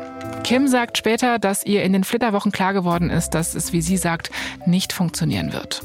Kim 0.43 0.67
sagt 0.67 0.97
später, 0.97 1.39
dass 1.39 1.65
ihr 1.65 1.83
in 1.83 1.93
den 1.93 2.03
Flitterwochen 2.03 2.51
klar 2.51 2.73
geworden 2.73 3.09
ist, 3.09 3.31
dass 3.31 3.53
es, 3.53 3.73
wie 3.73 3.81
sie 3.81 3.97
sagt, 3.97 4.31
nicht 4.65 4.93
funktionieren 4.93 5.53
wird. 5.53 5.81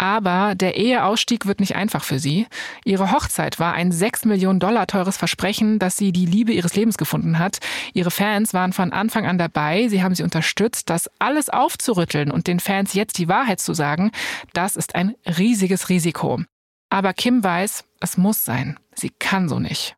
Aber 0.00 0.54
der 0.54 0.78
Eheausstieg 0.78 1.44
wird 1.44 1.60
nicht 1.60 1.76
einfach 1.76 2.04
für 2.04 2.18
sie. 2.18 2.46
Ihre 2.86 3.12
Hochzeit 3.12 3.58
war 3.58 3.74
ein 3.74 3.92
6 3.92 4.24
Millionen 4.24 4.58
Dollar 4.58 4.86
teures 4.86 5.18
Versprechen, 5.18 5.78
dass 5.78 5.98
sie 5.98 6.10
die 6.10 6.24
Liebe 6.24 6.52
ihres 6.52 6.74
Lebens 6.74 6.96
gefunden 6.96 7.38
hat. 7.38 7.58
Ihre 7.92 8.10
Fans 8.10 8.54
waren 8.54 8.72
von 8.72 8.94
Anfang 8.94 9.26
an 9.26 9.36
dabei. 9.36 9.88
Sie 9.88 10.02
haben 10.02 10.14
sie 10.14 10.22
unterstützt. 10.22 10.88
Das 10.88 11.10
alles 11.18 11.50
aufzurütteln 11.50 12.30
und 12.30 12.46
den 12.46 12.60
Fans 12.60 12.94
jetzt 12.94 13.18
die 13.18 13.28
Wahrheit 13.28 13.60
zu 13.60 13.74
sagen, 13.74 14.10
das 14.54 14.74
ist 14.74 14.94
ein 14.94 15.16
riesiges 15.26 15.90
Risiko. 15.90 16.40
Aber 16.88 17.12
Kim 17.12 17.44
weiß, 17.44 17.84
es 18.00 18.16
muss 18.16 18.42
sein. 18.42 18.80
Sie 18.94 19.10
kann 19.10 19.50
so 19.50 19.58
nicht. 19.58 19.96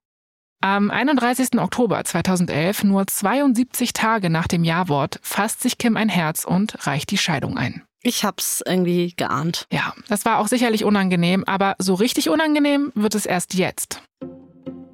Am 0.60 0.90
31. 0.90 1.60
Oktober 1.60 2.02
2011, 2.02 2.82
nur 2.82 3.06
72 3.06 3.92
Tage 3.92 4.30
nach 4.30 4.48
dem 4.48 4.64
Ja-Wort, 4.64 5.20
fasst 5.22 5.60
sich 5.60 5.78
Kim 5.78 5.96
ein 5.96 6.08
Herz 6.08 6.44
und 6.44 6.88
reicht 6.88 7.12
die 7.12 7.18
Scheidung 7.18 7.56
ein. 7.56 7.84
Ich 8.02 8.24
hab's 8.24 8.62
irgendwie 8.66 9.14
geahnt. 9.16 9.66
Ja, 9.70 9.94
das 10.08 10.24
war 10.24 10.38
auch 10.38 10.48
sicherlich 10.48 10.84
unangenehm, 10.84 11.44
aber 11.46 11.76
so 11.78 11.94
richtig 11.94 12.28
unangenehm 12.28 12.90
wird 12.94 13.14
es 13.14 13.26
erst 13.26 13.54
jetzt. 13.54 14.02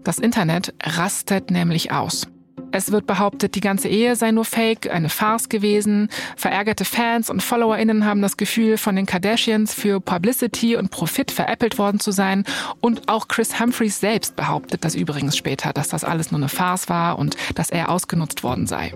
Das 0.05 0.19
Internet 0.19 0.75
rastet 0.83 1.51
nämlich 1.51 1.91
aus. 1.91 2.29
Es 2.71 2.93
wird 2.93 3.07
behauptet, 3.07 3.55
die 3.55 3.61
ganze 3.61 3.89
Ehe 3.89 4.15
sei 4.15 4.31
nur 4.31 4.45
Fake, 4.45 4.91
eine 4.91 5.09
Farce 5.09 5.49
gewesen. 5.49 6.11
Verärgerte 6.37 6.85
Fans 6.85 7.31
und 7.31 7.43
FollowerInnen 7.43 8.05
haben 8.05 8.21
das 8.21 8.37
Gefühl, 8.37 8.77
von 8.77 8.95
den 8.95 9.07
Kardashians 9.07 9.73
für 9.73 10.01
Publicity 10.01 10.77
und 10.77 10.91
Profit 10.91 11.31
veräppelt 11.31 11.79
worden 11.79 12.01
zu 12.01 12.11
sein. 12.11 12.45
Und 12.81 13.09
auch 13.09 13.29
Chris 13.29 13.59
Humphreys 13.59 14.01
selbst 14.01 14.37
behauptet 14.37 14.85
das 14.85 14.95
übrigens 14.95 15.37
später, 15.37 15.73
dass 15.73 15.89
das 15.89 16.05
alles 16.05 16.31
nur 16.31 16.41
eine 16.41 16.49
Farce 16.49 16.89
war 16.89 17.19
und 17.19 17.37
dass 17.55 17.71
er 17.71 17.89
ausgenutzt 17.89 18.43
worden 18.43 18.67
sei. 18.67 18.93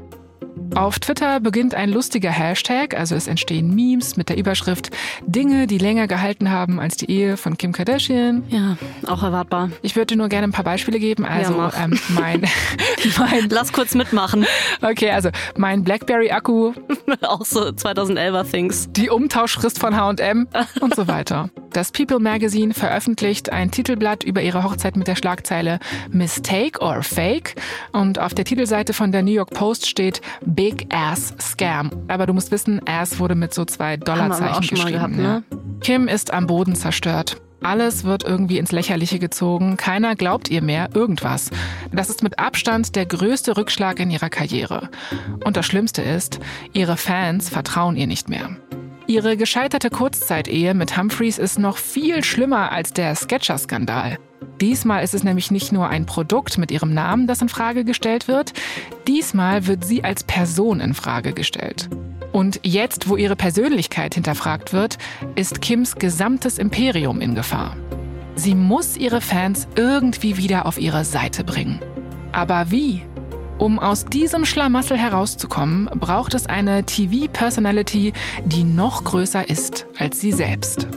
Auf 0.74 0.98
Twitter 0.98 1.38
beginnt 1.40 1.74
ein 1.74 1.90
lustiger 1.90 2.30
Hashtag, 2.30 2.96
also 2.98 3.14
es 3.14 3.26
entstehen 3.26 3.74
Memes 3.74 4.16
mit 4.16 4.30
der 4.30 4.38
Überschrift 4.38 4.90
Dinge, 5.26 5.66
die 5.66 5.76
länger 5.78 6.06
gehalten 6.08 6.50
haben 6.50 6.80
als 6.80 6.96
die 6.96 7.10
Ehe 7.10 7.36
von 7.36 7.58
Kim 7.58 7.72
Kardashian. 7.72 8.42
Ja, 8.48 8.76
auch 9.06 9.22
erwartbar. 9.22 9.70
Ich 9.82 9.96
würde 9.96 10.06
dir 10.06 10.16
nur 10.16 10.28
gerne 10.28 10.48
ein 10.48 10.52
paar 10.52 10.64
Beispiele 10.64 10.98
geben. 10.98 11.26
Also 11.26 11.54
Ja, 11.54 11.72
ähm, 11.84 11.98
mein, 12.08 12.42
mein, 13.18 13.48
Lass 13.50 13.72
kurz 13.72 13.94
mitmachen. 13.94 14.46
okay, 14.80 15.10
also 15.10 15.28
mein 15.56 15.84
BlackBerry-Akku, 15.84 16.72
auch 17.20 17.44
so 17.44 17.60
2011er 17.60 18.50
Things. 18.50 18.88
die 18.92 19.10
Umtauschfrist 19.10 19.78
von 19.78 19.94
H&M 19.94 20.48
und 20.80 20.94
so 20.96 21.06
weiter. 21.06 21.50
Das 21.72 21.90
People 21.90 22.18
Magazine 22.18 22.74
veröffentlicht 22.74 23.50
ein 23.50 23.70
Titelblatt 23.70 24.24
über 24.24 24.42
ihre 24.42 24.62
Hochzeit 24.62 24.96
mit 24.96 25.06
der 25.08 25.16
Schlagzeile 25.16 25.78
Mistake 26.10 26.80
or 26.80 27.02
Fake 27.02 27.54
und 27.92 28.18
auf 28.18 28.34
der 28.34 28.44
Titelseite 28.44 28.92
von 28.92 29.10
der 29.12 29.22
New 29.22 29.32
York 29.32 29.50
Post 29.50 29.88
steht 29.88 30.20
Big 30.62 30.86
Ass 30.94 31.34
Scam. 31.40 31.90
Aber 32.06 32.24
du 32.26 32.34
musst 32.34 32.52
wissen, 32.52 32.80
Ass 32.86 33.18
wurde 33.18 33.34
mit 33.34 33.52
so 33.52 33.64
zwei 33.64 33.96
Dollarzeichen 33.96 34.68
geschrieben. 34.68 34.92
gehabt, 34.92 35.16
ne? 35.16 35.42
ja. 35.50 35.58
Kim 35.80 36.06
ist 36.06 36.32
am 36.32 36.46
Boden 36.46 36.76
zerstört. 36.76 37.42
Alles 37.64 38.04
wird 38.04 38.22
irgendwie 38.22 38.58
ins 38.58 38.70
Lächerliche 38.70 39.18
gezogen. 39.18 39.76
Keiner 39.76 40.14
glaubt 40.14 40.52
ihr 40.52 40.62
mehr 40.62 40.90
irgendwas. 40.94 41.50
Das 41.90 42.10
ist 42.10 42.22
mit 42.22 42.38
Abstand 42.38 42.94
der 42.94 43.06
größte 43.06 43.56
Rückschlag 43.56 43.98
in 43.98 44.12
ihrer 44.12 44.30
Karriere. 44.30 44.88
Und 45.44 45.56
das 45.56 45.66
Schlimmste 45.66 46.02
ist, 46.02 46.38
ihre 46.72 46.96
Fans 46.96 47.48
vertrauen 47.48 47.96
ihr 47.96 48.06
nicht 48.06 48.28
mehr. 48.28 48.50
Ihre 49.08 49.36
gescheiterte 49.36 49.90
Kurzzeit-Ehe 49.90 50.74
mit 50.74 50.96
Humphreys 50.96 51.38
ist 51.38 51.58
noch 51.58 51.76
viel 51.76 52.22
schlimmer 52.22 52.70
als 52.70 52.92
der 52.92 53.16
Sketcher-Skandal. 53.16 54.16
Diesmal 54.60 55.02
ist 55.02 55.14
es 55.14 55.24
nämlich 55.24 55.50
nicht 55.50 55.72
nur 55.72 55.88
ein 55.88 56.06
Produkt 56.06 56.58
mit 56.58 56.70
ihrem 56.70 56.94
Namen, 56.94 57.26
das 57.26 57.42
in 57.42 57.48
Frage 57.48 57.84
gestellt 57.84 58.28
wird. 58.28 58.52
Diesmal 59.06 59.66
wird 59.66 59.84
sie 59.84 60.04
als 60.04 60.24
Person 60.24 60.80
in 60.80 60.94
Frage 60.94 61.32
gestellt. 61.32 61.88
Und 62.32 62.60
jetzt, 62.62 63.08
wo 63.08 63.16
ihre 63.16 63.36
Persönlichkeit 63.36 64.14
hinterfragt 64.14 64.72
wird, 64.72 64.98
ist 65.34 65.60
Kims 65.60 65.96
gesamtes 65.96 66.58
Imperium 66.58 67.20
in 67.20 67.34
Gefahr. 67.34 67.76
Sie 68.34 68.54
muss 68.54 68.96
ihre 68.96 69.20
Fans 69.20 69.68
irgendwie 69.76 70.38
wieder 70.38 70.66
auf 70.66 70.78
ihre 70.78 71.04
Seite 71.04 71.44
bringen. 71.44 71.80
Aber 72.32 72.70
wie? 72.70 73.02
Um 73.58 73.78
aus 73.78 74.06
diesem 74.06 74.44
Schlamassel 74.44 74.96
herauszukommen, 74.96 75.88
braucht 75.94 76.34
es 76.34 76.46
eine 76.46 76.84
TV-Personality, 76.84 78.12
die 78.44 78.64
noch 78.64 79.04
größer 79.04 79.48
ist 79.48 79.86
als 79.98 80.20
sie 80.20 80.32
selbst. 80.32 80.88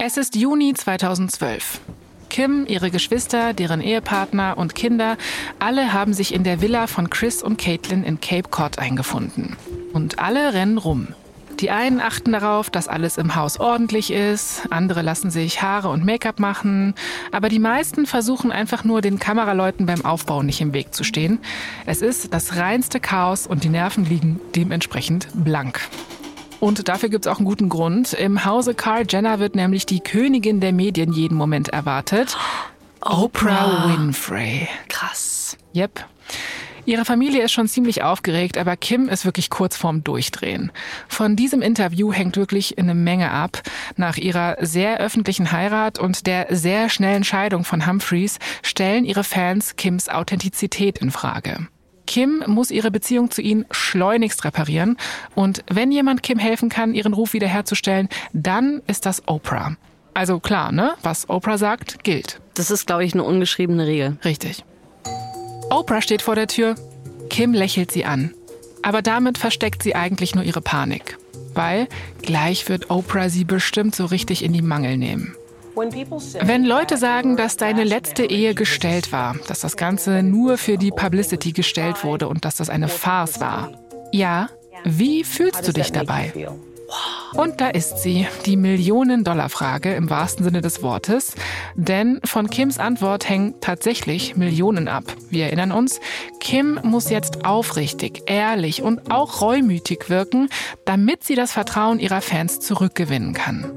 Es 0.00 0.16
ist 0.16 0.34
Juni 0.34 0.74
2012. 0.74 1.80
Kim, 2.28 2.66
ihre 2.66 2.90
Geschwister, 2.90 3.52
deren 3.52 3.80
Ehepartner 3.80 4.58
und 4.58 4.74
Kinder, 4.74 5.16
alle 5.60 5.92
haben 5.92 6.14
sich 6.14 6.34
in 6.34 6.42
der 6.42 6.60
Villa 6.60 6.86
von 6.88 7.10
Chris 7.10 7.42
und 7.42 7.56
Caitlin 7.56 8.02
in 8.02 8.20
Cape 8.20 8.48
Cod 8.48 8.78
eingefunden. 8.78 9.56
Und 9.92 10.18
alle 10.18 10.52
rennen 10.52 10.78
rum. 10.78 11.08
Die 11.60 11.70
einen 11.70 12.00
achten 12.00 12.32
darauf, 12.32 12.70
dass 12.70 12.88
alles 12.88 13.16
im 13.16 13.36
Haus 13.36 13.60
ordentlich 13.60 14.10
ist, 14.10 14.62
andere 14.70 15.02
lassen 15.02 15.30
sich 15.30 15.62
Haare 15.62 15.90
und 15.90 16.04
Make-up 16.04 16.40
machen, 16.40 16.94
aber 17.30 17.48
die 17.48 17.60
meisten 17.60 18.06
versuchen 18.06 18.50
einfach 18.50 18.82
nur 18.82 19.00
den 19.00 19.20
Kameraleuten 19.20 19.86
beim 19.86 20.04
Aufbau 20.04 20.42
nicht 20.42 20.60
im 20.60 20.72
Weg 20.72 20.92
zu 20.92 21.04
stehen. 21.04 21.38
Es 21.86 22.02
ist 22.02 22.34
das 22.34 22.56
reinste 22.56 22.98
Chaos 22.98 23.46
und 23.46 23.62
die 23.62 23.68
Nerven 23.68 24.04
liegen 24.04 24.40
dementsprechend 24.56 25.28
blank. 25.32 25.80
Und 26.60 26.88
dafür 26.88 27.08
gibt 27.08 27.26
es 27.26 27.32
auch 27.32 27.38
einen 27.38 27.46
guten 27.46 27.68
Grund. 27.68 28.12
Im 28.12 28.44
Hause 28.44 28.74
Carl 28.74 29.04
Jenner 29.08 29.38
wird 29.38 29.54
nämlich 29.54 29.86
die 29.86 30.00
Königin 30.00 30.60
der 30.60 30.72
Medien 30.72 31.12
jeden 31.12 31.36
Moment 31.36 31.68
erwartet. 31.68 32.36
Oprah 33.00 33.88
Winfrey. 33.88 34.68
Krass. 34.88 35.56
Yep. 35.74 36.04
Ihre 36.86 37.04
Familie 37.04 37.42
ist 37.42 37.52
schon 37.52 37.66
ziemlich 37.68 38.02
aufgeregt, 38.02 38.58
aber 38.58 38.76
Kim 38.76 39.08
ist 39.08 39.24
wirklich 39.24 39.48
kurz 39.48 39.76
vorm 39.76 40.04
Durchdrehen. 40.04 40.70
Von 41.08 41.34
diesem 41.34 41.62
Interview 41.62 42.12
hängt 42.12 42.36
wirklich 42.36 42.78
eine 42.78 42.94
Menge 42.94 43.30
ab. 43.30 43.62
Nach 43.96 44.16
ihrer 44.16 44.56
sehr 44.60 44.98
öffentlichen 44.98 45.50
Heirat 45.50 45.98
und 45.98 46.26
der 46.26 46.48
sehr 46.50 46.90
schnellen 46.90 47.24
Scheidung 47.24 47.64
von 47.64 47.86
Humphreys 47.86 48.38
stellen 48.62 49.04
ihre 49.04 49.24
Fans 49.24 49.76
Kims 49.76 50.10
Authentizität 50.10 50.98
in 50.98 51.10
Frage. 51.10 51.68
Kim 52.06 52.42
muss 52.46 52.70
ihre 52.70 52.90
Beziehung 52.90 53.30
zu 53.30 53.42
ihnen 53.42 53.64
schleunigst 53.70 54.44
reparieren. 54.44 54.96
Und 55.34 55.64
wenn 55.70 55.90
jemand 55.92 56.22
Kim 56.22 56.38
helfen 56.38 56.68
kann, 56.68 56.94
ihren 56.94 57.14
Ruf 57.14 57.32
wiederherzustellen, 57.32 58.08
dann 58.32 58.82
ist 58.86 59.06
das 59.06 59.26
Oprah. 59.26 59.76
Also 60.12 60.38
klar, 60.38 60.70
ne? 60.70 60.94
Was 61.02 61.28
Oprah 61.28 61.58
sagt, 61.58 62.04
gilt. 62.04 62.40
Das 62.54 62.70
ist, 62.70 62.86
glaube 62.86 63.04
ich, 63.04 63.14
eine 63.14 63.24
ungeschriebene 63.24 63.86
Regel. 63.86 64.16
Richtig. 64.24 64.64
Oprah 65.70 66.02
steht 66.02 66.22
vor 66.22 66.36
der 66.36 66.46
Tür. 66.46 66.76
Kim 67.30 67.52
lächelt 67.52 67.90
sie 67.90 68.04
an. 68.04 68.32
Aber 68.82 69.02
damit 69.02 69.38
versteckt 69.38 69.82
sie 69.82 69.94
eigentlich 69.94 70.34
nur 70.34 70.44
ihre 70.44 70.60
Panik. 70.60 71.18
Weil 71.54 71.88
gleich 72.22 72.68
wird 72.68 72.90
Oprah 72.90 73.28
sie 73.28 73.44
bestimmt 73.44 73.94
so 73.94 74.04
richtig 74.06 74.44
in 74.44 74.52
die 74.52 74.62
Mangel 74.62 74.96
nehmen. 74.98 75.34
Wenn 75.76 76.64
Leute 76.64 76.96
sagen, 76.96 77.36
dass 77.36 77.56
deine 77.56 77.84
letzte 77.84 78.24
Ehe 78.24 78.54
gestellt 78.54 79.12
war, 79.12 79.36
dass 79.48 79.60
das 79.60 79.76
Ganze 79.76 80.22
nur 80.22 80.58
für 80.58 80.78
die 80.78 80.90
Publicity 80.90 81.52
gestellt 81.52 82.04
wurde 82.04 82.28
und 82.28 82.44
dass 82.44 82.56
das 82.56 82.70
eine 82.70 82.88
Farce 82.88 83.40
war, 83.40 83.72
ja, 84.12 84.48
wie 84.84 85.24
fühlst 85.24 85.66
du 85.66 85.72
dich 85.72 85.90
dabei? 85.90 86.32
Und 87.34 87.60
da 87.60 87.70
ist 87.70 87.98
sie, 87.98 88.28
die 88.46 88.56
Millionen-Dollar-Frage 88.56 89.94
im 89.94 90.08
wahrsten 90.08 90.44
Sinne 90.44 90.60
des 90.60 90.82
Wortes. 90.82 91.34
Denn 91.74 92.20
von 92.24 92.48
Kims 92.48 92.78
Antwort 92.78 93.28
hängen 93.28 93.54
tatsächlich 93.60 94.36
Millionen 94.36 94.86
ab. 94.86 95.04
Wir 95.30 95.46
erinnern 95.46 95.72
uns, 95.72 96.00
Kim 96.38 96.78
muss 96.84 97.10
jetzt 97.10 97.44
aufrichtig, 97.44 98.22
ehrlich 98.26 98.82
und 98.82 99.10
auch 99.10 99.40
reumütig 99.40 100.08
wirken, 100.08 100.48
damit 100.84 101.24
sie 101.24 101.34
das 101.34 101.52
Vertrauen 101.52 101.98
ihrer 101.98 102.20
Fans 102.20 102.60
zurückgewinnen 102.60 103.32
kann. 103.32 103.72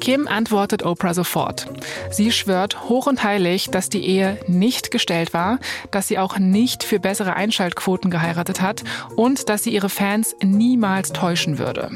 Kim 0.00 0.26
antwortet 0.26 0.84
Oprah 0.84 1.14
sofort. 1.14 1.68
Sie 2.10 2.32
schwört 2.32 2.88
hoch 2.88 3.06
und 3.06 3.22
heilig, 3.22 3.70
dass 3.70 3.88
die 3.88 4.04
Ehe 4.04 4.38
nicht 4.46 4.90
gestellt 4.90 5.34
war, 5.34 5.58
dass 5.90 6.08
sie 6.08 6.18
auch 6.18 6.38
nicht 6.38 6.82
für 6.82 6.98
bessere 6.98 7.34
Einschaltquoten 7.34 8.10
geheiratet 8.10 8.60
hat 8.60 8.82
und 9.16 9.48
dass 9.48 9.62
sie 9.62 9.70
ihre 9.70 9.90
Fans 9.90 10.34
niemals 10.42 11.12
täuschen 11.12 11.58
würde. 11.58 11.90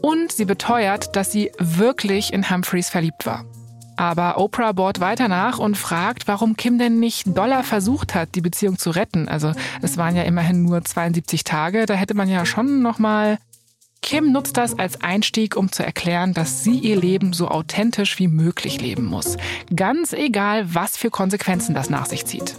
Und 0.00 0.32
sie 0.32 0.44
beteuert, 0.44 1.16
dass 1.16 1.32
sie 1.32 1.50
wirklich 1.58 2.32
in 2.32 2.48
Humphreys 2.48 2.88
verliebt 2.88 3.26
war. 3.26 3.44
Aber 3.96 4.38
Oprah 4.38 4.70
bohrt 4.70 5.00
weiter 5.00 5.26
nach 5.26 5.58
und 5.58 5.76
fragt, 5.76 6.28
warum 6.28 6.56
Kim 6.56 6.78
denn 6.78 7.00
nicht 7.00 7.36
Dollar 7.36 7.64
versucht 7.64 8.14
hat, 8.14 8.36
die 8.36 8.40
Beziehung 8.40 8.78
zu 8.78 8.90
retten. 8.90 9.28
Also 9.28 9.52
es 9.82 9.96
waren 9.96 10.14
ja 10.14 10.22
immerhin 10.22 10.62
nur 10.62 10.84
72 10.84 11.42
Tage, 11.42 11.84
da 11.84 11.94
hätte 11.94 12.14
man 12.14 12.28
ja 12.28 12.46
schon 12.46 12.80
noch 12.80 13.00
mal 13.00 13.38
Kim 14.02 14.32
nutzt 14.32 14.56
das 14.56 14.78
als 14.78 15.00
Einstieg, 15.00 15.56
um 15.56 15.70
zu 15.72 15.84
erklären, 15.84 16.34
dass 16.34 16.64
sie 16.64 16.78
ihr 16.78 16.96
Leben 16.96 17.32
so 17.32 17.48
authentisch 17.48 18.18
wie 18.18 18.28
möglich 18.28 18.80
leben 18.80 19.04
muss. 19.04 19.36
Ganz 19.74 20.12
egal, 20.12 20.74
was 20.74 20.96
für 20.96 21.10
Konsequenzen 21.10 21.74
das 21.74 21.90
nach 21.90 22.06
sich 22.06 22.24
zieht. 22.24 22.56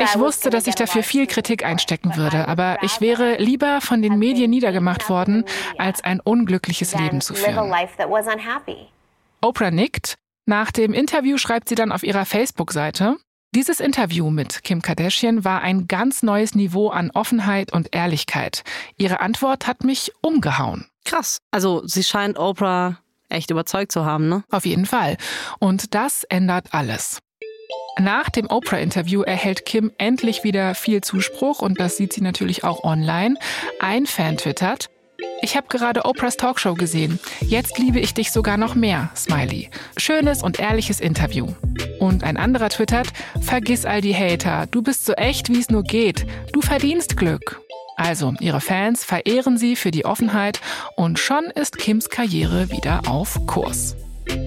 Ich 0.00 0.18
wusste, 0.18 0.50
dass 0.50 0.66
ich 0.66 0.76
dafür 0.76 1.02
viel 1.02 1.26
Kritik 1.26 1.64
einstecken 1.64 2.16
würde, 2.16 2.46
aber 2.46 2.78
ich 2.82 3.00
wäre 3.00 3.36
lieber 3.38 3.80
von 3.80 4.00
den 4.00 4.18
Medien 4.18 4.50
niedergemacht 4.50 5.08
worden, 5.08 5.44
als 5.78 6.04
ein 6.04 6.20
unglückliches 6.20 6.94
Leben 6.94 7.20
zu 7.20 7.34
führen. 7.34 7.72
Oprah 9.40 9.70
nickt. 9.70 10.14
Nach 10.46 10.70
dem 10.70 10.92
Interview 10.92 11.38
schreibt 11.38 11.68
sie 11.68 11.74
dann 11.74 11.90
auf 11.90 12.04
ihrer 12.04 12.24
Facebook-Seite, 12.24 13.16
dieses 13.56 13.80
Interview 13.80 14.28
mit 14.28 14.64
Kim 14.64 14.82
Kardashian 14.82 15.42
war 15.42 15.62
ein 15.62 15.88
ganz 15.88 16.22
neues 16.22 16.54
Niveau 16.54 16.90
an 16.90 17.10
Offenheit 17.14 17.72
und 17.72 17.94
Ehrlichkeit. 17.96 18.64
Ihre 18.98 19.20
Antwort 19.20 19.66
hat 19.66 19.82
mich 19.82 20.12
umgehauen. 20.20 20.84
Krass. 21.06 21.38
Also 21.52 21.80
sie 21.86 22.04
scheint 22.04 22.38
Oprah 22.38 22.98
echt 23.30 23.50
überzeugt 23.50 23.92
zu 23.92 24.04
haben, 24.04 24.28
ne? 24.28 24.44
Auf 24.50 24.66
jeden 24.66 24.84
Fall. 24.84 25.16
Und 25.58 25.94
das 25.94 26.24
ändert 26.24 26.74
alles. 26.74 27.20
Nach 27.98 28.28
dem 28.28 28.50
Oprah-Interview 28.50 29.22
erhält 29.22 29.64
Kim 29.64 29.90
endlich 29.96 30.44
wieder 30.44 30.74
viel 30.74 31.00
Zuspruch 31.00 31.62
und 31.62 31.80
das 31.80 31.96
sieht 31.96 32.12
sie 32.12 32.20
natürlich 32.20 32.62
auch 32.62 32.84
online. 32.84 33.36
Ein 33.80 34.04
Fan 34.04 34.36
twittert, 34.36 34.90
ich 35.42 35.56
habe 35.56 35.68
gerade 35.68 36.04
Oprahs 36.04 36.36
Talkshow 36.36 36.74
gesehen. 36.74 37.18
Jetzt 37.40 37.78
liebe 37.78 38.00
ich 38.00 38.14
dich 38.14 38.32
sogar 38.32 38.56
noch 38.56 38.74
mehr, 38.74 39.10
Smiley. 39.14 39.70
Schönes 39.96 40.42
und 40.42 40.58
ehrliches 40.58 41.00
Interview. 41.00 41.48
Und 42.00 42.24
ein 42.24 42.36
anderer 42.36 42.68
twittert, 42.68 43.08
vergiss 43.40 43.84
all 43.84 44.00
die 44.00 44.14
Hater. 44.14 44.66
Du 44.70 44.82
bist 44.82 45.04
so 45.04 45.12
echt, 45.12 45.48
wie 45.48 45.60
es 45.60 45.70
nur 45.70 45.82
geht. 45.82 46.26
Du 46.52 46.60
verdienst 46.60 47.16
Glück. 47.16 47.60
Also, 47.96 48.34
ihre 48.40 48.60
Fans 48.60 49.04
verehren 49.04 49.56
sie 49.56 49.74
für 49.74 49.90
die 49.90 50.04
Offenheit 50.04 50.60
und 50.96 51.18
schon 51.18 51.44
ist 51.44 51.78
Kims 51.78 52.10
Karriere 52.10 52.70
wieder 52.70 53.02
auf 53.08 53.46
Kurs. 53.46 53.96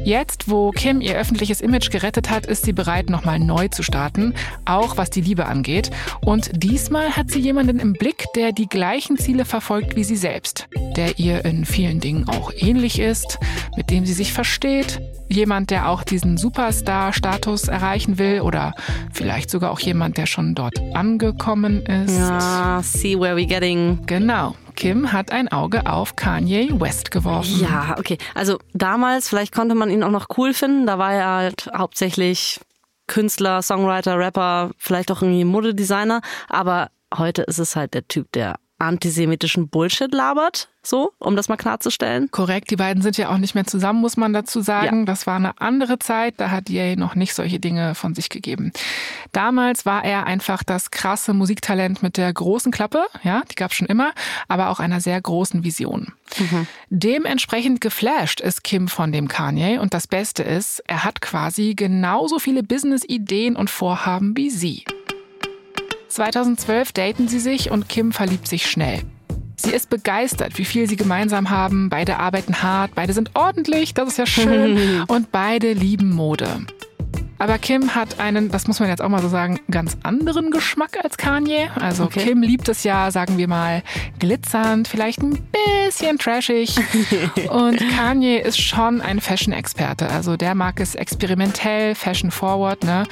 Jetzt, 0.04 0.50
wo 0.50 0.72
Kim 0.72 1.02
ihr 1.02 1.16
öffentliches 1.16 1.62
Image 1.62 1.90
gerettet 1.92 2.30
hat, 2.30 2.46
ist 2.46 2.66
sie 2.66 2.74
bereit, 2.74 3.10
nochmal 3.10 3.40
neu 3.40 3.68
zu 3.68 3.84
starten, 3.84 4.34
auch 4.66 4.98
was 4.98 5.10
die 5.10 5.22
Liebe 5.22 5.46
angeht. 5.46 5.92
Und 6.22 6.50
diesmal 6.54 7.16
hat 7.16 7.30
sie 7.30 7.40
jemanden 7.40 7.80
im 7.80 7.94
Blick, 7.94 8.26
der 8.36 8.52
die 8.52 8.68
gleichen 8.68 9.18
Ziele 9.18 9.46
verfolgt 9.46 9.96
wie 9.96 10.04
sie 10.04 10.16
selbst, 10.16 10.68
der 10.96 11.20
ihr 11.20 11.46
in 11.46 11.66
vielen 11.66 12.00
Dingen 12.00 12.28
auch 12.28 12.52
ähnlich 12.56 13.00
ist, 13.00 13.40
mit 13.78 13.90
dem 13.90 14.06
sie 14.06 14.14
sich 14.14 14.34
versteht, 14.34 15.00
jemand, 15.30 15.70
der 15.70 15.90
auch 15.90 16.04
diesen 16.04 16.38
Superstar-Status 16.38 17.68
erreichen 17.68 18.18
will 18.18 18.42
oder 18.42 18.74
vielleicht 19.14 19.50
sogar 19.50 19.72
auch 19.72 19.80
jemand, 19.80 20.18
der 20.18 20.26
schon 20.26 20.56
dort 20.56 20.82
angekommen 20.94 21.86
ist. 21.86 22.18
Ja, 22.18 22.82
see 22.84 23.20
where 23.20 23.36
we 23.36 23.46
getting. 23.46 24.00
Genau. 24.06 24.56
Kim 24.80 25.12
hat 25.12 25.34
ein 25.34 25.50
Auge 25.50 25.86
auf 25.88 26.16
Kanye 26.16 26.70
West 26.80 27.12
geworfen. 27.12 27.60
Ja, 27.60 27.98
okay. 28.00 28.18
Also 28.34 28.60
damals, 28.74 29.28
vielleicht 29.28 29.54
konnte 29.54 29.76
man 29.76 29.90
ihn 29.90 30.04
auch 30.04 30.10
noch 30.10 30.28
cool 30.38 30.54
finden. 30.54 30.88
Da 30.88 30.98
war 30.98 31.14
er 31.14 31.28
halt 31.28 31.70
hauptsächlich 31.78 32.62
Künstler, 33.06 33.62
Songwriter, 33.62 34.18
Rapper, 34.18 34.72
vielleicht 34.78 35.12
auch 35.12 35.22
irgendwie 35.22 35.44
Modedesigner. 35.44 36.22
Aber 36.48 36.92
heute 37.18 37.42
ist 37.42 37.60
es 37.60 37.76
halt 37.76 37.94
der 37.94 38.08
Typ, 38.08 38.32
der 38.32 38.56
antisemitischen 38.80 39.68
Bullshit 39.68 40.14
labert, 40.14 40.70
so, 40.82 41.12
um 41.20 41.36
das 41.36 41.50
mal 41.50 41.58
klarzustellen. 41.58 42.32
Korrekt, 42.32 42.72
die 42.72 42.78
beiden 42.78 43.04
sind 43.04 43.18
ja 43.18 43.30
auch 43.30 43.38
nicht 43.38 43.54
mehr 43.54 43.66
zusammen, 43.66 44.00
muss 44.00 44.18
man 44.18 44.34
dazu 44.34 44.62
sagen. 44.62 45.00
Ja. 45.00 45.06
Das 45.06 45.28
war 45.28 45.36
eine 45.36 45.60
andere 45.60 46.00
Zeit, 46.00 46.36
da 46.38 46.50
hat 46.50 46.70
Ye 46.70 46.96
noch 46.96 47.16
nicht 47.16 47.34
solche 47.34 47.60
Dinge 47.60 47.96
von 47.96 48.16
sich 48.16 48.30
gegeben. 48.30 48.72
Damals 49.32 49.86
war 49.86 50.04
er 50.04 50.26
einfach 50.26 50.64
das 50.64 50.92
krasse 50.92 51.34
Musiktalent 51.34 52.02
mit 52.02 52.18
der 52.18 52.32
großen 52.32 52.72
Klappe, 52.72 53.06
ja, 53.24 53.44
die 53.52 53.56
gab 53.56 53.72
es 53.72 53.78
schon 53.78 53.88
immer, 53.88 54.14
aber 54.48 54.70
auch 54.70 54.80
einer 54.80 55.02
sehr 55.02 55.20
großen 55.22 55.64
Vision. 55.64 56.14
Mhm. 56.38 56.68
Dementsprechend 56.90 57.82
geflasht 57.82 58.40
ist 58.40 58.64
Kim 58.64 58.88
von 58.88 59.12
dem 59.12 59.28
Kanye 59.28 59.80
und 59.80 59.94
das 59.94 60.08
Beste 60.08 60.44
ist, 60.44 60.82
er 60.88 61.04
hat 61.04 61.22
quasi 61.22 61.74
genauso 61.76 62.40
viele 62.40 62.64
Business-Ideen 62.64 63.56
und 63.56 63.70
Vorhaben 63.70 64.38
wie 64.38 64.50
sie. 64.50 64.86
2012 66.10 66.92
daten 66.92 67.28
sie 67.28 67.40
sich 67.40 67.72
und 67.72 67.88
Kim 67.88 68.12
verliebt 68.12 68.48
sich 68.48 68.70
schnell. 68.70 69.02
Sie 69.56 69.72
ist 69.72 69.90
begeistert, 69.90 70.58
wie 70.58 70.66
viel 70.66 70.88
sie 70.88 70.96
gemeinsam 70.96 71.50
haben. 71.50 71.90
Beide 71.90 72.18
arbeiten 72.18 72.62
hart, 72.64 72.96
beide 72.96 73.14
sind 73.14 73.32
ordentlich, 73.36 73.94
das 73.94 74.10
ist 74.10 74.18
ja 74.18 74.26
schön. 74.26 75.04
und 75.08 75.32
beide 75.32 75.74
lieben 75.74 76.12
Mode. 76.14 76.66
Aber 77.40 77.58
Kim 77.58 77.96
hat 77.96 78.20
einen, 78.20 78.52
das 78.52 78.68
muss 78.68 78.82
man 78.82 78.90
jetzt 78.90 79.02
auch 79.02 79.08
mal 79.08 79.22
so 79.22 79.30
sagen, 79.30 79.62
ganz 79.72 79.98
anderen 80.04 80.52
Geschmack 80.52 80.98
als 81.02 81.18
Kanye. 81.18 81.70
Also 81.80 82.04
okay. 82.04 82.26
Kim 82.26 82.42
liebt 82.42 82.68
es 82.68 82.84
ja, 82.84 83.12
sagen 83.12 83.38
wir 83.38 83.48
mal, 83.48 83.82
glitzernd, 84.20 84.90
vielleicht 84.90 85.22
ein 85.22 85.40
bisschen 85.52 86.18
trashig. 86.18 86.76
Und 87.50 87.82
Kanye 87.96 88.40
ist 88.40 88.60
schon 88.60 89.00
ein 89.00 89.22
Fashion-Experte. 89.22 90.10
Also 90.10 90.36
der 90.36 90.54
mag 90.54 90.82
es 90.82 90.96
experimentell, 90.96 91.96
fashion-forward. 91.96 92.84
Ne? 92.84 93.06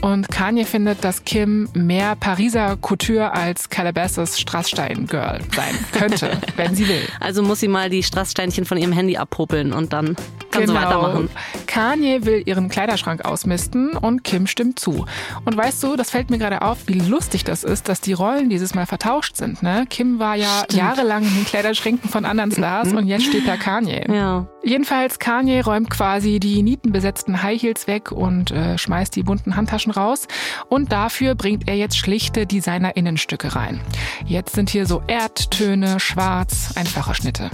Und 0.00 0.30
Kanye 0.30 0.64
findet, 0.64 1.04
dass 1.04 1.24
Kim 1.26 1.68
mehr 1.74 2.16
Pariser 2.16 2.78
Couture 2.78 3.32
als 3.32 3.68
Calabasas 3.68 4.40
Strassstein-Girl 4.40 5.40
sein 5.54 5.74
könnte, 5.92 6.38
wenn 6.56 6.74
sie 6.74 6.88
will. 6.88 7.06
Also 7.20 7.42
muss 7.42 7.60
sie 7.60 7.68
mal 7.68 7.90
die 7.90 8.02
Strasssteinchen 8.02 8.64
von 8.64 8.78
ihrem 8.78 8.92
Handy 8.92 9.18
abpuppeln 9.18 9.74
und 9.74 9.92
dann 9.92 10.16
kann 10.50 10.62
genau. 10.62 10.72
sie 10.72 10.74
weitermachen. 10.74 11.28
Kanye 11.66 12.24
will 12.24 12.42
ihren 12.46 12.70
Kleiderschrank 12.70 13.26
ausmisten 13.26 13.73
Weihnachten 13.74 13.96
und 13.96 14.24
Kim 14.24 14.46
stimmt 14.46 14.78
zu. 14.78 15.04
Und 15.44 15.56
weißt 15.56 15.82
du, 15.82 15.96
das 15.96 16.10
fällt 16.10 16.30
mir 16.30 16.38
gerade 16.38 16.62
auf, 16.62 16.78
wie 16.86 16.94
lustig 16.94 17.44
das 17.44 17.64
ist, 17.64 17.88
dass 17.88 18.00
die 18.00 18.12
Rollen 18.12 18.48
dieses 18.48 18.74
Mal 18.74 18.86
vertauscht 18.86 19.36
sind. 19.36 19.62
Ne? 19.62 19.86
Kim 19.88 20.18
war 20.18 20.36
ja 20.36 20.62
Stimmt. 20.64 20.74
jahrelang 20.74 21.22
in 21.24 21.34
den 21.34 21.44
Kleiderschränken 21.44 22.08
von 22.08 22.24
anderen 22.24 22.52
Stars 22.52 22.92
und 22.92 23.06
jetzt 23.06 23.26
steht 23.26 23.46
da 23.46 23.56
Kanye. 23.56 24.06
Ja. 24.08 24.46
Jedenfalls, 24.62 25.18
Kanye 25.18 25.60
räumt 25.60 25.90
quasi 25.90 26.40
die 26.40 26.62
nietenbesetzten 26.62 27.42
High 27.42 27.60
Heels 27.60 27.86
weg 27.86 28.12
und 28.12 28.50
äh, 28.50 28.78
schmeißt 28.78 29.14
die 29.14 29.22
bunten 29.22 29.56
Handtaschen 29.56 29.92
raus. 29.92 30.26
Und 30.68 30.92
dafür 30.92 31.34
bringt 31.34 31.68
er 31.68 31.76
jetzt 31.76 31.96
schlichte 31.96 32.46
Designer-Innenstücke 32.46 33.54
rein. 33.54 33.80
Jetzt 34.24 34.54
sind 34.54 34.70
hier 34.70 34.86
so 34.86 35.02
Erdtöne, 35.06 36.00
schwarz, 36.00 36.72
einfache 36.76 37.14
Schnitte. 37.14 37.50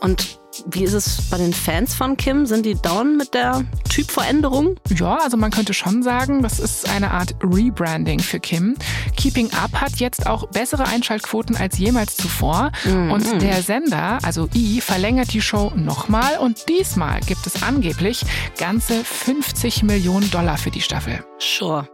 Und 0.00 0.38
wie 0.66 0.84
ist 0.84 0.92
es 0.92 1.22
bei 1.30 1.38
den 1.38 1.52
Fans 1.52 1.94
von 1.94 2.16
Kim? 2.16 2.46
Sind 2.46 2.66
die 2.66 2.74
down 2.74 3.16
mit 3.16 3.34
der 3.34 3.64
Typveränderung? 3.88 4.76
Ja, 4.88 5.18
also 5.22 5.36
man 5.36 5.50
könnte 5.50 5.74
schon 5.74 6.02
sagen, 6.02 6.42
das 6.42 6.60
ist 6.60 6.88
eine 6.88 7.10
Art 7.10 7.34
Rebranding 7.42 8.20
für 8.20 8.40
Kim. 8.40 8.76
Keeping 9.16 9.52
Up 9.52 9.80
hat 9.80 9.96
jetzt 9.96 10.26
auch 10.26 10.46
bessere 10.48 10.86
Einschaltquoten 10.86 11.56
als 11.56 11.78
jemals 11.78 12.16
zuvor. 12.16 12.72
Mhm. 12.84 13.10
Und 13.10 13.42
der 13.42 13.62
Sender, 13.62 14.18
also 14.22 14.48
E, 14.54 14.80
verlängert 14.80 15.32
die 15.32 15.40
Show 15.40 15.72
nochmal 15.74 16.38
und 16.38 16.68
diesmal 16.68 17.20
gibt 17.20 17.46
es 17.46 17.62
angeblich 17.62 18.24
ganze 18.58 19.04
50 19.04 19.82
Millionen 19.82 20.30
Dollar 20.30 20.58
für 20.58 20.70
die 20.70 20.80
Staffel. 20.80 21.24
Sure. 21.38 21.88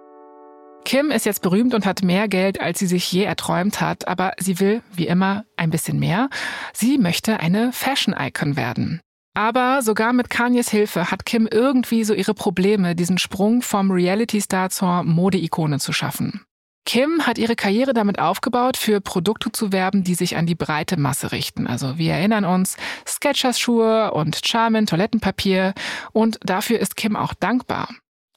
Kim 0.90 1.12
ist 1.12 1.24
jetzt 1.24 1.42
berühmt 1.42 1.72
und 1.72 1.86
hat 1.86 2.02
mehr 2.02 2.26
Geld, 2.26 2.60
als 2.60 2.80
sie 2.80 2.88
sich 2.88 3.12
je 3.12 3.22
erträumt 3.22 3.80
hat, 3.80 4.08
aber 4.08 4.32
sie 4.40 4.58
will, 4.58 4.82
wie 4.92 5.06
immer, 5.06 5.44
ein 5.56 5.70
bisschen 5.70 6.00
mehr. 6.00 6.28
Sie 6.72 6.98
möchte 6.98 7.38
eine 7.38 7.72
Fashion-Icon 7.72 8.56
werden. 8.56 9.00
Aber 9.32 9.82
sogar 9.82 10.12
mit 10.12 10.30
Kanyes 10.30 10.68
Hilfe 10.68 11.12
hat 11.12 11.24
Kim 11.24 11.46
irgendwie 11.48 12.02
so 12.02 12.12
ihre 12.12 12.34
Probleme, 12.34 12.96
diesen 12.96 13.18
Sprung 13.18 13.62
vom 13.62 13.92
Reality-Star 13.92 14.70
zur 14.70 15.04
Mode-Ikone 15.04 15.78
zu 15.78 15.92
schaffen. 15.92 16.42
Kim 16.84 17.24
hat 17.24 17.38
ihre 17.38 17.54
Karriere 17.54 17.94
damit 17.94 18.18
aufgebaut, 18.18 18.76
für 18.76 19.00
Produkte 19.00 19.52
zu 19.52 19.70
werben, 19.70 20.02
die 20.02 20.16
sich 20.16 20.36
an 20.36 20.46
die 20.46 20.56
breite 20.56 20.98
Masse 20.98 21.30
richten. 21.30 21.68
Also 21.68 21.98
wir 21.98 22.14
erinnern 22.14 22.44
uns, 22.44 22.76
Skechers 23.06 23.60
Schuhe 23.60 24.10
und 24.10 24.40
Charmin 24.44 24.86
Toilettenpapier. 24.86 25.72
Und 26.10 26.40
dafür 26.42 26.80
ist 26.80 26.96
Kim 26.96 27.14
auch 27.14 27.34
dankbar. 27.34 27.90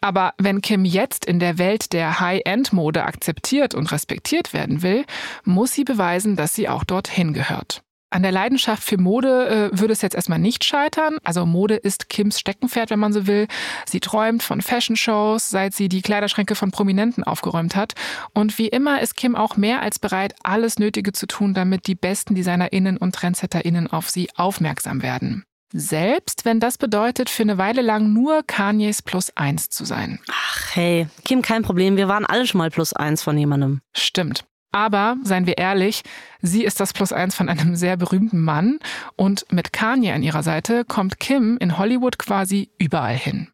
Aber 0.04 0.34
wenn 0.38 0.60
Kim 0.60 0.84
jetzt 0.84 1.24
in 1.24 1.40
der 1.40 1.58
Welt 1.58 1.94
der 1.94 2.20
High-End-Mode 2.20 3.06
akzeptiert 3.06 3.74
und 3.74 3.90
respektiert 3.94 4.52
werden 4.52 4.82
will, 4.82 5.06
muss 5.46 5.72
sie 5.72 5.86
beweisen, 5.86 6.36
dass 6.36 6.54
sie 6.54 6.68
auch 6.68 6.84
dorthin 6.84 7.32
gehört. 7.32 7.84
An 8.10 8.22
der 8.22 8.34
Leidenschaft 8.34 8.84
für 8.84 8.98
Mode 8.98 9.72
äh, 9.72 9.80
würde 9.80 9.94
es 9.94 10.02
jetzt 10.02 10.14
erstmal 10.14 10.40
nicht 10.40 10.66
scheitern. 10.66 11.20
Also 11.24 11.46
Mode 11.46 11.76
ist 11.76 12.10
Kims 12.10 12.38
Steckenpferd, 12.38 12.90
wenn 12.90 13.00
man 13.00 13.14
so 13.14 13.28
will. 13.28 13.48
Sie 13.86 14.02
träumt 14.02 14.44
von 14.44 14.62
Fashion-Shows, 14.62 15.50
seit 15.50 15.74
sie 15.74 15.88
die 15.88 16.02
Kleiderschränke 16.02 16.56
von 16.56 16.72
Prominenten 16.72 17.24
aufgeräumt 17.24 17.78
hat. 17.78 17.94
Und 18.34 18.58
wie 18.58 18.68
immer 18.68 19.02
ist 19.02 19.16
Kim 19.16 19.38
auch 19.38 19.56
mehr 19.56 19.82
als 19.82 20.00
bereit, 20.00 20.36
alles 20.44 20.80
Nötige 20.80 21.14
zu 21.14 21.28
tun, 21.28 21.54
damit 21.54 21.88
die 21.88 21.96
besten 21.96 22.36
DesignerInnen 22.36 22.98
und 22.98 23.16
TrendsetterInnen 23.16 23.88
auf 23.88 24.10
sie 24.10 24.28
aufmerksam 24.36 25.02
werden. 25.02 25.46
Selbst 25.76 26.46
wenn 26.46 26.60
das 26.60 26.78
bedeutet, 26.78 27.32
für 27.32 27.42
eine 27.42 27.58
Weile 27.58 27.82
lang 27.82 28.14
nur 28.14 28.44
Kanyes 28.44 29.02
Plus 29.02 29.36
eins 29.36 29.72
zu 29.72 29.86
sein. 29.86 30.20
Ach 30.30 30.76
hey, 30.76 31.08
Kim, 31.26 31.42
kein 31.42 31.64
Problem. 31.64 31.98
Wir 31.98 32.08
waren 32.08 32.28
alle 32.28 32.46
schon 32.46 32.60
mal 32.60 32.70
Plus 32.70 32.94
eins 32.94 33.24
von 33.24 33.36
jemandem. 33.36 33.82
Stimmt. 33.92 34.46
Aber, 34.72 35.18
seien 35.24 35.48
wir 35.48 35.58
ehrlich, 35.58 36.04
sie 36.42 36.64
ist 36.64 36.80
das 36.80 36.94
Plus 36.94 37.12
eins 37.12 37.34
von 37.34 37.50
einem 37.50 37.76
sehr 37.76 37.98
berühmten 37.98 38.40
Mann 38.40 38.78
und 39.16 39.48
mit 39.52 39.74
Kanye 39.74 40.12
an 40.12 40.22
ihrer 40.22 40.44
Seite 40.44 40.86
kommt 40.86 41.20
Kim 41.20 41.58
in 41.60 41.78
Hollywood 41.80 42.20
quasi 42.20 42.70
überall 42.78 43.18
hin. 43.18 43.50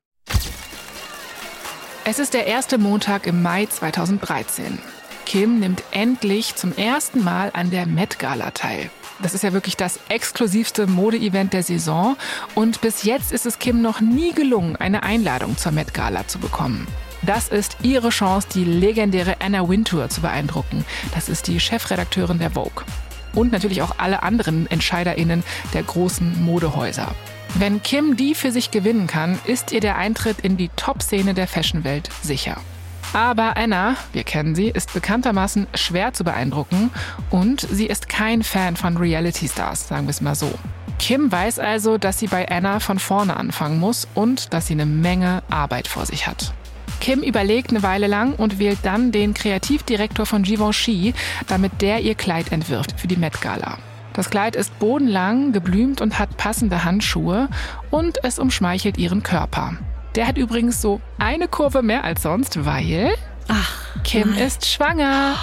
Es 2.03 2.19
ist 2.19 2.33
der 2.33 2.47
erste 2.47 2.77
Montag 2.77 3.27
im 3.27 3.41
Mai 3.41 3.65
2013. 3.65 4.79
Kim 5.25 5.59
nimmt 5.59 5.83
endlich 5.91 6.55
zum 6.55 6.75
ersten 6.75 7.23
Mal 7.23 7.51
an 7.53 7.69
der 7.71 7.85
Met 7.85 8.19
Gala 8.19 8.51
teil. 8.51 8.89
Das 9.21 9.33
ist 9.33 9.43
ja 9.43 9.51
wirklich 9.53 9.75
das 9.75 9.99
exklusivste 10.07 10.87
Modeevent 10.87 11.53
der 11.53 11.63
Saison. 11.63 12.15
Und 12.55 12.81
bis 12.81 13.03
jetzt 13.03 13.31
ist 13.31 13.45
es 13.45 13.59
Kim 13.59 13.81
noch 13.81 13.99
nie 13.99 14.33
gelungen, 14.33 14.75
eine 14.75 15.03
Einladung 15.03 15.57
zur 15.57 15.71
Met 15.71 15.93
Gala 15.93 16.27
zu 16.27 16.39
bekommen. 16.39 16.87
Das 17.21 17.49
ist 17.49 17.77
ihre 17.81 18.09
Chance, 18.09 18.47
die 18.53 18.63
legendäre 18.63 19.41
Anna 19.41 19.67
Wintour 19.67 20.09
zu 20.09 20.21
beeindrucken. 20.21 20.85
Das 21.13 21.27
ist 21.27 21.47
die 21.47 21.59
Chefredakteurin 21.59 22.39
der 22.39 22.51
Vogue. 22.51 22.85
Und 23.35 23.51
natürlich 23.51 23.81
auch 23.81 23.95
alle 23.97 24.23
anderen 24.23 24.67
EntscheiderInnen 24.71 25.43
der 25.73 25.83
großen 25.83 26.41
Modehäuser. 26.43 27.13
Wenn 27.55 27.83
Kim 27.83 28.15
die 28.15 28.35
für 28.35 28.51
sich 28.51 28.71
gewinnen 28.71 29.07
kann, 29.07 29.39
ist 29.45 29.71
ihr 29.71 29.81
der 29.81 29.97
Eintritt 29.97 30.39
in 30.39 30.55
die 30.55 30.69
Top-Szene 30.75 31.33
der 31.33 31.47
Fashionwelt 31.47 32.09
sicher. 32.21 32.57
Aber 33.13 33.57
Anna, 33.57 33.95
wir 34.13 34.23
kennen 34.23 34.53
sie, 34.53 34.67
ist 34.67 34.93
bekanntermaßen 34.93 35.67
schwer 35.73 36.13
zu 36.13 36.23
beeindrucken 36.23 36.91
und 37.31 37.61
sie 37.61 37.87
ist 37.87 38.07
kein 38.07 38.43
Fan 38.43 38.75
von 38.75 38.97
Reality-Stars, 38.97 39.87
sagen 39.87 40.05
wir 40.05 40.11
es 40.11 40.21
mal 40.21 40.35
so. 40.35 40.51
Kim 40.99 41.31
weiß 41.31 41.59
also, 41.59 41.97
dass 41.97 42.19
sie 42.19 42.27
bei 42.27 42.47
Anna 42.49 42.79
von 42.79 42.99
vorne 42.99 43.37
anfangen 43.37 43.79
muss 43.79 44.07
und 44.13 44.53
dass 44.53 44.67
sie 44.67 44.73
eine 44.73 44.85
Menge 44.85 45.41
Arbeit 45.49 45.87
vor 45.87 46.05
sich 46.05 46.27
hat. 46.27 46.53
Kim 46.99 47.21
überlegt 47.23 47.71
eine 47.71 47.81
Weile 47.81 48.07
lang 48.07 48.33
und 48.33 48.59
wählt 48.59 48.79
dann 48.83 49.11
den 49.11 49.33
Kreativdirektor 49.33 50.25
von 50.25 50.43
Givenchy, 50.43 51.13
damit 51.47 51.81
der 51.81 52.01
ihr 52.01 52.15
Kleid 52.15 52.51
entwirft 52.51 52.99
für 52.99 53.07
die 53.07 53.15
Met 53.15 53.41
Gala. 53.41 53.77
Das 54.13 54.29
Kleid 54.29 54.55
ist 54.55 54.77
bodenlang, 54.79 55.53
geblümt 55.53 56.01
und 56.01 56.19
hat 56.19 56.35
passende 56.35 56.83
Handschuhe 56.83 57.47
und 57.89 58.23
es 58.23 58.37
umschmeichelt 58.37 58.97
ihren 58.97 59.23
Körper. 59.23 59.77
Der 60.19 60.27
hat 60.27 60.37
übrigens 60.37 60.81
so 60.81 60.99
eine 61.17 61.47
Kurve 61.47 61.81
mehr 61.81 62.03
als 62.03 62.23
sonst, 62.23 62.65
weil 62.65 63.15
Ach, 63.47 64.03
Kim 64.03 64.31
nein. 64.31 64.47
ist 64.47 64.65
schwanger. 64.65 65.35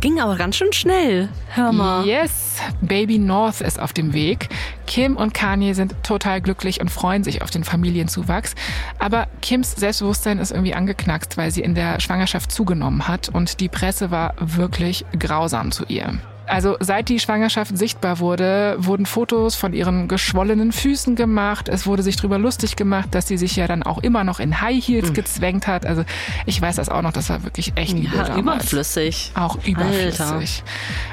Ging 0.00 0.20
aber 0.20 0.36
ganz 0.36 0.54
schön 0.54 0.72
schnell. 0.72 1.28
Hör 1.48 1.72
mal. 1.72 2.06
Yes, 2.06 2.58
Baby 2.80 3.18
North 3.18 3.60
ist 3.60 3.80
auf 3.80 3.92
dem 3.92 4.12
Weg. 4.12 4.48
Kim 4.86 5.16
und 5.16 5.34
Kanye 5.34 5.72
sind 5.72 5.96
total 6.04 6.40
glücklich 6.40 6.80
und 6.80 6.92
freuen 6.92 7.24
sich 7.24 7.42
auf 7.42 7.50
den 7.50 7.64
Familienzuwachs. 7.64 8.54
Aber 9.00 9.26
Kims 9.42 9.72
Selbstbewusstsein 9.72 10.38
ist 10.38 10.52
irgendwie 10.52 10.74
angeknackst, 10.74 11.36
weil 11.36 11.50
sie 11.50 11.62
in 11.62 11.74
der 11.74 11.98
Schwangerschaft 11.98 12.52
zugenommen 12.52 13.08
hat 13.08 13.30
und 13.30 13.58
die 13.58 13.68
Presse 13.68 14.12
war 14.12 14.34
wirklich 14.38 15.04
grausam 15.18 15.72
zu 15.72 15.86
ihr. 15.86 16.20
Also 16.50 16.76
seit 16.80 17.08
die 17.08 17.20
Schwangerschaft 17.20 17.76
sichtbar 17.78 18.18
wurde, 18.18 18.76
wurden 18.78 19.06
Fotos 19.06 19.54
von 19.54 19.72
ihren 19.72 20.08
geschwollenen 20.08 20.72
Füßen 20.72 21.14
gemacht. 21.14 21.68
Es 21.68 21.86
wurde 21.86 22.02
sich 22.02 22.16
darüber 22.16 22.38
lustig 22.38 22.76
gemacht, 22.76 23.08
dass 23.12 23.28
sie 23.28 23.38
sich 23.38 23.56
ja 23.56 23.66
dann 23.66 23.82
auch 23.82 23.98
immer 23.98 24.24
noch 24.24 24.40
in 24.40 24.60
High 24.60 24.84
Heels 24.84 25.10
mhm. 25.10 25.14
gezwängt 25.14 25.66
hat. 25.66 25.86
Also 25.86 26.04
ich 26.46 26.60
weiß 26.60 26.76
das 26.76 26.88
auch 26.88 27.02
noch, 27.02 27.12
das 27.12 27.30
war 27.30 27.44
wirklich 27.44 27.72
echt 27.76 27.96
ja, 27.98 28.24
damals. 28.24 28.38
überflüssig. 28.38 29.32
Auch 29.34 29.56
überflüssig. 29.64 30.20
Alter. 30.20 30.42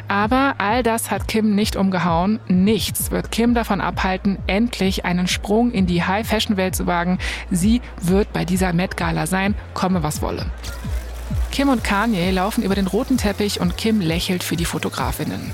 Aber 0.08 0.56
all 0.58 0.84
das 0.84 1.12
hat 1.12 1.28
Kim 1.28 1.54
nicht 1.56 1.76
umgehauen. 1.76 2.40
Nichts 2.48 3.12
wird 3.12 3.32
Kim 3.32 3.54
davon 3.54 3.82
abhalten, 3.82 4.40
endlich 4.48 5.06
einen 5.06 5.28
Sprung 5.28 5.72
in 5.72 5.86
die 5.86 6.04
High-Fashion-Welt 6.04 6.76
zu 6.76 6.88
wagen. 6.88 7.20
Sie 7.52 7.82
wird 8.02 8.34
bei 8.34 8.44
dieser 8.44 8.74
Met-Gala 8.74 9.28
sein, 9.28 9.56
komme 9.74 10.02
was 10.02 10.22
wolle. 10.22 10.48
Kim 11.52 11.70
und 11.70 11.84
Kanye 11.84 12.32
laufen 12.32 12.64
über 12.64 12.76
den 12.76 12.88
roten 12.88 13.18
Teppich 13.18 13.60
und 13.60 13.78
Kim 13.78 14.02
lächelt 14.02 14.44
für 14.44 14.56
die 14.56 14.66
Fotografinnen. 14.66 15.52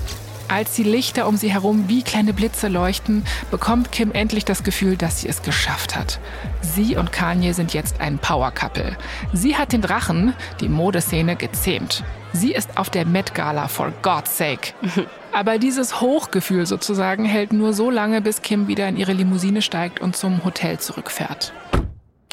Als 0.48 0.74
die 0.74 0.82
Lichter 0.82 1.26
um 1.26 1.36
sie 1.36 1.50
herum 1.50 1.88
wie 1.88 2.02
kleine 2.02 2.34
Blitze 2.34 2.68
leuchten, 2.68 3.24
bekommt 3.50 3.92
Kim 3.92 4.12
endlich 4.12 4.44
das 4.44 4.62
Gefühl, 4.62 4.96
dass 4.96 5.20
sie 5.20 5.28
es 5.28 5.42
geschafft 5.42 5.96
hat. 5.96 6.20
Sie 6.60 6.96
und 6.96 7.12
Kanye 7.12 7.52
sind 7.52 7.72
jetzt 7.72 8.00
ein 8.00 8.18
Power-Couple. 8.18 8.96
Sie 9.32 9.56
hat 9.56 9.72
den 9.72 9.80
Drachen, 9.80 10.34
die 10.60 10.68
Modeszene, 10.68 11.36
gezähmt. 11.36 12.04
Sie 12.32 12.52
ist 12.52 12.76
auf 12.76 12.90
der 12.90 13.06
Met 13.06 13.34
Gala, 13.34 13.68
for 13.68 13.92
God's 14.02 14.36
sake. 14.36 14.74
Aber 15.32 15.58
dieses 15.58 16.00
Hochgefühl 16.00 16.66
sozusagen 16.66 17.24
hält 17.24 17.52
nur 17.52 17.72
so 17.72 17.90
lange, 17.90 18.20
bis 18.20 18.42
Kim 18.42 18.68
wieder 18.68 18.86
in 18.88 18.96
ihre 18.96 19.12
Limousine 19.12 19.62
steigt 19.62 20.00
und 20.00 20.14
zum 20.14 20.44
Hotel 20.44 20.78
zurückfährt. 20.78 21.52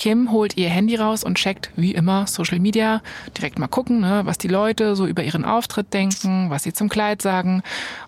Kim 0.02 0.32
holt 0.32 0.58
ihr 0.58 0.68
Handy 0.68 0.96
raus 0.96 1.24
und 1.24 1.36
checkt, 1.36 1.70
wie 1.76 1.92
immer, 1.92 2.26
Social 2.26 2.58
Media. 2.58 3.04
Direkt 3.38 3.60
mal 3.60 3.68
gucken, 3.68 4.00
ne, 4.00 4.22
was 4.26 4.40
die 4.40 4.48
Leute 4.48 4.96
so 4.96 5.06
über 5.06 5.22
ihren 5.22 5.46
Auftritt 5.46 5.94
denken, 5.94 6.50
was 6.50 6.64
sie 6.64 6.74
zum 6.74 6.90
Kleid 6.90 7.22
sagen. 7.22 7.62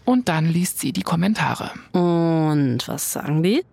Und 0.03 0.27
dann 0.27 0.47
liest 0.47 0.79
sie 0.79 0.91
die 0.91 1.03
Kommentare. 1.03 1.69
Und 1.91 2.79
was 2.87 3.13
sagen 3.13 3.43
die? 3.43 3.63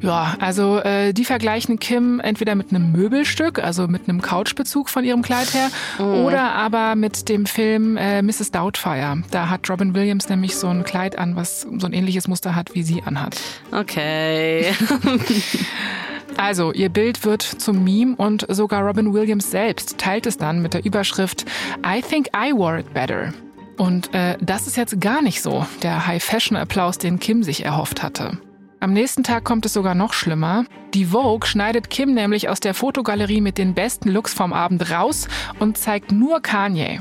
Ja, 0.00 0.34
also 0.40 0.78
äh, 0.78 1.12
die 1.12 1.26
vergleichen 1.26 1.78
Kim 1.78 2.20
entweder 2.20 2.54
mit 2.54 2.70
einem 2.70 2.90
Möbelstück, 2.90 3.62
also 3.62 3.86
mit 3.86 4.08
einem 4.08 4.22
Couchbezug 4.22 4.88
von 4.88 5.04
ihrem 5.04 5.20
Kleid 5.20 5.52
her, 5.52 5.68
mm. 5.98 6.24
oder 6.24 6.54
aber 6.54 6.94
mit 6.94 7.28
dem 7.28 7.44
Film 7.44 7.98
äh, 7.98 8.22
Mrs. 8.22 8.50
Doubtfire. 8.50 9.24
Da 9.30 9.50
hat 9.50 9.68
Robin 9.68 9.94
Williams 9.94 10.30
nämlich 10.30 10.56
so 10.56 10.68
ein 10.68 10.84
Kleid 10.84 11.18
an, 11.18 11.36
was 11.36 11.66
so 11.76 11.86
ein 11.86 11.92
ähnliches 11.92 12.28
Muster 12.28 12.54
hat, 12.54 12.74
wie 12.74 12.82
sie 12.82 13.02
anhat. 13.02 13.38
Okay. 13.72 14.72
Also, 16.36 16.72
ihr 16.72 16.88
Bild 16.88 17.24
wird 17.24 17.42
zum 17.42 17.84
Meme 17.84 18.16
und 18.16 18.46
sogar 18.48 18.82
Robin 18.82 19.12
Williams 19.12 19.50
selbst 19.50 19.98
teilt 19.98 20.26
es 20.26 20.36
dann 20.36 20.62
mit 20.62 20.74
der 20.74 20.84
Überschrift 20.84 21.44
I 21.86 22.00
think 22.00 22.28
I 22.36 22.52
wore 22.52 22.80
it 22.80 22.92
better. 22.94 23.32
Und 23.76 24.14
äh, 24.14 24.36
das 24.40 24.66
ist 24.66 24.76
jetzt 24.76 25.00
gar 25.00 25.22
nicht 25.22 25.42
so 25.42 25.66
der 25.82 26.06
High-Fashion-Applaus, 26.06 26.98
den 26.98 27.18
Kim 27.18 27.42
sich 27.42 27.64
erhofft 27.64 28.02
hatte. 28.02 28.38
Am 28.80 28.92
nächsten 28.92 29.22
Tag 29.22 29.44
kommt 29.44 29.64
es 29.64 29.72
sogar 29.72 29.94
noch 29.94 30.12
schlimmer. 30.12 30.64
Die 30.92 31.06
Vogue 31.06 31.48
schneidet 31.48 31.88
Kim 31.88 32.14
nämlich 32.14 32.48
aus 32.48 32.58
der 32.58 32.74
Fotogalerie 32.74 33.40
mit 33.40 33.56
den 33.56 33.74
besten 33.74 34.08
Looks 34.08 34.34
vom 34.34 34.52
Abend 34.52 34.90
raus 34.90 35.28
und 35.60 35.78
zeigt 35.78 36.10
nur 36.10 36.40
Kanye. 36.40 37.00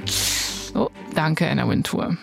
Oh, 0.76 0.90
danke, 1.16 1.50
Anna 1.50 1.68
Wintour. 1.68 2.18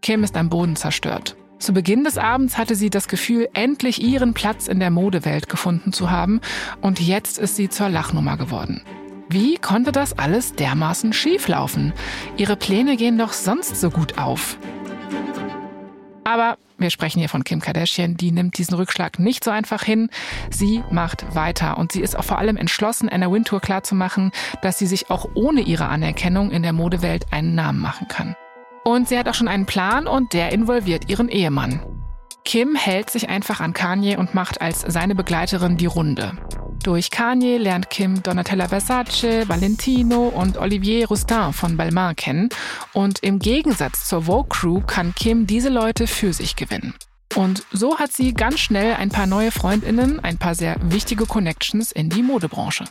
Kim 0.00 0.22
ist 0.22 0.36
am 0.36 0.48
Boden 0.48 0.76
zerstört. 0.76 1.36
Zu 1.60 1.74
Beginn 1.74 2.04
des 2.04 2.16
Abends 2.16 2.56
hatte 2.56 2.74
sie 2.74 2.88
das 2.88 3.06
Gefühl, 3.06 3.46
endlich 3.52 4.02
ihren 4.02 4.32
Platz 4.32 4.66
in 4.66 4.80
der 4.80 4.90
Modewelt 4.90 5.50
gefunden 5.50 5.92
zu 5.92 6.10
haben 6.10 6.40
und 6.80 7.00
jetzt 7.00 7.38
ist 7.38 7.56
sie 7.56 7.68
zur 7.68 7.90
Lachnummer 7.90 8.38
geworden. 8.38 8.82
Wie 9.28 9.58
konnte 9.58 9.92
das 9.92 10.18
alles 10.18 10.54
dermaßen 10.54 11.12
schieflaufen? 11.12 11.92
Ihre 12.38 12.56
Pläne 12.56 12.96
gehen 12.96 13.18
doch 13.18 13.34
sonst 13.34 13.78
so 13.78 13.90
gut 13.90 14.16
auf. 14.16 14.56
Aber 16.24 16.56
wir 16.78 16.88
sprechen 16.88 17.18
hier 17.18 17.28
von 17.28 17.44
Kim 17.44 17.60
Kardashian, 17.60 18.16
die 18.16 18.32
nimmt 18.32 18.56
diesen 18.56 18.74
Rückschlag 18.74 19.18
nicht 19.18 19.44
so 19.44 19.50
einfach 19.50 19.82
hin. 19.82 20.08
Sie 20.50 20.82
macht 20.90 21.34
weiter 21.34 21.76
und 21.76 21.92
sie 21.92 22.00
ist 22.00 22.16
auch 22.16 22.24
vor 22.24 22.38
allem 22.38 22.56
entschlossen, 22.56 23.10
Anna 23.10 23.30
Wintour 23.30 23.60
klarzumachen, 23.60 24.32
dass 24.62 24.78
sie 24.78 24.86
sich 24.86 25.10
auch 25.10 25.28
ohne 25.34 25.60
ihre 25.60 25.88
Anerkennung 25.88 26.50
in 26.52 26.62
der 26.62 26.72
Modewelt 26.72 27.26
einen 27.32 27.54
Namen 27.54 27.80
machen 27.80 28.08
kann. 28.08 28.34
Und 28.84 29.08
sie 29.08 29.18
hat 29.18 29.28
auch 29.28 29.34
schon 29.34 29.48
einen 29.48 29.66
Plan 29.66 30.06
und 30.06 30.32
der 30.32 30.52
involviert 30.52 31.08
ihren 31.08 31.28
Ehemann. 31.28 31.80
Kim 32.44 32.74
hält 32.74 33.10
sich 33.10 33.28
einfach 33.28 33.60
an 33.60 33.72
Kanye 33.72 34.16
und 34.16 34.34
macht 34.34 34.60
als 34.60 34.80
seine 34.80 35.14
Begleiterin 35.14 35.76
die 35.76 35.86
Runde. 35.86 36.32
Durch 36.82 37.10
Kanye 37.10 37.58
lernt 37.58 37.90
Kim 37.90 38.22
Donatella 38.22 38.68
Versace, 38.68 39.46
Valentino 39.46 40.28
und 40.28 40.56
Olivier 40.56 41.06
Roustin 41.08 41.52
von 41.52 41.76
Balmain 41.76 42.16
kennen. 42.16 42.48
Und 42.94 43.22
im 43.22 43.38
Gegensatz 43.38 44.08
zur 44.08 44.22
Vogue 44.22 44.48
Crew 44.48 44.80
kann 44.80 45.14
Kim 45.14 45.46
diese 45.46 45.68
Leute 45.68 46.06
für 46.06 46.32
sich 46.32 46.56
gewinnen. 46.56 46.94
Und 47.36 47.64
so 47.70 47.98
hat 47.98 48.12
sie 48.12 48.32
ganz 48.32 48.58
schnell 48.60 48.94
ein 48.94 49.10
paar 49.10 49.26
neue 49.26 49.52
Freundinnen, 49.52 50.20
ein 50.20 50.38
paar 50.38 50.54
sehr 50.54 50.76
wichtige 50.82 51.26
Connections 51.26 51.92
in 51.92 52.08
die 52.08 52.22
Modebranche. 52.22 52.84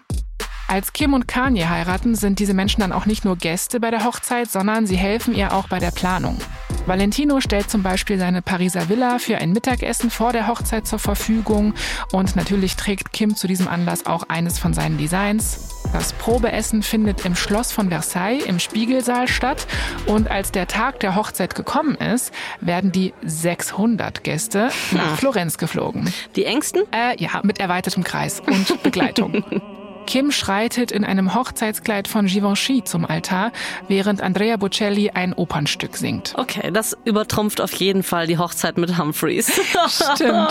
Als 0.70 0.94
Kim 0.94 1.16
und 1.16 1.28
Kanye 1.28 1.68
heiraten, 1.68 2.14
sind 2.14 2.38
diese 2.38 2.54
Menschen 2.54 2.82
dann 2.82 2.92
auch 2.92 3.08
nicht 3.08 3.26
nur 3.26 3.36
Gäste 3.38 3.80
bei 3.80 3.90
der 3.90 4.06
Hochzeit, 4.06 4.52
sondern 4.52 4.86
sie 4.86 4.98
helfen 4.98 5.34
ihr 5.34 5.52
auch 5.52 5.68
bei 5.68 5.80
der 5.80 5.90
Planung. 5.90 6.38
Valentino 6.86 7.42
stellt 7.42 7.72
zum 7.72 7.82
Beispiel 7.82 8.20
seine 8.20 8.44
Pariser 8.44 8.88
Villa 8.88 9.18
für 9.18 9.40
ein 9.40 9.52
Mittagessen 9.52 10.12
vor 10.12 10.32
der 10.32 10.46
Hochzeit 10.46 10.86
zur 10.86 11.00
Verfügung 11.00 11.74
und 12.12 12.36
natürlich 12.36 12.76
trägt 12.76 13.12
Kim 13.14 13.36
zu 13.36 13.48
diesem 13.48 13.68
Anlass 13.68 14.06
auch 14.06 14.30
eines 14.30 14.60
von 14.60 14.76
seinen 14.76 15.00
Designs. 15.00 15.82
Das 15.92 16.14
Probeessen 16.14 16.84
findet 16.84 17.26
im 17.26 17.36
Schloss 17.36 17.72
von 17.72 17.90
Versailles 17.90 18.46
im 18.46 18.60
Spiegelsaal 18.60 19.28
statt 19.28 19.66
und 20.06 20.30
als 20.30 20.52
der 20.52 20.68
Tag 20.68 21.00
der 21.00 21.16
Hochzeit 21.16 21.56
gekommen 21.56 21.96
ist, 21.96 22.32
werden 22.62 22.92
die 22.92 23.16
600 23.24 24.24
Gäste 24.24 24.70
nach 24.92 25.18
Florenz 25.18 25.58
geflogen. 25.58 26.14
Die 26.36 26.46
engsten? 26.46 26.84
Äh, 26.92 27.20
ja, 27.20 27.42
mit 27.44 27.60
erweitertem 27.60 28.04
Kreis 28.04 28.40
und 28.40 28.84
Begleitung. 28.84 29.44
Kim 30.06 30.32
schreitet 30.32 30.92
in 30.92 31.04
einem 31.04 31.36
Hochzeitskleid 31.36 32.08
von 32.08 32.26
Givenchy 32.26 32.84
zum 32.84 33.06
Altar, 33.06 33.52
während 33.88 34.22
Andrea 34.22 34.58
Bocelli 34.58 35.12
ein 35.12 35.34
Opernstück 35.34 35.98
singt. 35.98 36.34
Okay, 36.38 36.72
das 36.72 36.98
übertrumpft 37.06 37.62
auf 37.62 37.74
jeden 37.74 38.04
Fall 38.04 38.28
die 38.28 38.38
Hochzeit 38.38 38.78
mit 38.78 38.98
Humphreys. 38.98 39.48
Stimmt. 40.16 40.50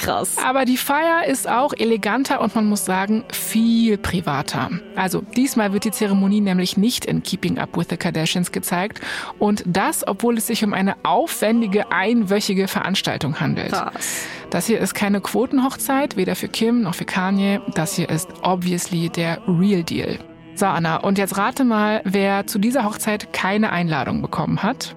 Krass. 0.00 0.36
Aber 0.44 0.64
die 0.64 0.76
Feier 0.76 1.26
ist 1.26 1.48
auch 1.48 1.72
eleganter 1.76 2.40
und 2.40 2.54
man 2.54 2.66
muss 2.66 2.84
sagen, 2.84 3.24
viel 3.32 3.98
privater. 3.98 4.70
Also 4.96 5.20
diesmal 5.20 5.72
wird 5.72 5.84
die 5.84 5.90
Zeremonie 5.90 6.40
nämlich 6.40 6.76
nicht 6.76 7.04
in 7.04 7.22
Keeping 7.22 7.58
Up 7.58 7.76
with 7.76 7.86
the 7.90 7.96
Kardashians 7.96 8.52
gezeigt 8.52 9.00
und 9.38 9.62
das, 9.66 10.06
obwohl 10.06 10.38
es 10.38 10.46
sich 10.46 10.64
um 10.64 10.74
eine 10.74 10.96
aufwendige 11.02 11.90
einwöchige 11.90 12.68
Veranstaltung 12.68 13.40
handelt. 13.40 13.72
Krass. 13.72 14.26
Das 14.54 14.68
hier 14.68 14.78
ist 14.78 14.94
keine 14.94 15.20
Quotenhochzeit, 15.20 16.16
weder 16.16 16.36
für 16.36 16.46
Kim 16.46 16.82
noch 16.82 16.94
für 16.94 17.04
Kanye. 17.04 17.60
Das 17.74 17.96
hier 17.96 18.08
ist 18.08 18.28
obviously 18.44 19.08
der 19.08 19.42
Real 19.48 19.82
Deal. 19.82 20.20
So, 20.54 20.66
Anna, 20.66 20.98
und 20.98 21.18
jetzt 21.18 21.36
rate 21.36 21.64
mal, 21.64 22.02
wer 22.04 22.46
zu 22.46 22.60
dieser 22.60 22.84
Hochzeit 22.84 23.32
keine 23.32 23.72
Einladung 23.72 24.22
bekommen 24.22 24.62
hat. 24.62 24.94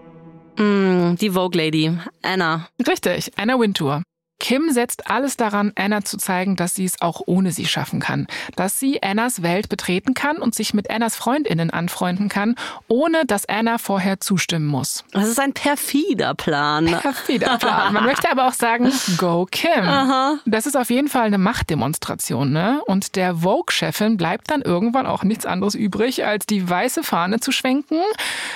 Mm, 0.60 1.16
die 1.16 1.32
Vogue 1.32 1.60
Lady, 1.60 1.92
Anna. 2.22 2.68
Richtig, 2.88 3.32
Anna 3.36 3.60
Wintour. 3.60 4.04
Kim 4.40 4.70
setzt 4.72 5.10
alles 5.10 5.36
daran, 5.36 5.72
Anna 5.76 6.04
zu 6.04 6.18
zeigen, 6.18 6.56
dass 6.56 6.76
sie 6.76 6.86
es 6.86 7.02
auch 7.02 7.22
ohne 7.26 7.52
sie 7.52 7.66
schaffen 7.66 8.00
kann. 8.00 8.28
Dass 8.56 8.80
sie 8.80 9.02
Annas 9.02 9.42
Welt 9.42 9.68
betreten 9.68 10.14
kann 10.14 10.38
und 10.38 10.54
sich 10.54 10.74
mit 10.74 10.90
Annas 10.92 11.16
Freundinnen 11.16 11.72
anfreunden 11.72 12.30
kann, 12.30 12.56
ohne 12.88 13.26
dass 13.26 13.48
Anna 13.50 13.78
vorher 13.80 14.20
zustimmen 14.20 14.68
muss. 14.68 15.04
Das 15.12 15.28
ist 15.28 15.40
ein 15.40 15.54
perfider 15.54 16.36
Plan. 16.36 16.86
Perfider 17.02 17.58
Plan. 17.58 17.94
Man 17.94 18.06
möchte 18.06 18.30
aber 18.30 18.48
auch 18.48 18.54
sagen, 18.54 18.92
go 19.18 19.48
Kim. 19.50 19.84
Aha. 19.84 20.38
Das 20.46 20.68
ist 20.68 20.78
auf 20.78 20.90
jeden 20.90 21.08
Fall 21.08 21.26
eine 21.26 21.40
Machtdemonstration, 21.40 22.52
ne? 22.52 22.82
Und 22.86 23.16
der 23.16 23.38
Vogue-Chefin 23.38 24.18
bleibt 24.18 24.52
dann 24.52 24.62
irgendwann 24.62 25.08
auch 25.08 25.24
nichts 25.24 25.46
anderes 25.46 25.74
übrig, 25.74 26.26
als 26.26 26.46
die 26.46 26.70
weiße 26.70 27.04
Fahne 27.04 27.40
zu 27.40 27.52
schwenken, 27.52 28.00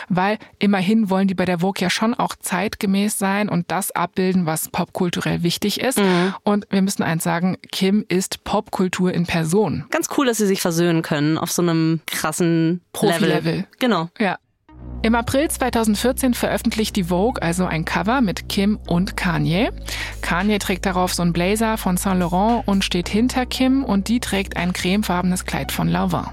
weil 0.10 0.38
immerhin 0.60 1.10
wollen 1.10 1.28
die 1.28 1.34
bei 1.34 1.46
der 1.46 1.60
Vogue 1.60 1.82
ja 1.82 1.90
schon 1.90 2.14
auch 2.14 2.36
zeitgemäß 2.40 3.18
sein 3.18 3.50
und 3.50 3.72
das 3.72 3.92
abbilden, 3.92 4.46
was 4.46 4.70
popkulturell 4.70 5.44
wichtig 5.44 5.71
wichtig 5.72 5.84
ist. 5.84 6.00
Mhm. 6.00 6.34
Und 6.44 6.68
wir 6.70 6.82
müssen 6.82 7.04
eins 7.04 7.24
sagen, 7.24 7.58
Kim 7.72 8.06
ist 8.08 8.44
Popkultur 8.44 9.14
in 9.14 9.26
Person. 9.26 9.86
Ganz 9.90 10.10
cool, 10.18 10.26
dass 10.26 10.38
sie 10.38 10.48
sich 10.48 10.62
versöhnen 10.62 11.02
können 11.02 11.38
auf 11.38 11.52
so 11.52 11.62
einem 11.62 12.02
krassen 12.06 12.82
Profi-Level. 12.94 13.66
Genau. 13.80 14.10
Ja. 14.20 14.38
Im 15.04 15.16
April 15.16 15.50
2014 15.50 16.34
veröffentlicht 16.34 16.96
die 16.96 17.06
Vogue 17.06 17.42
also 17.42 17.66
ein 17.66 17.86
Cover 17.86 18.22
mit 18.22 18.50
Kim 18.50 18.80
und 18.88 19.16
Kanye. 19.18 19.72
Kanye 20.22 20.60
trägt 20.60 20.86
darauf 20.86 21.14
so 21.14 21.22
einen 21.22 21.34
Blazer 21.34 21.78
von 21.78 21.98
Saint 21.98 22.20
Laurent 22.20 22.68
und 22.68 22.84
steht 22.84 23.10
hinter 23.10 23.46
Kim 23.46 23.84
und 23.84 24.08
die 24.08 24.20
trägt 24.20 24.58
ein 24.58 24.74
cremefarbenes 24.74 25.46
Kleid 25.46 25.72
von 25.72 25.88
Lanvin. 25.88 26.26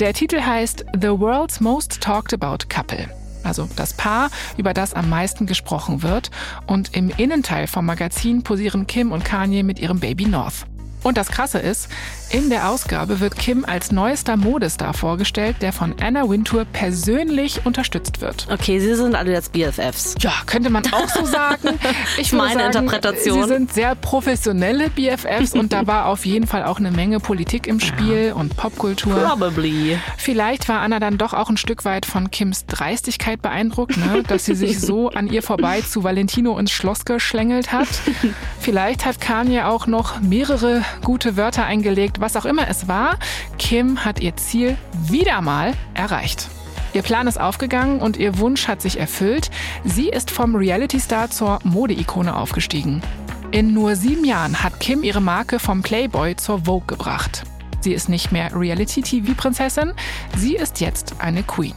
Der 0.00 0.12
Titel 0.12 0.40
heißt 0.40 0.84
The 0.94 1.08
World's 1.08 1.60
Most 1.60 2.00
Talked 2.00 2.34
About 2.34 2.66
Couple 2.68 3.08
also 3.46 3.68
das 3.76 3.94
Paar, 3.94 4.30
über 4.56 4.74
das 4.74 4.94
am 4.94 5.08
meisten 5.08 5.46
gesprochen 5.46 6.02
wird. 6.02 6.30
Und 6.66 6.94
im 6.96 7.10
Innenteil 7.10 7.66
vom 7.66 7.86
Magazin 7.86 8.42
posieren 8.42 8.86
Kim 8.86 9.12
und 9.12 9.24
Kanye 9.24 9.62
mit 9.62 9.78
ihrem 9.78 10.00
Baby 10.00 10.26
North. 10.26 10.66
Und 11.02 11.16
das 11.16 11.28
Krasse 11.28 11.60
ist, 11.60 11.88
In 12.28 12.50
der 12.50 12.70
Ausgabe 12.70 13.20
wird 13.20 13.36
Kim 13.36 13.64
als 13.64 13.92
neuester 13.92 14.36
Modestar 14.36 14.94
vorgestellt, 14.94 15.58
der 15.60 15.72
von 15.72 15.94
Anna 16.02 16.28
Wintour 16.28 16.64
persönlich 16.64 17.64
unterstützt 17.64 18.20
wird. 18.20 18.48
Okay, 18.50 18.80
sie 18.80 18.96
sind 18.96 19.14
alle 19.14 19.30
jetzt 19.30 19.52
BFFs. 19.52 20.16
Ja, 20.18 20.32
könnte 20.44 20.68
man 20.68 20.82
auch 20.92 21.08
so 21.08 21.24
sagen. 21.24 21.78
Ich 22.18 22.32
Meine 22.32 22.60
sagen, 22.60 22.66
Interpretation. 22.66 23.42
Sie 23.42 23.48
sind 23.48 23.72
sehr 23.72 23.94
professionelle 23.94 24.90
BFFs 24.90 25.52
und 25.52 25.72
da 25.72 25.86
war 25.86 26.06
auf 26.06 26.24
jeden 26.24 26.46
Fall 26.46 26.64
auch 26.64 26.78
eine 26.78 26.90
Menge 26.90 27.20
Politik 27.20 27.66
im 27.66 27.78
Spiel 27.78 28.32
und 28.34 28.56
Popkultur. 28.56 29.14
Probably. 29.14 29.98
Vielleicht 30.16 30.68
war 30.68 30.80
Anna 30.80 30.98
dann 30.98 31.18
doch 31.18 31.32
auch 31.32 31.48
ein 31.50 31.56
Stück 31.56 31.84
weit 31.84 32.06
von 32.06 32.30
Kims 32.30 32.66
Dreistigkeit 32.66 33.42
beeindruckt, 33.42 33.96
ne? 33.96 34.22
dass 34.28 34.46
sie 34.46 34.54
sich 34.54 34.80
so 34.80 35.10
an 35.10 35.28
ihr 35.28 35.42
vorbei 35.42 35.82
zu 35.82 36.04
Valentino 36.04 36.58
ins 36.58 36.72
Schloss 36.72 37.04
geschlängelt 37.04 37.72
hat. 37.72 37.88
Vielleicht 38.60 39.04
hat 39.04 39.20
Kanye 39.20 39.66
auch 39.66 39.86
noch 39.86 40.20
mehrere 40.20 40.82
gute 41.04 41.36
Wörter 41.36 41.64
eingelegt, 41.64 42.15
was 42.20 42.36
auch 42.36 42.44
immer 42.44 42.68
es 42.68 42.88
war. 42.88 43.18
Kim 43.58 44.04
hat 44.04 44.20
ihr 44.20 44.36
Ziel 44.36 44.76
wieder 45.08 45.40
mal 45.40 45.74
erreicht. 45.94 46.48
Ihr 46.92 47.02
Plan 47.02 47.26
ist 47.26 47.38
aufgegangen 47.38 48.00
und 48.00 48.16
ihr 48.16 48.38
Wunsch 48.38 48.68
hat 48.68 48.80
sich 48.80 48.98
erfüllt. 48.98 49.50
Sie 49.84 50.08
ist 50.08 50.30
vom 50.30 50.56
Reality-Star 50.56 51.30
zur 51.30 51.58
Modeikone 51.62 52.34
aufgestiegen. 52.34 53.02
In 53.50 53.72
nur 53.74 53.96
sieben 53.96 54.24
Jahren 54.24 54.62
hat 54.62 54.80
Kim 54.80 55.02
ihre 55.02 55.20
Marke 55.20 55.58
vom 55.58 55.82
Playboy 55.82 56.36
zur 56.36 56.64
Vogue 56.64 56.86
gebracht. 56.86 57.44
Sie 57.80 57.92
ist 57.92 58.08
nicht 58.08 58.32
mehr 58.32 58.50
Reality-TV-Prinzessin, 58.54 59.92
sie 60.36 60.56
ist 60.56 60.80
jetzt 60.80 61.14
eine 61.20 61.42
Queen. 61.42 61.74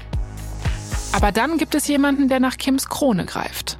Aber 1.12 1.32
dann 1.32 1.58
gibt 1.58 1.76
es 1.76 1.88
jemanden, 1.88 2.30
der 2.30 2.40
nach 2.40 2.58
Kims 2.58 2.88
Krone 2.88 3.26
greift. 3.26 3.78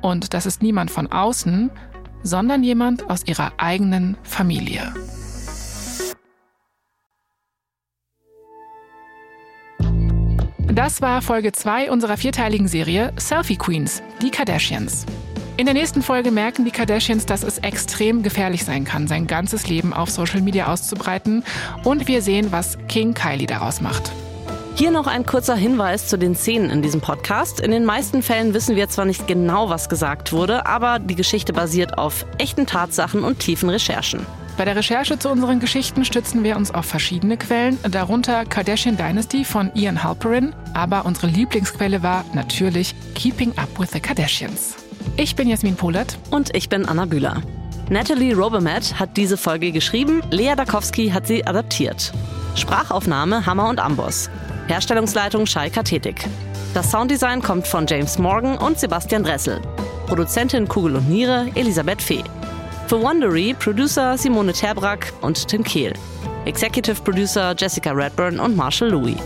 Und 0.00 0.34
das 0.34 0.46
ist 0.46 0.62
niemand 0.62 0.90
von 0.90 1.10
außen, 1.10 1.70
sondern 2.22 2.62
jemand 2.62 3.08
aus 3.08 3.24
ihrer 3.26 3.52
eigenen 3.58 4.16
Familie. 4.22 4.92
Das 10.72 11.02
war 11.02 11.20
Folge 11.22 11.52
2 11.52 11.90
unserer 11.90 12.16
vierteiligen 12.16 12.68
Serie 12.68 13.12
Selfie 13.16 13.56
Queens, 13.56 14.02
die 14.22 14.30
Kardashians. 14.30 15.04
In 15.56 15.66
der 15.66 15.74
nächsten 15.74 16.02
Folge 16.02 16.30
merken 16.30 16.64
die 16.64 16.70
Kardashians, 16.70 17.26
dass 17.26 17.44
es 17.44 17.58
extrem 17.58 18.22
gefährlich 18.22 18.64
sein 18.64 18.84
kann, 18.84 19.06
sein 19.06 19.26
ganzes 19.26 19.68
Leben 19.68 19.92
auf 19.92 20.10
Social 20.10 20.40
Media 20.40 20.66
auszubreiten. 20.66 21.44
Und 21.84 22.08
wir 22.08 22.22
sehen, 22.22 22.50
was 22.50 22.78
King 22.88 23.14
Kylie 23.14 23.46
daraus 23.46 23.80
macht. 23.80 24.10
Hier 24.74 24.90
noch 24.90 25.06
ein 25.06 25.24
kurzer 25.24 25.54
Hinweis 25.54 26.08
zu 26.08 26.18
den 26.18 26.34
Szenen 26.34 26.70
in 26.70 26.82
diesem 26.82 27.00
Podcast. 27.00 27.60
In 27.60 27.70
den 27.70 27.84
meisten 27.84 28.22
Fällen 28.22 28.54
wissen 28.54 28.74
wir 28.74 28.88
zwar 28.88 29.04
nicht 29.04 29.28
genau, 29.28 29.68
was 29.68 29.88
gesagt 29.88 30.32
wurde, 30.32 30.66
aber 30.66 30.98
die 30.98 31.14
Geschichte 31.14 31.52
basiert 31.52 31.98
auf 31.98 32.26
echten 32.38 32.66
Tatsachen 32.66 33.22
und 33.22 33.38
tiefen 33.38 33.68
Recherchen. 33.68 34.26
Bei 34.56 34.64
der 34.64 34.76
Recherche 34.76 35.18
zu 35.18 35.30
unseren 35.30 35.58
Geschichten 35.58 36.04
stützen 36.04 36.44
wir 36.44 36.56
uns 36.56 36.72
auf 36.72 36.86
verschiedene 36.86 37.36
Quellen, 37.36 37.76
darunter 37.90 38.44
Kardashian 38.44 38.96
Dynasty 38.96 39.44
von 39.44 39.72
Ian 39.74 40.04
Halperin, 40.04 40.54
aber 40.74 41.06
unsere 41.06 41.26
Lieblingsquelle 41.26 42.04
war 42.04 42.24
natürlich 42.34 42.94
Keeping 43.16 43.52
Up 43.58 43.80
with 43.80 43.90
the 43.92 44.00
Kardashians. 44.00 44.76
Ich 45.16 45.34
bin 45.34 45.48
Jasmin 45.48 45.74
Polat. 45.74 46.16
Und 46.30 46.54
ich 46.54 46.68
bin 46.68 46.86
Anna 46.86 47.04
Bühler. 47.04 47.42
Natalie 47.90 48.34
Robomet 48.34 48.98
hat 48.98 49.16
diese 49.16 49.36
Folge 49.36 49.72
geschrieben, 49.72 50.22
Lea 50.30 50.54
Dakowski 50.56 51.10
hat 51.10 51.26
sie 51.26 51.44
adaptiert. 51.44 52.12
Sprachaufnahme 52.54 53.44
Hammer 53.44 53.68
und 53.68 53.80
Amboss. 53.80 54.30
Herstellungsleitung 54.68 55.46
Shai 55.46 55.68
Kathetik. 55.68 56.26
Das 56.74 56.90
Sounddesign 56.90 57.42
kommt 57.42 57.66
von 57.66 57.86
James 57.86 58.18
Morgan 58.18 58.56
und 58.56 58.78
Sebastian 58.78 59.24
Dressel. 59.24 59.60
Produzentin 60.06 60.68
Kugel 60.68 60.96
und 60.96 61.08
Niere 61.08 61.48
Elisabeth 61.54 62.00
Fee. 62.00 62.24
Für 62.86 63.00
Wondery 63.00 63.54
Producer 63.58 64.18
Simone 64.18 64.52
Terbrack 64.52 65.12
und 65.22 65.48
Tim 65.48 65.64
Kehl. 65.64 65.94
Executive 66.44 67.00
Producer 67.02 67.54
Jessica 67.56 67.92
Redburn 67.92 68.38
und 68.38 68.54
Marshall 68.54 68.90
Louis. 68.90 69.16